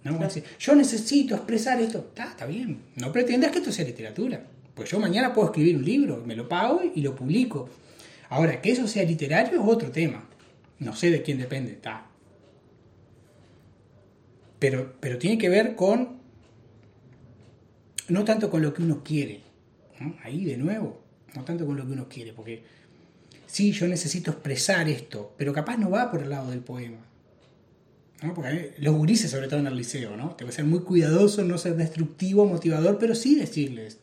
¿no? 0.03 0.17
Claro. 0.17 0.33
Yo 0.59 0.75
necesito 0.75 1.35
expresar 1.35 1.79
esto. 1.79 1.99
Está, 1.99 2.23
está 2.25 2.45
bien. 2.47 2.81
No 2.95 3.11
pretendas 3.11 3.51
que 3.51 3.59
esto 3.59 3.71
sea 3.71 3.85
literatura. 3.85 4.43
Pues 4.73 4.89
yo 4.89 4.99
mañana 4.99 5.31
puedo 5.33 5.49
escribir 5.49 5.75
un 5.75 5.85
libro, 5.85 6.23
me 6.25 6.35
lo 6.35 6.49
pago 6.49 6.81
y 6.95 7.01
lo 7.01 7.15
publico. 7.15 7.69
Ahora, 8.29 8.61
que 8.61 8.71
eso 8.71 8.87
sea 8.87 9.03
literario 9.03 9.61
es 9.61 9.67
otro 9.67 9.91
tema. 9.91 10.23
No 10.79 10.95
sé 10.95 11.11
de 11.11 11.21
quién 11.21 11.37
depende. 11.37 11.73
Está. 11.73 12.07
Pero, 14.61 14.93
pero 14.99 15.17
tiene 15.17 15.39
que 15.39 15.49
ver 15.49 15.75
con. 15.75 16.19
No 18.09 18.23
tanto 18.23 18.51
con 18.51 18.61
lo 18.61 18.73
que 18.75 18.83
uno 18.83 19.03
quiere. 19.03 19.41
Ahí 20.23 20.45
de 20.45 20.55
nuevo. 20.55 21.01
No 21.35 21.43
tanto 21.43 21.65
con 21.65 21.77
lo 21.77 21.85
que 21.87 21.93
uno 21.93 22.07
quiere. 22.07 22.31
Porque 22.31 22.61
sí, 23.47 23.71
yo 23.71 23.87
necesito 23.87 24.29
expresar 24.29 24.87
esto, 24.87 25.33
pero 25.35 25.51
capaz 25.51 25.77
no 25.77 25.89
va 25.89 26.11
por 26.11 26.21
el 26.21 26.29
lado 26.29 26.51
del 26.51 26.59
poema. 26.59 26.99
¿no? 28.21 28.35
Porque 28.35 28.49
a 28.49 28.53
mí- 28.53 28.61
los 28.77 28.95
gurises, 28.95 29.31
sobre 29.31 29.47
todo 29.47 29.59
en 29.61 29.65
el 29.65 29.75
liceo, 29.75 30.15
¿no? 30.15 30.35
Tengo 30.35 30.51
que 30.51 30.55
ser 30.55 30.65
muy 30.65 30.81
cuidadoso, 30.81 31.43
no 31.43 31.57
ser 31.57 31.75
destructivo, 31.75 32.45
motivador, 32.45 32.99
pero 32.99 33.15
sí 33.15 33.33
decirles. 33.33 33.97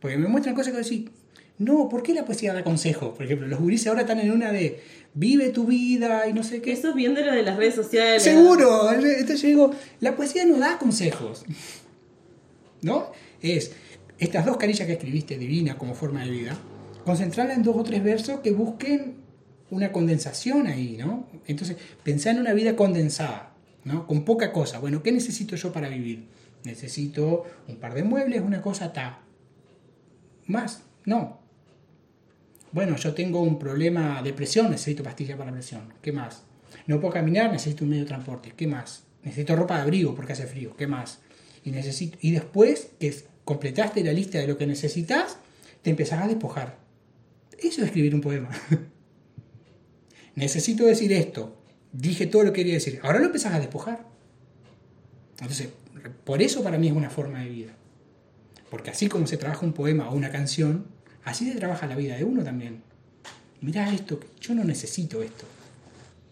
Porque 0.00 0.16
me 0.16 0.28
muestran 0.28 0.54
cosas 0.54 0.72
que 0.72 0.78
decir, 0.78 1.10
no, 1.58 1.88
¿por 1.88 2.02
qué 2.02 2.14
la 2.14 2.24
poesía 2.24 2.52
da 2.52 2.64
consejo? 2.64 3.14
Por 3.14 3.24
ejemplo, 3.24 3.46
los 3.46 3.60
gurises 3.60 3.86
ahora 3.86 4.00
están 4.00 4.18
en 4.18 4.32
una 4.32 4.50
de 4.50 4.82
vive 5.14 5.50
tu 5.50 5.66
vida 5.66 6.26
y 6.28 6.32
no 6.32 6.42
sé 6.42 6.60
qué. 6.60 6.72
Eso 6.72 6.88
es 6.88 6.94
bien 6.94 7.14
de 7.14 7.24
lo 7.24 7.32
de 7.32 7.42
las 7.42 7.56
redes 7.56 7.76
sociales. 7.76 8.22
Seguro. 8.22 8.92
Entonces 8.92 9.42
yo 9.42 9.48
digo, 9.48 9.70
la 10.00 10.16
poesía 10.16 10.44
no 10.44 10.58
da 10.58 10.78
consejos. 10.78 11.44
¿No? 12.82 13.12
Es 13.40 13.72
estas 14.18 14.46
dos 14.46 14.56
carillas 14.56 14.86
que 14.86 14.94
escribiste, 14.94 15.38
divina 15.38 15.76
como 15.76 15.94
forma 15.94 16.24
de 16.24 16.30
vida, 16.30 16.56
concentrarla 17.04 17.54
en 17.54 17.62
dos 17.62 17.76
o 17.76 17.82
tres 17.82 18.02
versos 18.02 18.40
que 18.40 18.52
busquen 18.52 19.16
una 19.70 19.92
condensación 19.92 20.66
ahí, 20.66 20.96
¿no? 20.98 21.26
Entonces, 21.46 21.76
pensá 22.02 22.30
en 22.30 22.38
una 22.38 22.52
vida 22.52 22.76
condensada, 22.76 23.54
¿no? 23.84 24.06
Con 24.06 24.24
poca 24.24 24.52
cosa. 24.52 24.78
Bueno, 24.78 25.02
¿qué 25.02 25.10
necesito 25.12 25.56
yo 25.56 25.72
para 25.72 25.88
vivir? 25.88 26.26
Necesito 26.64 27.44
un 27.68 27.76
par 27.76 27.94
de 27.94 28.04
muebles, 28.04 28.40
una 28.40 28.62
cosa 28.62 28.92
ta. 28.92 29.22
Más, 30.46 30.82
no. 31.04 31.43
Bueno, 32.74 32.96
yo 32.96 33.14
tengo 33.14 33.40
un 33.40 33.56
problema 33.56 34.20
de 34.20 34.32
presión, 34.32 34.68
necesito 34.68 35.04
pastillas 35.04 35.38
para 35.38 35.52
presión. 35.52 35.94
¿Qué 36.02 36.10
más? 36.10 36.42
No 36.88 37.00
puedo 37.00 37.14
caminar, 37.14 37.52
necesito 37.52 37.84
un 37.84 37.90
medio 37.90 38.02
de 38.02 38.08
transporte. 38.08 38.52
¿Qué 38.56 38.66
más? 38.66 39.04
Necesito 39.22 39.54
ropa 39.54 39.76
de 39.76 39.82
abrigo 39.82 40.12
porque 40.16 40.32
hace 40.32 40.48
frío. 40.48 40.74
¿Qué 40.76 40.88
más? 40.88 41.20
Y, 41.62 41.70
necesito, 41.70 42.18
y 42.20 42.32
después 42.32 42.88
que 42.98 43.14
completaste 43.44 44.02
la 44.02 44.12
lista 44.12 44.38
de 44.38 44.48
lo 44.48 44.58
que 44.58 44.66
necesitas, 44.66 45.38
te 45.82 45.90
empezás 45.90 46.24
a 46.24 46.26
despojar. 46.26 46.76
Eso 47.56 47.80
es 47.80 47.86
escribir 47.86 48.12
un 48.12 48.20
poema. 48.20 48.50
necesito 50.34 50.84
decir 50.84 51.12
esto. 51.12 51.56
Dije 51.92 52.26
todo 52.26 52.42
lo 52.42 52.52
que 52.52 52.62
quería 52.62 52.74
decir. 52.74 52.98
Ahora 53.04 53.20
lo 53.20 53.26
empezás 53.26 53.54
a 53.54 53.60
despojar. 53.60 54.04
Entonces, 55.38 55.68
por 56.24 56.42
eso 56.42 56.64
para 56.64 56.76
mí 56.76 56.88
es 56.88 56.92
una 56.92 57.08
forma 57.08 57.38
de 57.38 57.50
vida. 57.50 57.76
Porque 58.68 58.90
así 58.90 59.06
como 59.06 59.28
se 59.28 59.36
trabaja 59.36 59.64
un 59.64 59.74
poema 59.74 60.10
o 60.10 60.16
una 60.16 60.32
canción, 60.32 60.86
así 61.24 61.50
se 61.50 61.58
trabaja 61.58 61.86
la 61.86 61.96
vida 61.96 62.16
de 62.16 62.24
uno 62.24 62.42
también. 62.42 62.82
Mirá 63.60 63.92
esto, 63.92 64.20
yo 64.40 64.54
no 64.54 64.64
necesito 64.64 65.22
esto. 65.22 65.46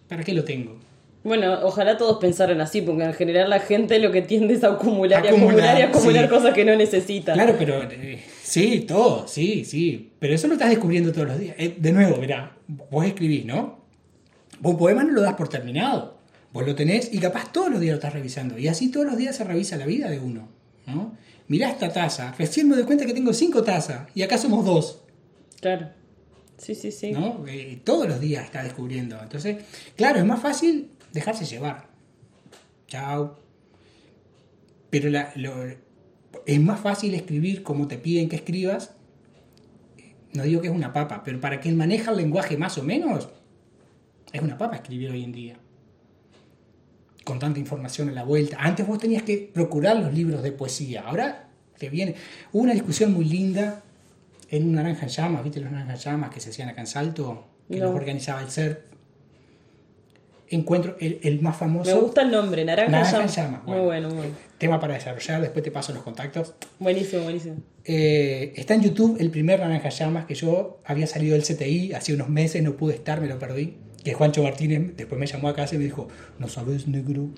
¿Para 0.09 0.23
qué 0.23 0.35
lo 0.35 0.45
tengo? 0.45 0.79
Bueno, 1.25 1.61
ojalá 1.63 1.97
todos 1.97 2.19
pensaran 2.19 2.61
así, 2.61 2.83
porque 2.83 3.05
en 3.05 3.15
general 3.15 3.49
la 3.49 3.61
gente 3.61 3.99
lo 4.01 4.11
que 4.11 4.23
tiende 4.23 4.55
es 4.55 4.65
a 4.65 4.73
acumular 4.73 5.25
y 5.25 5.29
Acumular, 5.29 5.55
acumular 5.55 5.79
y 5.79 5.83
acumular 5.83 6.25
sí. 6.25 6.31
cosas 6.31 6.55
que 6.55 6.65
no 6.65 6.75
necesita. 6.75 7.33
Claro, 7.35 7.55
pero 7.57 7.83
eh, 7.85 8.21
sí, 8.43 8.81
todo, 8.81 9.29
sí, 9.29 9.65
sí. 9.65 10.11
Pero 10.19 10.35
eso 10.35 10.49
lo 10.49 10.55
estás 10.55 10.71
descubriendo 10.71 11.13
todos 11.13 11.29
los 11.29 11.39
días. 11.39 11.55
Eh, 11.59 11.77
de 11.79 11.93
nuevo, 11.93 12.17
mirá, 12.17 12.57
vos 12.67 13.07
escribís, 13.07 13.45
¿no? 13.45 13.79
Vos 14.59 14.73
un 14.73 14.79
poema 14.79 15.05
no 15.05 15.13
lo 15.13 15.23
das 15.23 15.35
por 15.35 15.49
terminado. 15.49 16.19
Vos 16.53 16.67
lo 16.67 16.75
tenés 16.75 17.15
y 17.15 17.19
capaz 17.19 17.53
todos 17.53 17.71
los 17.71 17.81
días 17.81 17.93
lo 17.93 17.97
estás 17.97 18.13
revisando. 18.13 18.59
Y 18.59 18.69
así 18.69 18.91
todos 18.91 19.07
los 19.07 19.17
días 19.17 19.37
se 19.37 19.45
revisa 19.45 19.77
la 19.77 19.87
vida 19.87 20.11
de 20.11 20.19
uno, 20.19 20.49
¿no? 20.87 21.17
Mirá 21.53 21.69
esta 21.69 21.93
taza. 21.93 22.33
Recién 22.39 22.67
me 22.67 22.77
doy 22.77 22.85
cuenta 22.85 23.05
que 23.05 23.13
tengo 23.13 23.31
cinco 23.35 23.63
tazas 23.63 24.09
y 24.15 24.23
acá 24.23 24.39
somos 24.39 24.65
dos. 24.65 25.03
Claro. 25.61 25.91
Sí, 26.57 26.75
sí, 26.75 26.91
sí. 26.91 27.13
¿no? 27.13 27.45
Eh, 27.47 27.79
todos 27.85 28.09
los 28.09 28.19
días 28.21 28.43
está 28.47 28.63
descubriendo. 28.63 29.21
Entonces, 29.23 29.63
claro, 29.95 30.19
es 30.19 30.25
más 30.25 30.41
fácil 30.41 30.93
dejarse 31.13 31.45
llevar. 31.45 31.91
Chao. 32.89 33.37
Pero 34.89 35.11
la- 35.11 35.31
lo- 35.37 35.53
es 36.47 36.59
más 36.59 36.81
fácil 36.81 37.13
escribir 37.13 37.63
como 37.63 37.87
te 37.87 37.99
piden 37.99 38.31
que 38.31 38.37
escribas. 38.37 38.95
No 40.33 40.45
digo 40.45 40.63
que 40.63 40.69
es 40.69 40.75
una 40.75 40.95
papa, 40.95 41.21
pero 41.23 41.39
para 41.39 41.61
quien 41.61 41.77
maneja 41.77 42.13
el 42.13 42.17
lenguaje 42.17 42.57
más 42.57 42.79
o 42.79 42.83
menos, 42.83 43.29
es 44.33 44.41
una 44.41 44.57
papa 44.57 44.77
escribir 44.77 45.11
hoy 45.11 45.23
en 45.23 45.33
día. 45.33 45.57
Con 47.25 47.39
tanta 47.39 47.59
información 47.61 48.09
a 48.09 48.13
la 48.13 48.25
vuelta. 48.25 48.57
Antes 48.61 48.87
vos 48.87 48.99
tenías 48.99 49.23
que 49.23 49.51
procurar 49.53 49.97
los 49.97 50.13
libros 50.13 50.43
de 50.43 50.53
poesía. 50.53 51.03
Ahora 51.03 51.49
te 51.79 51.89
viene. 51.89 52.15
Hubo 52.53 52.63
una 52.63 52.73
discusión 52.73 53.13
muy 53.13 53.25
linda 53.25 53.83
en 54.51 54.65
un 54.65 54.73
Naranja 54.75 55.05
en 55.05 55.09
Llamas, 55.09 55.43
¿viste 55.45 55.61
los 55.61 55.71
Naranja 55.73 55.93
en 55.95 55.99
Llamas 55.99 56.31
que 56.31 56.41
se 56.41 56.51
hacían 56.51 56.69
acá 56.69 56.81
en 56.83 56.87
Salto? 56.87 57.47
Que 57.71 57.77
No. 57.79 57.87
los 57.87 57.95
organizaba 57.95 58.41
el 58.43 58.51
CERP. 58.51 58.81
Encuentro 60.51 60.97
el, 61.01 61.19
el 61.23 61.41
más 61.41 61.57
famoso. 61.57 61.95
Me 61.95 61.99
gusta 62.03 62.21
el 62.23 62.31
nombre, 62.31 62.63
Naranja, 62.65 62.91
Naranja 62.91 63.13
Llama. 63.13 63.25
en 63.25 63.31
Llama, 63.31 63.63
Muy 63.65 63.75
bueno. 63.79 63.85
bueno, 63.87 64.09
muy 64.09 64.17
bueno. 64.19 64.35
Tema 64.59 64.79
para 64.79 64.95
desarrollar, 64.95 65.41
después 65.41 65.65
te 65.65 65.71
paso 65.71 65.95
los 65.95 66.03
contactos. 66.03 66.53
Buenísimo, 66.79 67.23
buenísimo. 67.23 67.57
Eh, 67.87 68.53
está 68.57 68.75
en 68.75 68.83
YouTube 68.83 69.17
el 69.19 69.31
primer 69.31 69.61
Naranja 69.61 69.89
Llamas 69.89 70.27
que 70.27 70.35
yo 70.35 70.81
había 70.85 71.07
salido 71.07 71.33
del 71.35 71.43
CTI 71.43 71.95
hace 71.95 72.13
unos 72.13 72.29
meses, 72.29 72.63
no 72.63 72.75
pude 72.77 72.95
estar, 72.97 73.21
me 73.23 73.29
lo 73.29 73.39
perdí. 73.39 73.79
Que 74.05 74.15
Juancho 74.15 74.43
Martínez 74.43 74.97
después 74.97 75.19
me 75.19 75.27
llamó 75.27 75.49
a 75.49 75.55
casa 75.55 75.75
y 75.75 75.79
me 75.79 75.85
dijo: 75.85 76.09
No 76.39 76.49
sabes, 76.49 76.89
negro, 76.89 77.31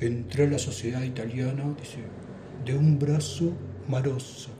entré 0.00 0.44
a 0.44 0.50
la 0.50 0.58
sociedad 0.58 1.02
italiana, 1.02 1.74
dice, 1.80 1.98
de 2.64 2.74
un 2.74 2.98
brazo 2.98 3.52
Marosa 3.88 4.50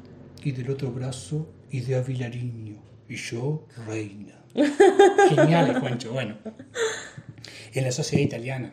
y 0.43 0.53
del 0.53 0.71
otro 0.71 0.91
brazo 0.91 1.49
Idea 1.71 2.01
Vilariño 2.01 2.77
y 3.09 3.17
yo 3.17 3.67
reina. 3.87 4.35
Genial, 5.29 5.79
Juancho. 5.81 6.13
Bueno, 6.13 6.37
en 7.73 7.85
la 7.85 7.93
sociedad 7.93 8.25
italiana. 8.25 8.73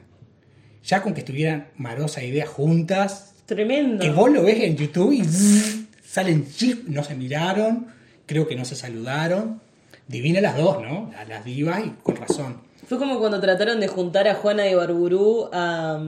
Ya 0.83 1.01
con 1.01 1.13
que 1.13 1.19
estuvieran 1.19 1.67
Marosa 1.77 2.21
e 2.21 2.27
Idea 2.27 2.47
juntas, 2.47 3.35
Tremendo. 3.45 4.03
que 4.03 4.11
vos 4.11 4.31
lo 4.31 4.43
ves 4.43 4.63
en 4.63 4.75
YouTube 4.77 5.11
y 5.11 5.23
zzz, 5.23 5.87
salen 6.05 6.47
chip, 6.49 6.87
no 6.87 7.03
se 7.03 7.15
miraron, 7.15 7.87
creo 8.25 8.47
que 8.47 8.55
no 8.55 8.65
se 8.65 8.75
saludaron. 8.75 9.61
Divina 10.07 10.41
las 10.41 10.57
dos, 10.57 10.81
¿no? 10.81 11.11
A 11.17 11.25
las 11.25 11.45
divas 11.45 11.81
y 11.85 11.89
con 12.01 12.15
razón. 12.15 12.68
Fue 12.89 12.97
como 12.97 13.19
cuando 13.19 13.39
trataron 13.39 13.79
de 13.79 13.87
juntar 13.87 14.27
a 14.27 14.33
Juana 14.35 14.63
de 14.63 14.73
Barburú 14.75 15.47
a, 15.53 16.03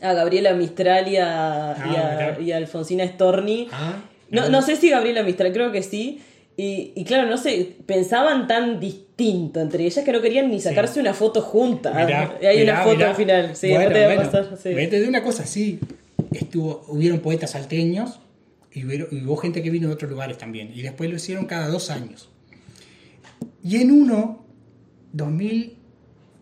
a 0.00 0.12
Gabriela 0.14 0.54
Mistral 0.54 1.08
y 1.08 1.16
a, 1.16 1.76
y 1.76 1.96
a- 1.96 2.34
mirá. 2.36 2.40
y 2.40 2.52
a 2.52 2.56
Alfonsina 2.56 3.04
Storni. 3.06 3.66
Ah, 3.72 3.96
No, 4.30 4.48
no 4.48 4.62
sé 4.62 4.76
si 4.76 4.90
Gabriela 4.90 5.22
Mistral, 5.24 5.52
creo 5.52 5.72
que 5.72 5.82
sí. 5.82 6.20
Y, 6.56 6.92
y 6.96 7.04
claro, 7.04 7.28
no 7.28 7.36
sé, 7.36 7.76
pensaban 7.86 8.46
tan 8.48 8.80
distinto 8.80 9.60
entre 9.60 9.84
ellas 9.86 10.04
que 10.04 10.12
no 10.12 10.20
querían 10.20 10.50
ni 10.50 10.60
sacarse 10.60 10.98
una 11.00 11.14
foto 11.14 11.40
juntas. 11.40 11.94
Mirá, 11.94 12.36
Y 12.42 12.46
hay 12.46 12.58
mirá, 12.60 12.74
una 12.74 12.82
foto 12.82 12.96
mirá. 12.96 13.10
al 13.10 13.16
final, 13.16 13.56
sí, 13.56 13.68
bueno, 13.70 13.84
no 13.90 13.92
te 13.94 14.00
va 14.00 14.04
a 14.12 14.14
bueno, 14.16 14.30
pasar. 14.30 14.56
sí. 14.60 14.74
Vete 14.74 15.00
de 15.00 15.08
una 15.08 15.22
cosa 15.22 15.42
así. 15.44 15.78
Estuvo, 16.32 16.84
hubieron 16.88 17.20
poetas 17.20 17.52
salteños 17.52 18.20
y 18.72 18.84
hubo, 18.84 18.92
y 18.92 19.24
hubo 19.24 19.36
gente 19.36 19.62
que 19.62 19.70
vino 19.70 19.88
de 19.88 19.94
otros 19.94 20.10
lugares 20.10 20.36
también. 20.38 20.70
Y 20.74 20.82
después 20.82 21.08
lo 21.10 21.16
hicieron 21.16 21.46
cada 21.46 21.68
dos 21.68 21.90
años. 21.90 22.28
Y 23.62 23.76
en 23.76 23.90
uno, 23.92 24.44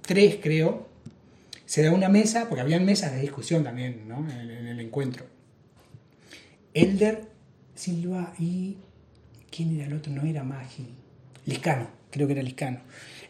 2003 0.06 0.38
creo, 0.40 0.86
se 1.64 1.82
da 1.82 1.92
una 1.92 2.08
mesa, 2.08 2.48
porque 2.48 2.60
habían 2.60 2.84
mesas 2.84 3.12
de 3.12 3.20
discusión 3.20 3.64
también 3.64 4.06
¿no? 4.06 4.26
en, 4.30 4.68
el 4.68 4.80
encuentro. 4.80 5.26
Elder 6.74 7.22
Silva 7.74 8.32
y... 8.38 8.76
¿Quién 9.50 9.74
era 9.76 9.86
el 9.86 9.94
otro? 9.94 10.12
No 10.12 10.22
era 10.22 10.44
Magi. 10.44 10.86
Liscano, 11.46 11.88
creo 12.10 12.26
que 12.26 12.34
era 12.34 12.42
Liscano. 12.42 12.80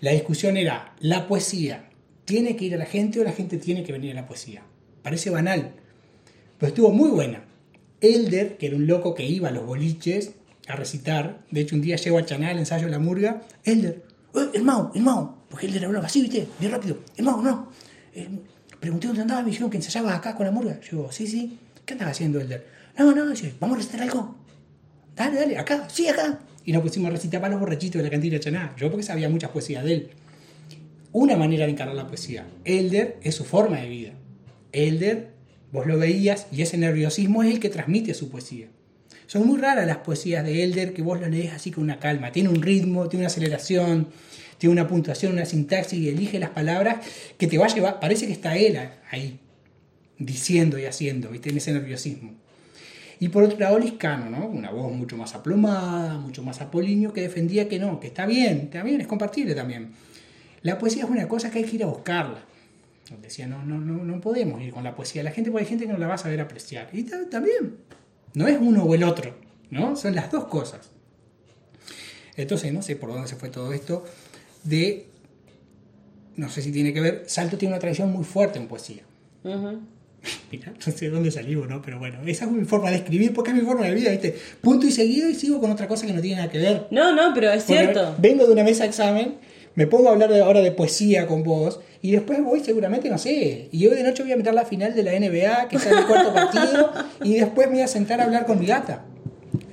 La 0.00 0.10
discusión 0.10 0.56
era, 0.56 0.94
¿la 1.00 1.28
poesía 1.28 1.88
tiene 2.24 2.56
que 2.56 2.64
ir 2.64 2.74
a 2.74 2.78
la 2.78 2.86
gente 2.86 3.20
o 3.20 3.24
la 3.24 3.32
gente 3.32 3.58
tiene 3.58 3.84
que 3.84 3.92
venir 3.92 4.12
a 4.12 4.22
la 4.22 4.26
poesía? 4.26 4.62
Parece 5.02 5.30
banal, 5.30 5.72
pero 6.58 6.68
estuvo 6.68 6.90
muy 6.90 7.10
buena. 7.10 7.44
Elder, 8.00 8.56
que 8.56 8.66
era 8.66 8.76
un 8.76 8.86
loco 8.86 9.14
que 9.14 9.24
iba 9.24 9.48
a 9.48 9.52
los 9.52 9.64
boliches 9.64 10.32
a 10.66 10.74
recitar, 10.74 11.44
de 11.50 11.60
hecho 11.60 11.76
un 11.76 11.82
día 11.82 11.96
llego 11.96 12.18
a 12.18 12.26
Chaná 12.26 12.50
al 12.50 12.58
ensayo 12.58 12.86
de 12.86 12.92
la 12.92 12.98
murga, 12.98 13.42
Elder, 13.64 14.02
"Eh, 14.34 14.50
el 14.54 14.64
Mau, 14.64 14.90
el 14.94 15.02
Mau, 15.02 15.35
porque 15.50 15.66
Elder 15.66 15.86
hablaba 15.86 16.06
así, 16.06 16.22
viste, 16.22 16.48
bien 16.58 16.72
rápido, 16.72 16.98
Mau, 17.18 17.42
no. 17.42 17.70
Eh, 18.14 18.28
pregunté 18.80 19.06
dónde 19.06 19.22
andaba, 19.22 19.42
me 19.42 19.50
dijeron 19.50 19.70
que 19.70 19.76
ensayabas 19.76 20.14
acá 20.16 20.34
con 20.34 20.46
la 20.46 20.52
murga. 20.52 20.80
Yo 20.80 20.98
digo, 20.98 21.12
sí, 21.12 21.26
sí, 21.26 21.58
¿qué 21.84 21.94
andaba 21.94 22.10
haciendo 22.10 22.40
Elder? 22.40 22.66
No, 22.98 23.14
no, 23.14 23.28
dice, 23.28 23.54
vamos 23.60 23.76
a 23.76 23.78
recitar 23.78 24.02
algo. 24.02 24.36
Dale, 25.14 25.36
dale, 25.36 25.58
acá, 25.58 25.88
sí, 25.88 26.08
acá. 26.08 26.40
Y 26.64 26.72
nos 26.72 26.82
pusimos 26.82 27.08
a 27.08 27.12
recitar 27.12 27.40
para 27.40 27.52
los 27.52 27.60
borrachitos 27.60 27.98
de 27.98 28.04
la 28.04 28.10
cantina 28.10 28.34
de 28.34 28.40
Chaná. 28.40 28.74
Yo 28.76 28.90
porque 28.90 29.04
sabía 29.04 29.28
muchas 29.28 29.50
poesías 29.50 29.84
de 29.84 29.92
él. 29.92 30.10
una 31.12 31.36
manera 31.36 31.64
de 31.64 31.72
encarar 31.72 31.94
la 31.94 32.06
poesía. 32.06 32.46
Elder 32.64 33.18
es 33.22 33.34
su 33.34 33.44
forma 33.44 33.78
de 33.78 33.88
vida. 33.88 34.12
Elder, 34.72 35.30
vos 35.72 35.86
lo 35.86 35.96
veías 35.98 36.46
y 36.52 36.62
ese 36.62 36.76
nerviosismo 36.76 37.42
es 37.42 37.54
el 37.54 37.60
que 37.60 37.70
transmite 37.70 38.12
su 38.12 38.28
poesía. 38.28 38.68
Son 39.26 39.46
muy 39.46 39.58
raras 39.58 39.86
las 39.86 39.98
poesías 39.98 40.44
de 40.44 40.62
Elder 40.62 40.92
que 40.92 41.02
vos 41.02 41.20
lo 41.20 41.28
lees 41.28 41.52
así 41.52 41.70
con 41.70 41.84
una 41.84 41.98
calma. 41.98 42.32
Tiene 42.32 42.48
un 42.48 42.62
ritmo, 42.62 43.08
tiene 43.08 43.24
una 43.24 43.28
aceleración, 43.28 44.08
tiene 44.58 44.72
una 44.72 44.86
puntuación, 44.86 45.32
una 45.32 45.44
sintaxis 45.44 45.98
y 45.98 46.08
elige 46.08 46.38
las 46.38 46.50
palabras 46.50 47.04
que 47.36 47.46
te 47.46 47.58
va 47.58 47.66
a 47.66 47.68
llevar. 47.68 48.00
Parece 48.00 48.26
que 48.26 48.32
está 48.32 48.56
él 48.56 48.78
ahí, 49.10 49.40
diciendo 50.18 50.78
y 50.78 50.84
haciendo, 50.84 51.30
¿viste? 51.30 51.50
En 51.50 51.56
ese 51.56 51.72
nerviosismo. 51.72 52.34
Y 53.18 53.28
por 53.28 53.42
otro 53.42 53.58
lado, 53.58 53.78
Liscano, 53.78 54.28
¿no? 54.28 54.46
Una 54.46 54.70
voz 54.70 54.92
mucho 54.92 55.16
más 55.16 55.34
aplomada, 55.34 56.18
mucho 56.18 56.42
más 56.42 56.60
apolíneo, 56.60 57.12
que 57.12 57.22
defendía 57.22 57.68
que 57.68 57.78
no, 57.78 57.98
que 57.98 58.08
está 58.08 58.26
bien, 58.26 58.62
está 58.64 58.82
bien, 58.82 59.00
es 59.00 59.06
compartible 59.06 59.54
también. 59.54 59.92
La 60.62 60.78
poesía 60.78 61.04
es 61.04 61.10
una 61.10 61.26
cosa 61.26 61.50
que 61.50 61.60
hay 61.60 61.64
que 61.64 61.76
ir 61.76 61.82
a 61.82 61.86
buscarla. 61.86 62.44
Decía, 63.22 63.46
no, 63.46 63.64
no, 63.64 63.78
no, 63.78 64.04
no 64.04 64.20
podemos 64.20 64.60
ir 64.60 64.72
con 64.72 64.84
la 64.84 64.94
poesía. 64.94 65.22
La 65.22 65.30
gente, 65.30 65.50
porque 65.50 65.64
hay 65.64 65.68
gente 65.68 65.86
que 65.86 65.92
no 65.92 65.98
la 65.98 66.08
va 66.08 66.14
a 66.14 66.18
saber 66.18 66.40
apreciar. 66.40 66.88
Y 66.92 67.04
también, 67.04 67.76
no 68.36 68.46
es 68.46 68.58
uno 68.60 68.84
o 68.84 68.94
el 68.94 69.02
otro, 69.02 69.34
¿no? 69.70 69.96
Son 69.96 70.14
las 70.14 70.30
dos 70.30 70.44
cosas. 70.44 70.90
Entonces, 72.36 72.70
no 72.70 72.82
sé 72.82 72.94
por 72.94 73.10
dónde 73.10 73.28
se 73.28 73.36
fue 73.36 73.48
todo 73.48 73.72
esto 73.72 74.04
de, 74.62 75.06
no 76.36 76.50
sé 76.50 76.60
si 76.60 76.70
tiene 76.70 76.92
que 76.92 77.00
ver, 77.00 77.24
Salto 77.28 77.56
tiene 77.56 77.72
una 77.72 77.80
tradición 77.80 78.12
muy 78.12 78.24
fuerte 78.24 78.58
en 78.58 78.68
poesía. 78.68 79.04
Mira, 80.52 80.74
no 80.86 80.92
sé 80.92 81.08
dónde 81.08 81.30
salimos, 81.30 81.66
¿no? 81.66 81.80
Pero 81.80 81.98
bueno, 81.98 82.18
esa 82.26 82.44
es 82.44 82.50
mi 82.50 82.66
forma 82.66 82.90
de 82.90 82.96
escribir 82.96 83.32
porque 83.32 83.52
es 83.52 83.56
mi 83.56 83.62
forma 83.62 83.86
de 83.86 83.94
vida, 83.94 84.10
¿viste? 84.10 84.36
Punto 84.60 84.86
y 84.86 84.92
seguido 84.92 85.30
y 85.30 85.34
sigo 85.34 85.58
con 85.58 85.70
otra 85.70 85.88
cosa 85.88 86.06
que 86.06 86.12
no 86.12 86.20
tiene 86.20 86.36
nada 86.36 86.50
que 86.50 86.58
ver. 86.58 86.88
No, 86.90 87.14
no, 87.14 87.32
pero 87.32 87.50
es 87.50 87.64
cierto. 87.64 88.16
Vengo 88.18 88.46
de 88.46 88.52
una 88.52 88.64
mesa 88.64 88.82
de 88.82 88.90
examen, 88.90 89.36
me 89.76 89.86
pongo 89.86 90.08
a 90.08 90.12
hablar 90.12 90.32
de, 90.32 90.40
ahora 90.40 90.60
de 90.60 90.72
poesía 90.72 91.26
con 91.26 91.44
vos 91.44 91.80
y 92.02 92.10
después 92.10 92.42
voy 92.42 92.60
seguramente, 92.60 93.08
no 93.08 93.18
sé, 93.18 93.68
y 93.70 93.86
hoy 93.86 93.94
de 93.94 94.02
noche 94.02 94.22
voy 94.22 94.32
a 94.32 94.36
meter 94.36 94.54
la 94.54 94.64
final 94.64 94.94
de 94.94 95.02
la 95.02 95.12
NBA, 95.12 95.68
que 95.68 95.76
es 95.76 95.86
el 95.86 96.06
cuarto 96.06 96.32
partido, 96.34 96.92
y 97.22 97.34
después 97.34 97.68
me 97.68 97.74
voy 97.74 97.82
a 97.82 97.88
sentar 97.88 98.20
a 98.20 98.24
hablar 98.24 98.46
con 98.46 98.58
mi 98.58 98.66
gata. 98.66 99.04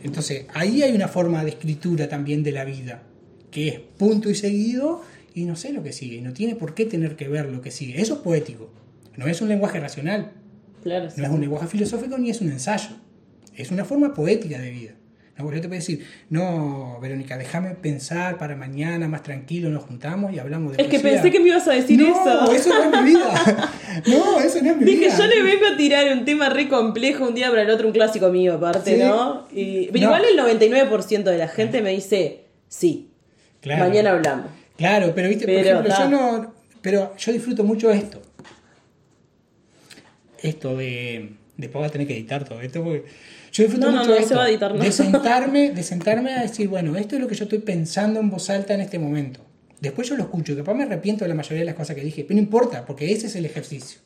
Entonces, 0.03 0.45
ahí 0.53 0.83
hay 0.83 0.93
una 0.93 1.07
forma 1.07 1.43
de 1.43 1.51
escritura 1.51 2.09
también 2.09 2.43
de 2.43 2.51
la 2.51 2.65
vida, 2.65 3.03
que 3.49 3.67
es 3.69 3.79
punto 3.79 4.29
y 4.29 4.35
seguido 4.35 5.01
y 5.33 5.45
no 5.45 5.55
sé 5.55 5.71
lo 5.71 5.83
que 5.83 5.93
sigue, 5.93 6.17
y 6.17 6.21
no 6.21 6.33
tiene 6.33 6.55
por 6.55 6.73
qué 6.75 6.85
tener 6.85 7.15
que 7.15 7.27
ver 7.27 7.45
lo 7.45 7.61
que 7.61 7.71
sigue. 7.71 8.01
Eso 8.01 8.15
es 8.15 8.19
poético, 8.19 8.69
no 9.15 9.27
es 9.27 9.41
un 9.41 9.49
lenguaje 9.49 9.79
racional. 9.79 10.33
No 11.17 11.23
es 11.25 11.31
un 11.31 11.39
lenguaje 11.41 11.67
filosófico 11.67 12.17
ni 12.17 12.29
es 12.29 12.41
un 12.41 12.51
ensayo. 12.51 12.89
Es 13.55 13.71
una 13.71 13.85
forma 13.85 14.13
poética 14.13 14.59
de 14.59 14.69
vida. 14.69 14.91
No, 15.37 15.45
yo 15.45 15.61
te 15.61 15.67
puedo 15.67 15.79
decir, 15.79 16.05
no, 16.29 16.99
Verónica, 17.01 17.37
déjame 17.37 17.71
pensar 17.71 18.37
para 18.37 18.55
mañana, 18.55 19.07
más 19.07 19.23
tranquilo, 19.23 19.69
nos 19.69 19.83
juntamos 19.83 20.31
y 20.31 20.37
hablamos 20.37 20.77
de 20.77 20.83
Es 20.83 20.89
que 20.89 20.99
pensé 20.99 21.31
que 21.31 21.39
me 21.39 21.49
ibas 21.49 21.67
a 21.67 21.73
decir 21.73 21.99
eso. 22.01 22.23
No, 22.23 22.51
eso 22.51 22.69
no 22.69 22.83
es 22.83 23.01
mi 23.01 23.09
vida. 23.09 23.71
No, 24.07 24.39
eso 24.39 24.61
no 24.61 24.71
es 24.71 24.77
mi 24.77 24.85
Dije, 24.85 25.05
vida. 25.05 25.17
yo 25.17 25.27
le 25.27 25.43
vengo 25.43 25.67
a 25.67 25.77
tirar 25.77 26.11
un 26.11 26.25
tema 26.25 26.49
re 26.49 26.67
complejo 26.67 27.27
un 27.27 27.35
día 27.35 27.49
para 27.49 27.63
el 27.63 27.69
otro, 27.69 27.87
un 27.87 27.93
clásico 27.93 28.29
mío 28.29 28.55
aparte, 28.55 28.97
¿no? 28.97 29.47
Y, 29.51 29.89
Igual 29.97 30.23
el 30.25 30.37
99% 30.37 31.23
de 31.23 31.37
la 31.37 31.47
gente 31.47 31.81
me 31.81 31.91
dice, 31.91 32.45
sí, 32.67 33.09
mañana 33.63 34.11
hablamos. 34.11 34.47
Claro, 34.77 35.13
pero 35.15 35.29
viste, 35.29 35.45
por 35.45 35.55
ejemplo, 35.55 35.93
yo 35.97 36.09
no, 36.09 36.53
pero 36.81 37.15
yo 37.17 37.31
disfruto 37.31 37.63
mucho 37.63 37.91
esto 37.91 38.21
esto 40.43 40.75
de. 40.75 41.31
Después 41.57 41.81
voy 41.81 41.87
a 41.87 41.91
tener 41.91 42.05
que 42.05 42.13
editar 42.13 42.43
todo 42.43 42.61
esto 42.61 42.83
porque. 42.83 43.05
Yo 43.53 43.63
disfruto 43.63 43.91
mucho 43.91 44.11
de, 44.13 44.91
sentarme, 44.91 45.69
de 45.69 45.83
sentarme 45.83 46.33
a 46.33 46.41
decir, 46.41 46.67
bueno, 46.67 46.95
esto 46.95 47.15
es 47.15 47.21
lo 47.21 47.27
que 47.27 47.35
yo 47.35 47.43
estoy 47.43 47.59
pensando 47.59 48.19
en 48.19 48.31
voz 48.31 48.49
alta 48.49 48.73
en 48.73 48.81
este 48.81 48.97
momento. 48.97 49.41
Después 49.79 50.09
yo 50.09 50.15
lo 50.15 50.23
escucho, 50.23 50.53
que 50.53 50.57
después 50.57 50.75
me 50.75 50.83
arrepiento 50.83 51.23
de 51.23 51.29
la 51.29 51.35
mayoría 51.35 51.59
de 51.59 51.65
las 51.65 51.75
cosas 51.75 51.95
que 51.95 52.01
dije, 52.01 52.23
pero 52.23 52.35
no 52.35 52.41
importa, 52.41 52.83
porque 52.83 53.11
ese 53.11 53.27
es 53.27 53.35
el 53.35 53.45
ejercicio. 53.45 53.99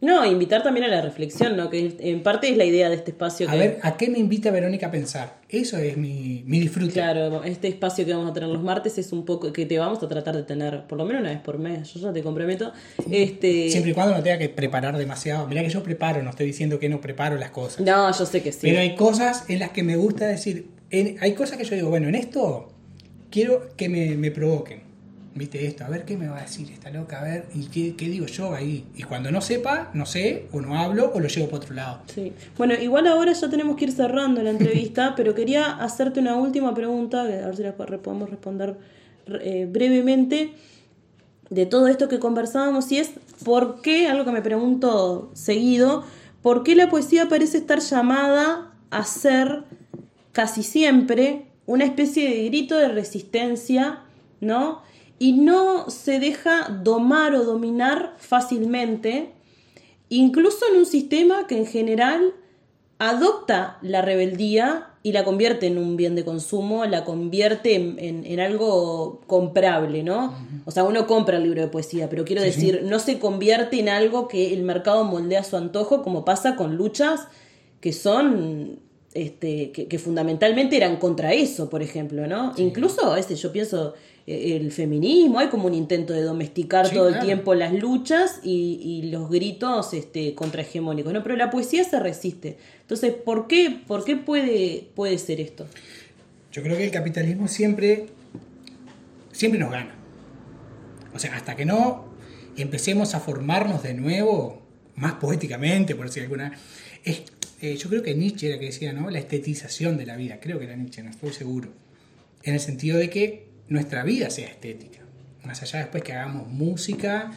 No, 0.00 0.26
invitar 0.26 0.62
también 0.62 0.84
a 0.84 0.88
la 0.88 1.00
reflexión, 1.00 1.56
¿no? 1.56 1.70
Que 1.70 1.96
en 2.00 2.22
parte 2.22 2.50
es 2.50 2.56
la 2.58 2.66
idea 2.66 2.90
de 2.90 2.96
este 2.96 3.12
espacio. 3.12 3.48
A 3.48 3.54
ver, 3.54 3.78
¿a 3.82 3.96
qué 3.96 4.10
me 4.10 4.18
invita 4.18 4.50
Verónica 4.50 4.88
a 4.88 4.90
pensar? 4.90 5.38
Eso 5.48 5.78
es 5.78 5.96
mi, 5.96 6.42
mi 6.46 6.60
disfrute. 6.60 6.92
Claro, 6.92 7.42
este 7.44 7.68
espacio 7.68 8.04
que 8.04 8.12
vamos 8.12 8.30
a 8.30 8.34
tener 8.34 8.50
los 8.50 8.62
martes 8.62 8.98
es 8.98 9.12
un 9.12 9.24
poco 9.24 9.52
que 9.54 9.64
te 9.64 9.78
vamos 9.78 10.02
a 10.02 10.08
tratar 10.08 10.36
de 10.36 10.42
tener 10.42 10.86
por 10.86 10.98
lo 10.98 11.06
menos 11.06 11.22
una 11.22 11.30
vez 11.30 11.40
por 11.40 11.58
mes. 11.58 11.94
Yo 11.94 12.00
ya 12.00 12.12
te 12.12 12.22
comprometo. 12.22 12.72
Este... 13.10 13.70
Siempre 13.70 13.92
y 13.92 13.94
cuando 13.94 14.14
no 14.14 14.22
tenga 14.22 14.36
que 14.36 14.50
preparar 14.50 14.98
demasiado. 14.98 15.46
Mira 15.46 15.62
que 15.62 15.70
yo 15.70 15.82
preparo, 15.82 16.22
no 16.22 16.28
estoy 16.28 16.46
diciendo 16.46 16.78
que 16.78 16.90
no 16.90 17.00
preparo 17.00 17.36
las 17.36 17.50
cosas. 17.50 17.80
No, 17.80 18.12
yo 18.12 18.26
sé 18.26 18.42
que 18.42 18.52
sí. 18.52 18.60
Pero 18.62 18.80
hay 18.80 18.94
cosas 18.96 19.44
en 19.48 19.60
las 19.60 19.70
que 19.70 19.82
me 19.82 19.96
gusta 19.96 20.26
decir. 20.26 20.68
hay 20.92 21.32
cosas 21.32 21.56
que 21.56 21.64
yo 21.64 21.74
digo, 21.74 21.88
bueno, 21.88 22.08
en 22.08 22.16
esto 22.16 22.68
quiero 23.30 23.74
que 23.76 23.88
me, 23.88 24.14
me 24.16 24.30
provoquen 24.30 24.85
viste 25.36 25.66
esto, 25.66 25.84
a 25.84 25.88
ver 25.88 26.04
qué 26.04 26.16
me 26.16 26.28
va 26.28 26.38
a 26.38 26.42
decir 26.42 26.70
esta 26.70 26.90
loca, 26.90 27.20
a 27.20 27.24
ver, 27.24 27.46
y 27.54 27.66
qué, 27.66 28.08
digo 28.08 28.26
yo 28.26 28.54
ahí. 28.54 28.84
Y 28.96 29.02
cuando 29.02 29.30
no 29.30 29.40
sepa, 29.40 29.90
no 29.94 30.06
sé, 30.06 30.46
o 30.52 30.60
no 30.60 30.78
hablo, 30.78 31.12
o 31.14 31.20
lo 31.20 31.28
llevo 31.28 31.46
para 31.48 31.58
otro 31.58 31.74
lado. 31.74 32.00
Sí. 32.12 32.32
Bueno, 32.56 32.74
igual 32.74 33.06
ahora 33.06 33.32
ya 33.32 33.48
tenemos 33.48 33.76
que 33.76 33.84
ir 33.84 33.92
cerrando 33.92 34.42
la 34.42 34.50
entrevista, 34.50 35.14
pero 35.16 35.34
quería 35.34 35.76
hacerte 35.76 36.20
una 36.20 36.36
última 36.36 36.74
pregunta, 36.74 37.22
a 37.22 37.24
ver 37.24 37.56
si 37.56 37.62
la 37.62 37.72
podemos 37.74 38.30
responder 38.30 38.76
eh, 39.26 39.68
brevemente, 39.70 40.52
de 41.50 41.66
todo 41.66 41.86
esto 41.86 42.08
que 42.08 42.18
conversábamos, 42.18 42.90
y 42.90 42.98
es 42.98 43.12
por 43.44 43.82
qué, 43.82 44.08
algo 44.08 44.24
que 44.24 44.32
me 44.32 44.42
pregunto 44.42 45.30
seguido, 45.34 46.04
¿por 46.42 46.62
qué 46.62 46.74
la 46.74 46.88
poesía 46.88 47.28
parece 47.28 47.58
estar 47.58 47.80
llamada 47.80 48.72
a 48.90 49.04
ser 49.04 49.64
casi 50.32 50.62
siempre 50.62 51.46
una 51.66 51.84
especie 51.84 52.28
de 52.28 52.44
grito 52.44 52.76
de 52.76 52.88
resistencia, 52.88 54.00
¿no? 54.40 54.82
Y 55.18 55.32
no 55.32 55.88
se 55.90 56.20
deja 56.20 56.68
domar 56.82 57.34
o 57.34 57.44
dominar 57.44 58.14
fácilmente, 58.18 59.32
incluso 60.08 60.66
en 60.70 60.78
un 60.78 60.86
sistema 60.86 61.46
que 61.46 61.56
en 61.56 61.66
general 61.66 62.34
adopta 62.98 63.78
la 63.82 64.02
rebeldía 64.02 64.90
y 65.02 65.12
la 65.12 65.24
convierte 65.24 65.66
en 65.66 65.78
un 65.78 65.96
bien 65.96 66.16
de 66.16 66.24
consumo, 66.24 66.84
la 66.84 67.04
convierte 67.04 67.74
en, 67.76 68.40
algo 68.40 69.20
comprable, 69.26 70.02
¿no? 70.02 70.34
O 70.64 70.72
sea, 70.72 70.82
uno 70.82 71.06
compra 71.06 71.36
el 71.36 71.44
libro 71.44 71.62
de 71.62 71.68
poesía, 71.68 72.08
pero 72.10 72.24
quiero 72.24 72.42
decir, 72.42 72.82
no 72.84 72.98
se 72.98 73.20
convierte 73.20 73.78
en 73.78 73.88
algo 73.88 74.26
que 74.26 74.52
el 74.52 74.64
mercado 74.64 75.04
moldea 75.04 75.40
a 75.40 75.44
su 75.44 75.56
antojo, 75.56 76.02
como 76.02 76.24
pasa 76.24 76.56
con 76.56 76.76
luchas 76.76 77.28
que 77.80 77.92
son 77.92 78.80
este, 79.16 79.72
que, 79.72 79.98
fundamentalmente 79.98 80.76
eran 80.76 80.96
contra 80.96 81.32
eso, 81.32 81.70
por 81.70 81.82
ejemplo, 81.82 82.26
¿no? 82.26 82.52
Incluso, 82.58 83.16
este, 83.16 83.34
yo 83.34 83.50
pienso, 83.50 83.94
eh, 84.26 84.56
el 84.60 84.70
feminismo, 84.70 85.38
hay 85.38 85.48
como 85.48 85.66
un 85.66 85.74
intento 85.74 86.12
de 86.12 86.20
domesticar 86.20 86.90
todo 86.90 87.08
el 87.08 87.20
tiempo 87.20 87.54
las 87.54 87.72
luchas 87.72 88.40
y, 88.44 89.08
los 89.10 89.30
gritos 89.30 89.94
este, 89.94 90.34
contrahegemónicos, 90.34 91.14
¿no? 91.14 91.22
Pero 91.22 91.36
la 91.36 91.50
poesía 91.50 91.82
se 91.84 91.98
resiste. 91.98 92.58
Entonces, 92.82 93.14
¿por 93.14 93.46
qué, 93.46 93.80
por 93.86 94.04
qué 94.04 94.16
puede, 94.16 94.86
puede 94.94 95.16
ser 95.16 95.40
esto? 95.40 95.66
Yo 96.52 96.62
creo 96.62 96.76
que 96.76 96.84
el 96.84 96.90
capitalismo 96.90 97.48
siempre, 97.48 98.06
siempre 99.32 99.58
nos 99.58 99.70
gana. 99.70 99.94
O 101.14 101.18
sea, 101.18 101.34
hasta 101.36 101.56
que 101.56 101.64
no 101.64 102.04
empecemos 102.58 103.14
a 103.14 103.20
formarnos 103.20 103.82
de 103.82 103.94
nuevo, 103.94 104.60
más 104.94 105.14
poéticamente, 105.14 105.94
por 105.94 106.06
decir 106.06 106.22
alguna, 106.22 106.52
es, 107.04 107.22
eh, 107.60 107.76
yo 107.76 107.88
creo 107.88 108.02
que 108.02 108.14
Nietzsche 108.14 108.48
era 108.48 108.58
que 108.58 108.66
decía, 108.66 108.92
¿no? 108.92 109.10
La 109.10 109.18
estetización 109.18 109.96
de 109.96 110.06
la 110.06 110.16
vida, 110.16 110.38
creo 110.40 110.58
que 110.58 110.66
era 110.66 110.76
Nietzsche, 110.76 111.02
no 111.02 111.10
estoy 111.10 111.32
seguro. 111.32 111.70
En 112.42 112.54
el 112.54 112.60
sentido 112.60 112.98
de 112.98 113.10
que 113.10 113.48
nuestra 113.68 114.04
vida 114.04 114.30
sea 114.30 114.48
estética. 114.48 115.00
Más 115.44 115.62
allá 115.62 115.80
después 115.80 116.02
que 116.02 116.12
hagamos 116.12 116.48
música, 116.48 117.32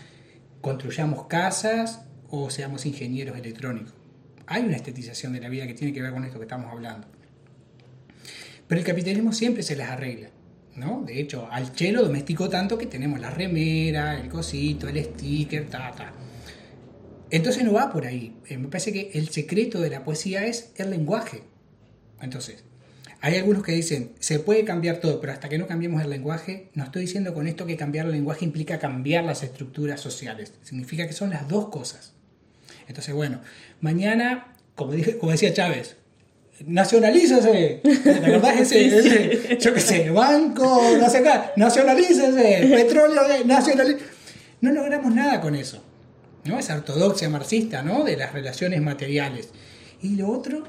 construyamos 0.62 1.28
casas 1.28 2.02
o 2.30 2.50
seamos 2.50 2.86
ingenieros 2.86 3.38
electrónicos. 3.38 3.94
Hay 4.46 4.64
una 4.64 4.76
estetización 4.76 5.34
de 5.34 5.42
la 5.42 5.50
vida 5.50 5.68
que 5.68 5.74
tiene 5.74 5.94
que 5.94 6.02
ver 6.02 6.12
con 6.12 6.26
esto 6.26 6.38
que 6.40 6.46
estamos 6.46 6.72
hablando. 6.72 7.08
Pero 8.68 8.80
el 8.80 8.86
capitalismo 8.86 9.32
siempre 9.32 9.64
se 9.64 9.76
las 9.76 9.90
arregla. 9.90 10.30
¿no? 10.76 11.04
De 11.06 11.20
hecho, 11.20 11.48
al 11.52 11.74
chelo 11.74 12.04
domesticó 12.04 12.50
tanto 12.50 12.78
que 12.78 12.88
tenemos 12.88 13.20
la 13.20 13.30
remera, 13.30 14.20
el 14.20 14.30
cosito, 14.30 14.88
el 14.88 15.04
sticker, 15.04 15.68
ta, 15.68 15.92
ta. 15.92 16.14
Entonces 17.32 17.64
no 17.64 17.74
va 17.74 17.92
por 17.92 18.06
ahí. 18.06 18.36
Eh, 18.48 18.58
me 18.58 18.68
parece 18.68 18.92
que 18.92 19.12
el 19.14 19.30
secreto 19.30 19.80
de 19.82 19.90
la 19.90 20.04
poesía 20.04 20.46
es 20.46 20.72
el 20.78 20.90
lenguaje. 20.90 21.44
Entonces, 22.22 22.64
hay 23.22 23.36
algunos 23.36 23.64
que 23.64 23.74
dicen, 23.74 24.14
se 24.20 24.40
puede 24.40 24.64
cambiar 24.64 24.98
todo, 24.98 25.20
pero 25.20 25.34
hasta 25.34 25.50
que 25.50 25.58
no 25.58 25.68
cambiemos 25.68 26.02
el 26.02 26.10
lenguaje, 26.10 26.70
no 26.74 26.84
estoy 26.86 27.02
diciendo 27.02 27.34
con 27.34 27.48
esto 27.48 27.66
que 27.66 27.76
cambiar 27.76 28.06
el 28.06 28.14
lenguaje 28.14 28.46
implica 28.46 28.80
cambiar 28.80 29.26
las 29.26 29.44
estructuras 29.44 30.00
sociales. 30.00 30.54
Significa 30.64 31.06
que 31.06 31.14
son 31.14 31.30
las 31.30 31.48
dos 31.48 31.70
cosas. 31.70 32.14
Entonces, 32.88 33.14
bueno, 33.14 33.42
mañana, 33.82 34.54
como, 34.76 34.94
dije, 34.94 35.18
como 35.18 35.34
decía 35.34 35.54
Chávez, 35.54 35.98
nacionalízase. 36.66 37.82
¿Te 37.84 38.10
acordás 38.10 38.62
ese, 38.62 38.86
ese, 39.00 39.58
yo 39.60 39.74
qué 39.74 39.82
sé, 39.82 40.10
banco, 40.10 40.82
no 40.98 41.10
sé 41.10 41.22
qué, 41.22 41.32
nacionalízase, 41.58 42.68
petróleo, 42.74 43.46
nacionalízase. 43.46 44.06
No 44.62 44.72
logramos 44.72 45.14
nada 45.14 45.40
con 45.42 45.56
eso. 45.56 45.84
¿No? 46.46 46.60
Esa 46.60 46.76
ortodoxia 46.76 47.30
marxista, 47.30 47.82
¿no? 47.82 48.04
De 48.04 48.18
las 48.18 48.34
relaciones 48.34 48.82
materiales. 48.82 49.50
Y 50.02 50.16
lo 50.16 50.30
otro 50.30 50.64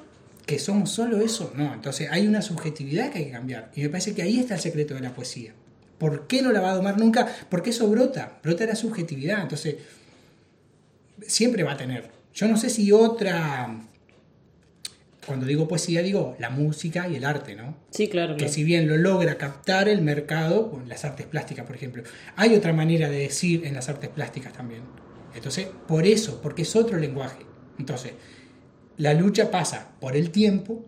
que 0.46 0.58
somos 0.58 0.90
solo 0.90 1.20
eso, 1.20 1.52
no. 1.54 1.72
Entonces 1.72 2.08
hay 2.10 2.26
una 2.26 2.42
subjetividad 2.42 3.10
que 3.10 3.18
hay 3.18 3.24
que 3.26 3.30
cambiar. 3.30 3.70
Y 3.74 3.82
me 3.82 3.88
parece 3.88 4.14
que 4.14 4.22
ahí 4.22 4.40
está 4.40 4.54
el 4.54 4.60
secreto 4.60 4.94
de 4.94 5.00
la 5.00 5.14
poesía. 5.14 5.52
¿Por 5.98 6.26
qué 6.26 6.42
no 6.42 6.50
la 6.50 6.60
va 6.60 6.72
a 6.72 6.74
domar 6.74 6.98
nunca? 6.98 7.28
Porque 7.48 7.70
eso 7.70 7.88
brota, 7.88 8.38
brota 8.42 8.64
la 8.66 8.74
subjetividad. 8.74 9.42
Entonces, 9.42 9.76
siempre 11.26 11.62
va 11.62 11.72
a 11.72 11.76
tener. 11.76 12.10
Yo 12.34 12.48
no 12.48 12.56
sé 12.56 12.70
si 12.70 12.90
otra, 12.90 13.80
cuando 15.26 15.46
digo 15.46 15.68
poesía, 15.68 16.02
digo 16.02 16.36
la 16.38 16.50
música 16.50 17.06
y 17.06 17.16
el 17.16 17.24
arte, 17.24 17.54
¿no? 17.54 17.76
Sí, 17.90 18.08
claro. 18.08 18.34
Que 18.34 18.38
claro. 18.38 18.52
si 18.52 18.64
bien 18.64 18.88
lo 18.88 18.96
logra 18.96 19.36
captar 19.36 19.88
el 19.88 20.00
mercado, 20.00 20.70
con 20.70 20.88
las 20.88 21.04
artes 21.04 21.26
plásticas, 21.26 21.66
por 21.66 21.76
ejemplo, 21.76 22.02
hay 22.36 22.54
otra 22.54 22.72
manera 22.72 23.10
de 23.10 23.18
decir 23.18 23.66
en 23.66 23.74
las 23.74 23.88
artes 23.88 24.10
plásticas 24.10 24.52
también. 24.52 24.82
Entonces, 25.34 25.68
por 25.86 26.06
eso, 26.06 26.40
porque 26.42 26.62
es 26.62 26.76
otro 26.76 26.98
lenguaje. 26.98 27.44
Entonces, 27.78 28.12
la 28.96 29.14
lucha 29.14 29.50
pasa 29.50 29.92
por 30.00 30.16
el 30.16 30.30
tiempo, 30.30 30.84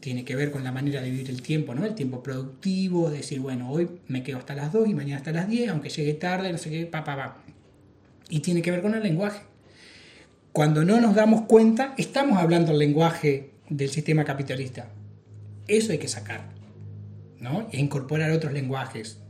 tiene 0.00 0.24
que 0.24 0.36
ver 0.36 0.50
con 0.50 0.64
la 0.64 0.72
manera 0.72 1.02
de 1.02 1.10
vivir 1.10 1.30
el 1.30 1.42
tiempo, 1.42 1.74
¿no? 1.74 1.84
El 1.84 1.94
tiempo 1.94 2.22
productivo, 2.22 3.10
decir, 3.10 3.40
bueno, 3.40 3.70
hoy 3.70 3.88
me 4.08 4.22
quedo 4.22 4.38
hasta 4.38 4.54
las 4.54 4.72
2 4.72 4.88
y 4.88 4.94
mañana 4.94 5.16
hasta 5.16 5.32
las 5.32 5.48
10, 5.48 5.70
aunque 5.70 5.90
llegue 5.90 6.14
tarde, 6.14 6.52
no 6.52 6.58
sé 6.58 6.70
qué, 6.70 6.86
pa, 6.86 7.04
pa, 7.04 7.16
pa. 7.16 7.44
Y 8.28 8.40
tiene 8.40 8.62
que 8.62 8.70
ver 8.70 8.82
con 8.82 8.94
el 8.94 9.02
lenguaje. 9.02 9.42
Cuando 10.52 10.84
no 10.84 11.00
nos 11.00 11.14
damos 11.14 11.42
cuenta, 11.42 11.94
estamos 11.98 12.38
hablando 12.38 12.72
el 12.72 12.78
lenguaje 12.78 13.50
del 13.68 13.90
sistema 13.90 14.24
capitalista. 14.24 14.88
Eso 15.68 15.92
hay 15.92 15.98
que 15.98 16.08
sacar, 16.08 16.48
¿no? 17.38 17.68
E 17.72 17.78
incorporar 17.78 18.30
otros 18.32 18.52
lenguajes. 18.52 19.20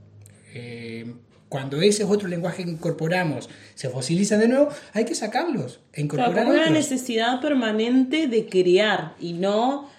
Eh, 0.55 1.15
cuando 1.51 1.83
ese 1.83 2.05
otro 2.05 2.29
lenguaje 2.29 2.65
que 2.65 2.71
incorporamos 2.71 3.51
se 3.75 3.91
fosiliza 3.91 4.39
de 4.39 4.47
nuevo, 4.49 4.69
hay 4.95 5.05
que 5.05 5.17
sacarlos 5.17 5.81
e 5.93 6.07
Claro, 6.07 6.31
incorporar 6.31 6.47
una 6.47 6.61
otros. 6.61 6.71
necesidad 6.73 7.41
permanente 7.43 8.29
de 8.29 8.47
crear 8.47 9.17
y 9.21 9.33
no 9.33 9.91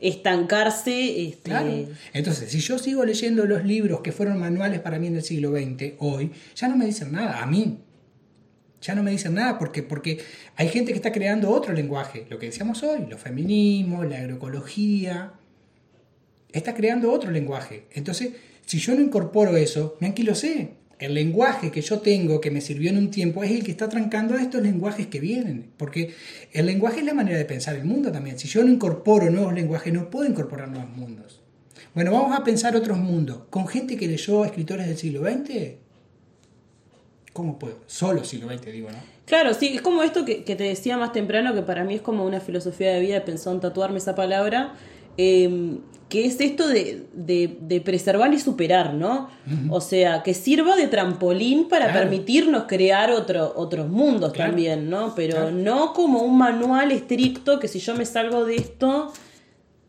estancarse. 0.00 1.26
Este, 1.26 1.50
Claro. 1.50 1.88
Entonces, 2.12 2.50
si 2.50 2.60
yo 2.60 2.78
sigo 2.78 3.04
leyendo 3.04 3.44
los 3.44 3.64
libros 3.64 4.00
que 4.02 4.12
fueron 4.12 4.38
manuales 4.38 4.80
para 4.80 5.00
mí 5.00 5.08
en 5.08 5.16
el 5.16 5.24
siglo 5.24 5.50
XX, 5.50 5.94
hoy, 5.98 6.30
ya 6.54 6.68
no 6.68 6.76
me 6.76 6.86
dicen 6.86 7.10
nada, 7.12 7.42
a 7.42 7.46
mí. 7.46 7.78
Ya 8.80 8.94
no 8.94 9.02
me 9.02 9.10
dicen 9.10 9.34
nada 9.34 9.58
porque, 9.58 9.82
porque 9.82 10.20
hay 10.56 10.68
gente 10.68 10.92
que 10.92 10.96
está 10.96 11.12
creando 11.12 11.50
otro 11.50 11.74
lenguaje, 11.74 12.26
lo 12.30 12.38
que 12.38 12.46
decíamos 12.46 12.82
hoy, 12.84 13.04
los 13.10 13.20
feminismos, 13.20 14.08
la 14.08 14.18
agroecología, 14.18 15.32
está 16.52 16.72
creando 16.72 17.12
otro 17.12 17.32
lenguaje. 17.32 17.86
Entonces, 17.92 18.30
si 18.64 18.78
yo 18.78 18.94
no 18.94 19.02
incorporo 19.02 19.56
eso, 19.56 19.96
me 20.00 20.06
anquilosé. 20.06 20.79
El 21.00 21.14
lenguaje 21.14 21.70
que 21.70 21.80
yo 21.80 22.00
tengo, 22.00 22.42
que 22.42 22.50
me 22.50 22.60
sirvió 22.60 22.90
en 22.90 22.98
un 22.98 23.10
tiempo, 23.10 23.42
es 23.42 23.50
el 23.50 23.64
que 23.64 23.70
está 23.70 23.88
trancando 23.88 24.34
a 24.34 24.42
estos 24.42 24.62
lenguajes 24.62 25.06
que 25.06 25.18
vienen. 25.18 25.70
Porque 25.78 26.14
el 26.52 26.66
lenguaje 26.66 27.00
es 27.00 27.06
la 27.06 27.14
manera 27.14 27.38
de 27.38 27.46
pensar 27.46 27.74
el 27.74 27.84
mundo 27.84 28.12
también. 28.12 28.38
Si 28.38 28.48
yo 28.48 28.62
no 28.62 28.70
incorporo 28.70 29.30
nuevos 29.30 29.54
lenguajes, 29.54 29.94
no 29.94 30.10
puedo 30.10 30.28
incorporar 30.28 30.68
nuevos 30.68 30.90
mundos. 30.90 31.40
Bueno, 31.94 32.12
vamos 32.12 32.38
a 32.38 32.44
pensar 32.44 32.76
otros 32.76 32.98
mundos. 32.98 33.44
¿Con 33.48 33.66
gente 33.66 33.96
que 33.96 34.06
leyó 34.06 34.44
escritores 34.44 34.86
del 34.86 34.98
siglo 34.98 35.22
XX? 35.22 35.72
¿Cómo 37.32 37.58
puedo? 37.58 37.78
Solo 37.86 38.22
siglo 38.22 38.48
XX, 38.48 38.66
digo, 38.66 38.90
¿no? 38.90 38.98
Claro, 39.24 39.54
sí, 39.54 39.68
es 39.74 39.80
como 39.80 40.02
esto 40.02 40.26
que, 40.26 40.42
te 40.42 40.54
decía 40.56 40.98
más 40.98 41.12
temprano, 41.12 41.54
que 41.54 41.62
para 41.62 41.82
mí 41.82 41.94
es 41.94 42.02
como 42.02 42.26
una 42.26 42.40
filosofía 42.40 42.92
de 42.92 43.00
vida, 43.00 43.24
pensado 43.24 43.54
en 43.54 43.62
tatuarme 43.62 43.98
esa 43.98 44.14
palabra, 44.14 44.74
eh, 45.16 45.78
que 46.10 46.26
es 46.26 46.38
esto 46.40 46.68
de, 46.68 47.06
de- 47.14 47.56
de 47.62 47.80
preservar 47.80 48.34
y 48.34 48.38
superar, 48.38 48.92
¿no? 48.92 49.30
O 49.70 49.80
sea, 49.80 50.22
que 50.22 50.34
sirva 50.34 50.76
de 50.76 50.86
trampolín 50.88 51.68
para 51.68 51.86
Claro. 51.86 52.00
permitirnos 52.00 52.64
crear 52.64 53.10
otro, 53.12 53.54
otros 53.56 53.88
mundos 53.88 54.32
Claro. 54.34 54.50
también, 54.50 54.90
¿no? 54.90 55.14
Pero 55.14 55.36
Claro. 55.36 55.50
no 55.52 55.92
como 55.94 56.18
un 56.20 56.36
manual 56.36 56.92
estricto 56.92 57.58
que 57.58 57.68
si 57.68 57.78
yo 57.78 57.94
me 57.94 58.04
salgo 58.04 58.44
de 58.44 58.56
esto... 58.56 59.12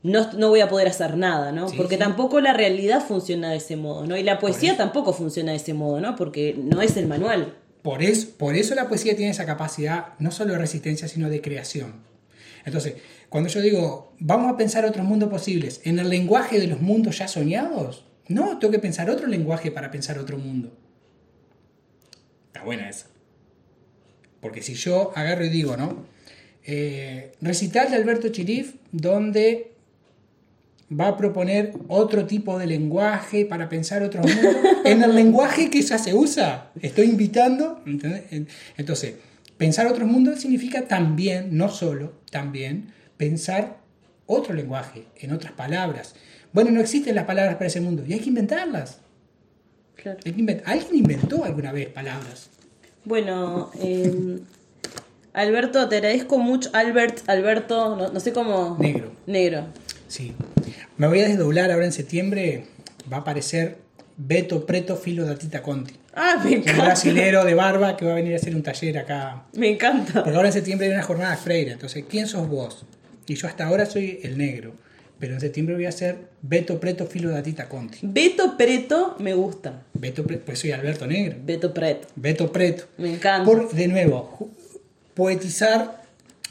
No, 0.04 0.32
no 0.36 0.50
voy 0.50 0.62
a 0.62 0.68
poder 0.68 0.88
hacer 0.88 1.16
nada, 1.16 1.52
¿no? 1.52 1.70
Sí, 1.70 1.78
Porque 1.78 1.94
sí. 1.96 2.00
tampoco 2.00 2.42
la 2.42 2.54
realidad 2.54 3.04
funciona 3.08 3.52
de 3.52 3.58
ese 3.58 3.76
modo, 3.76 4.08
¿no? 4.08 4.18
Y 4.18 4.24
la 4.24 4.40
poesía 4.40 4.76
tampoco 4.76 5.14
funciona 5.14 5.52
de 5.52 5.58
ese 5.58 5.76
modo, 5.76 6.02
¿no? 6.02 6.16
Porque 6.16 6.56
no 6.58 6.82
es 6.82 6.98
el 6.98 7.06
manual. 7.06 7.54
Por 7.84 8.02
eso, 8.02 8.30
por 8.36 8.56
eso 8.56 8.74
la 8.74 8.88
poesía 8.88 9.16
tiene 9.16 9.30
esa 9.32 9.46
capacidad 9.46 10.14
no 10.18 10.32
solo 10.32 10.54
de 10.54 10.58
resistencia, 10.58 11.08
sino 11.08 11.30
de 11.30 11.40
creación. 11.42 11.94
Entonces, 12.66 12.96
cuando 13.32 13.50
yo 13.50 13.62
digo, 13.62 14.14
vamos 14.20 14.52
a 14.52 14.58
pensar 14.58 14.84
otros 14.84 15.06
mundos 15.06 15.30
posibles, 15.30 15.80
en 15.86 16.00
el 16.00 16.10
lenguaje 16.10 16.60
de 16.60 16.68
los 16.68 16.82
mundos 16.82 17.20
ya 17.20 17.30
soñados, 17.30 18.04
no, 18.28 18.60
tengo 18.60 18.74
que 18.74 18.80
pensar 18.80 19.10
otro 19.10 19.26
lenguaje 19.26 19.72
para 19.72 19.90
pensar 19.90 20.20
otro 20.20 20.38
mundo. 20.38 20.78
Está 22.48 22.62
buena 22.66 22.90
esa. 22.90 23.08
Porque 24.42 24.62
si 24.62 24.74
yo 24.74 25.14
agarro 25.16 25.46
y 25.46 25.50
digo, 25.50 25.78
¿no? 25.78 26.04
Eh, 26.66 27.32
recital 27.40 27.90
de 27.90 27.96
Alberto 27.96 28.28
Chirif, 28.28 28.76
donde 28.92 29.72
va 30.92 31.08
a 31.08 31.16
proponer 31.16 31.72
otro 31.88 32.26
tipo 32.26 32.60
de 32.60 32.68
lenguaje 32.68 33.46
para 33.46 33.70
pensar 33.70 34.04
otro 34.04 34.24
mundo 34.24 34.60
en 34.84 35.04
el 35.04 35.16
lenguaje 35.16 35.70
que 35.70 35.82
ya 35.82 35.98
se 35.98 36.14
usa. 36.14 36.72
Estoy 36.82 37.06
invitando. 37.06 37.82
¿entendés? 37.86 38.24
Entonces, 38.76 39.14
pensar 39.56 39.88
otros 39.88 40.10
mundos 40.10 40.42
significa 40.42 40.86
también, 40.90 41.56
no 41.56 41.70
solo, 41.70 42.12
también 42.30 43.00
pensar 43.22 43.78
otro 44.26 44.56
lenguaje, 44.56 45.06
en 45.20 45.32
otras 45.32 45.52
palabras. 45.54 46.16
Bueno, 46.54 46.72
no 46.72 46.82
existen 46.82 47.14
las 47.14 47.26
palabras 47.26 47.54
para 47.56 47.68
ese 47.68 47.80
mundo 47.80 48.04
y 48.08 48.14
hay 48.14 48.20
que 48.20 48.30
inventarlas. 48.30 48.98
Claro. 49.96 50.18
Hay 50.26 50.32
que 50.34 50.42
invent- 50.42 50.64
Alguien 50.66 50.96
inventó 50.96 51.44
alguna 51.46 51.72
vez 51.72 51.88
palabras. 51.90 52.50
Bueno, 53.06 53.70
eh, 53.80 54.40
Alberto, 55.34 55.88
te 55.88 55.98
agradezco 55.98 56.40
mucho. 56.40 56.72
Albert, 56.74 57.30
Alberto, 57.30 57.96
no, 57.96 58.10
no 58.12 58.20
sé 58.20 58.34
cómo. 58.34 58.76
Negro. 58.80 59.12
Negro. 59.28 59.66
Sí. 60.08 60.34
Me 60.98 61.06
voy 61.08 61.22
a 61.22 61.28
desdoblar 61.28 61.72
ahora 61.72 61.86
en 61.86 61.92
septiembre. 61.94 62.66
Va 63.12 63.18
a 63.18 63.20
aparecer 63.20 63.78
Beto 64.18 64.66
Preto 64.66 64.96
Filo 64.96 65.26
Datita 65.26 65.62
Conti. 65.62 65.94
Ah, 66.16 66.42
me 66.44 66.50
Un 66.52 66.58
encanta. 66.58 66.84
brasilero 66.86 67.46
de 67.46 67.54
barba 67.54 67.96
que 67.96 68.06
va 68.06 68.12
a 68.14 68.16
venir 68.16 68.34
a 68.34 68.38
hacer 68.38 68.56
un 68.56 68.64
taller 68.64 68.98
acá. 68.98 69.44
Me 69.54 69.70
encanta. 69.70 70.24
Porque 70.24 70.36
ahora 70.36 70.50
en 70.50 70.54
septiembre 70.54 70.88
hay 70.88 70.94
una 70.94 71.04
jornada 71.04 71.38
Freire. 71.38 71.72
Entonces, 71.74 72.04
¿quién 72.10 72.28
sos 72.28 72.48
vos? 72.50 72.86
Y 73.32 73.36
yo 73.36 73.48
hasta 73.48 73.66
ahora 73.66 73.86
soy 73.86 74.20
el 74.24 74.38
negro. 74.38 74.74
Pero 75.18 75.36
en 75.36 75.40
septiembre 75.40 75.74
voy 75.76 75.86
a 75.86 75.92
ser 75.94 76.18
Beto 76.42 76.82
Preto 76.82 77.06
Filo 77.06 77.30
Datita 77.30 77.70
Conti. 77.70 78.00
Beto 78.02 78.58
Preto 78.58 79.16
me 79.20 79.34
gusta. 79.34 79.84
Beto 79.94 80.26
Pre- 80.26 80.40
pues 80.40 80.60
soy 80.60 80.72
Alberto 80.74 81.08
Negro. 81.08 81.38
Beto 81.42 81.74
Preto. 81.74 82.10
Beto 82.16 82.52
Preto. 82.52 82.84
Me 82.98 83.14
encanta. 83.14 83.46
Por, 83.46 83.72
de 83.72 83.88
nuevo, 83.88 84.50
poetizar 85.14 86.02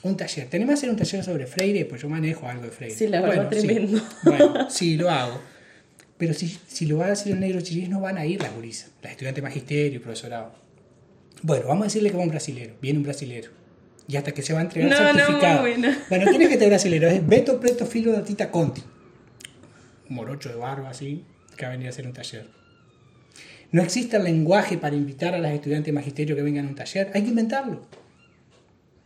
un 0.05 0.17
taller. 0.17 0.49
¿Tenemos 0.49 0.71
que 0.71 0.75
hacer 0.79 0.89
un 0.91 0.97
taller 0.97 1.23
sobre 1.23 1.47
Freire? 1.47 1.85
Pues 1.85 2.01
yo 2.01 2.09
manejo 2.09 2.47
algo 2.49 2.63
de 2.63 2.71
Freire. 2.71 2.95
Sí, 2.97 3.09
la 3.09 3.21
verdad, 3.21 3.51
sí. 3.53 3.59
tremendo. 3.67 4.01
Bueno, 4.25 4.71
sí, 4.71 4.97
lo 4.97 5.11
hago. 5.11 5.39
Pero 6.17 6.33
si, 6.33 6.59
si 6.67 6.87
lo 6.87 6.97
va 6.97 7.09
a 7.09 7.13
hacer 7.13 7.33
el 7.35 7.41
negro 7.41 7.61
chilís, 7.61 7.91
no 7.91 8.01
van 8.01 8.17
a 8.17 8.25
ir 8.25 8.41
las 8.41 8.55
gurisas, 8.55 8.89
las 9.03 9.13
estudiantes 9.13 9.43
de 9.43 9.49
magisterio 9.49 9.97
y 9.97 9.99
profesorado. 9.99 10.55
Bueno, 11.43 11.67
vamos 11.69 11.83
a 11.83 11.87
decirle 11.89 12.11
que 12.11 12.17
va 12.17 12.23
un 12.23 12.31
brasilero. 12.31 12.75
Viene 12.81 12.99
un 13.01 13.05
brasilero. 13.05 13.51
Y 14.09 14.17
hasta 14.17 14.33
que 14.33 14.43
se 14.43 14.53
va 14.53 14.61
a 14.61 14.63
entregar 14.63 14.91
el 14.93 14.99
No, 14.99 15.13
no, 15.13 15.19
certificado. 15.19 15.61
muy 15.63 15.71
buena. 15.71 15.99
Bueno, 16.09 16.25
¿quién 16.31 16.43
es 16.43 16.49
que 16.49 16.55
este 16.55 16.67
brasilero? 16.67 17.09
Es 17.09 17.27
Beto 17.27 17.61
Preto 17.61 17.87
Filo 17.87 18.13
de 18.13 18.23
Tita 18.23 18.51
Conti. 18.51 18.83
Un 20.09 20.17
morocho 20.17 20.49
de 20.49 20.57
barba 20.57 20.91
así, 20.91 21.25
que 21.57 21.65
va 21.65 21.69
a 21.69 21.73
venir 21.73 21.87
a 21.87 21.91
hacer 21.91 22.07
un 22.07 22.13
taller. 22.13 22.47
No 23.73 23.83
existe 23.83 24.17
el 24.17 24.25
lenguaje 24.25 24.79
para 24.79 24.97
invitar 24.97 25.33
a 25.35 25.39
las 25.39 25.53
estudiantes 25.53 25.87
de 25.87 25.93
magisterio 25.93 26.35
que 26.35 26.43
vengan 26.43 26.67
a 26.67 26.69
un 26.71 26.75
taller. 26.75 27.11
Hay 27.15 27.23
que 27.23 27.29
inventarlo. 27.29 27.83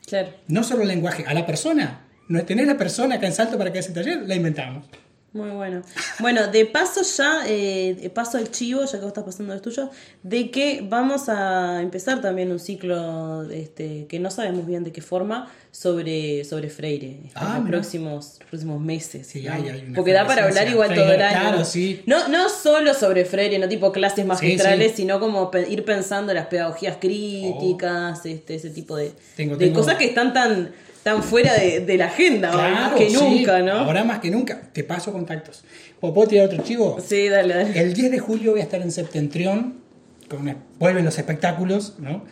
Claro. 0.06 0.30
No 0.48 0.62
solo 0.64 0.82
el 0.82 0.88
lenguaje, 0.88 1.24
a 1.26 1.34
la 1.34 1.44
persona. 1.44 2.06
No 2.28 2.38
es 2.38 2.46
tener 2.46 2.66
la 2.66 2.78
persona 2.78 3.16
acá 3.16 3.26
en 3.26 3.34
Salto 3.34 3.58
para 3.58 3.70
que 3.70 3.78
haga 3.78 3.86
ese 3.86 3.92
taller, 3.92 4.22
la 4.26 4.34
inventamos. 4.34 4.86
Muy 5.34 5.50
bueno. 5.50 5.82
Bueno, 6.20 6.46
de 6.46 6.64
paso 6.64 7.02
ya, 7.02 7.42
eh, 7.48 8.08
paso 8.14 8.38
el 8.38 8.52
chivo, 8.52 8.84
ya 8.84 8.92
que 8.92 8.98
vos 8.98 9.08
estás 9.08 9.24
pasando 9.24 9.52
el 9.52 9.60
tuyo, 9.60 9.90
de 10.22 10.52
que 10.52 10.80
vamos 10.88 11.28
a 11.28 11.82
empezar 11.82 12.20
también 12.20 12.52
un 12.52 12.60
ciclo 12.60 13.42
este, 13.50 14.06
que 14.06 14.20
no 14.20 14.30
sabemos 14.30 14.64
bien 14.64 14.84
de 14.84 14.92
qué 14.92 15.02
forma 15.02 15.50
sobre, 15.72 16.44
sobre 16.44 16.70
Freire 16.70 17.18
Ah, 17.34 17.54
en 17.56 17.62
los 17.62 17.68
próximos, 17.70 18.36
los 18.38 18.48
próximos 18.48 18.80
meses. 18.80 19.26
Sí, 19.26 19.42
¿no? 19.42 19.52
hay- 19.54 19.68
hay 19.70 19.84
una 19.88 19.96
Porque 19.96 20.12
da 20.12 20.24
para 20.24 20.44
hablar 20.44 20.68
igual 20.68 20.94
todo 20.94 21.12
el 21.12 21.20
año. 21.20 21.40
claro, 21.40 21.64
sí. 21.64 22.00
No, 22.06 22.28
no 22.28 22.48
solo 22.48 22.94
sobre 22.94 23.24
Freire, 23.24 23.58
no 23.58 23.68
tipo 23.68 23.90
clases 23.90 24.24
magistrales, 24.24 24.92
sí. 24.92 24.98
sino 24.98 25.18
como 25.18 25.50
pe- 25.50 25.68
ir 25.68 25.84
pensando 25.84 26.32
las 26.32 26.46
pedagogías 26.46 26.98
críticas, 27.00 28.24
este, 28.24 28.54
ese 28.54 28.70
tipo 28.70 28.94
de, 28.94 29.12
Tengo- 29.36 29.56
de 29.56 29.66
tengo- 29.66 29.80
cosas 29.80 29.96
que 29.96 30.04
están 30.04 30.32
tan, 30.32 30.70
tan 31.04 31.22
fuera 31.22 31.54
de, 31.54 31.80
de 31.80 31.96
la 31.98 32.06
agenda 32.06 32.50
hoy, 32.50 32.72
más 32.72 32.92
Claro, 32.92 32.96
que 32.96 33.10
sí, 33.10 33.16
nunca, 33.16 33.60
¿no? 33.60 33.72
Ahora 33.72 34.02
más 34.02 34.18
que 34.18 34.30
nunca. 34.30 34.60
Te 34.72 34.82
paso 34.82 35.12
contactos. 35.12 35.62
¿O 36.00 36.12
¿Puedo 36.12 36.26
tirar 36.26 36.46
otro 36.46 36.62
chivo? 36.62 36.98
Sí, 37.06 37.28
dale, 37.28 37.54
dale. 37.54 37.78
El 37.78 37.94
10 37.94 38.10
de 38.10 38.18
julio 38.18 38.52
voy 38.52 38.60
a 38.60 38.64
estar 38.64 38.80
en 38.80 38.90
Septentrión. 38.90 39.84
Con, 40.28 40.56
vuelven 40.78 41.04
los 41.04 41.18
espectáculos, 41.18 41.96
¿no? 41.98 42.24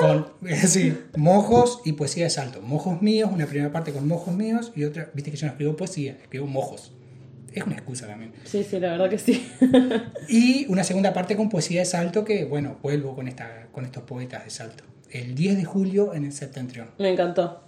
Con 0.00 0.26
sí, 0.66 0.98
mojos 1.16 1.80
y 1.84 1.92
poesía 1.92 2.24
de 2.24 2.30
salto. 2.30 2.60
Mojos 2.60 3.00
míos, 3.00 3.30
una 3.32 3.46
primera 3.46 3.72
parte 3.72 3.92
con 3.92 4.06
mojos 4.08 4.34
míos 4.34 4.72
y 4.74 4.82
otra, 4.84 5.10
viste 5.14 5.30
que 5.30 5.36
yo 5.36 5.46
no 5.46 5.52
escribo 5.52 5.76
poesía, 5.76 6.18
escribo 6.20 6.46
mojos. 6.48 6.92
Es 7.52 7.62
una 7.62 7.76
excusa 7.76 8.08
también. 8.08 8.32
Sí, 8.44 8.66
sí, 8.68 8.80
la 8.80 8.90
verdad 8.90 9.08
que 9.08 9.18
sí. 9.18 9.48
Y 10.28 10.66
una 10.68 10.82
segunda 10.82 11.14
parte 11.14 11.36
con 11.36 11.48
poesía 11.48 11.80
de 11.80 11.86
salto 11.86 12.24
que, 12.24 12.44
bueno, 12.44 12.76
vuelvo 12.82 13.14
con, 13.14 13.28
esta, 13.28 13.68
con 13.70 13.84
estos 13.84 14.02
poetas 14.02 14.44
de 14.44 14.50
salto. 14.50 14.82
El 15.10 15.36
10 15.36 15.56
de 15.56 15.64
julio 15.64 16.12
en 16.12 16.24
el 16.24 16.32
Septentrión. 16.32 16.90
Me 16.98 17.10
encantó. 17.10 17.67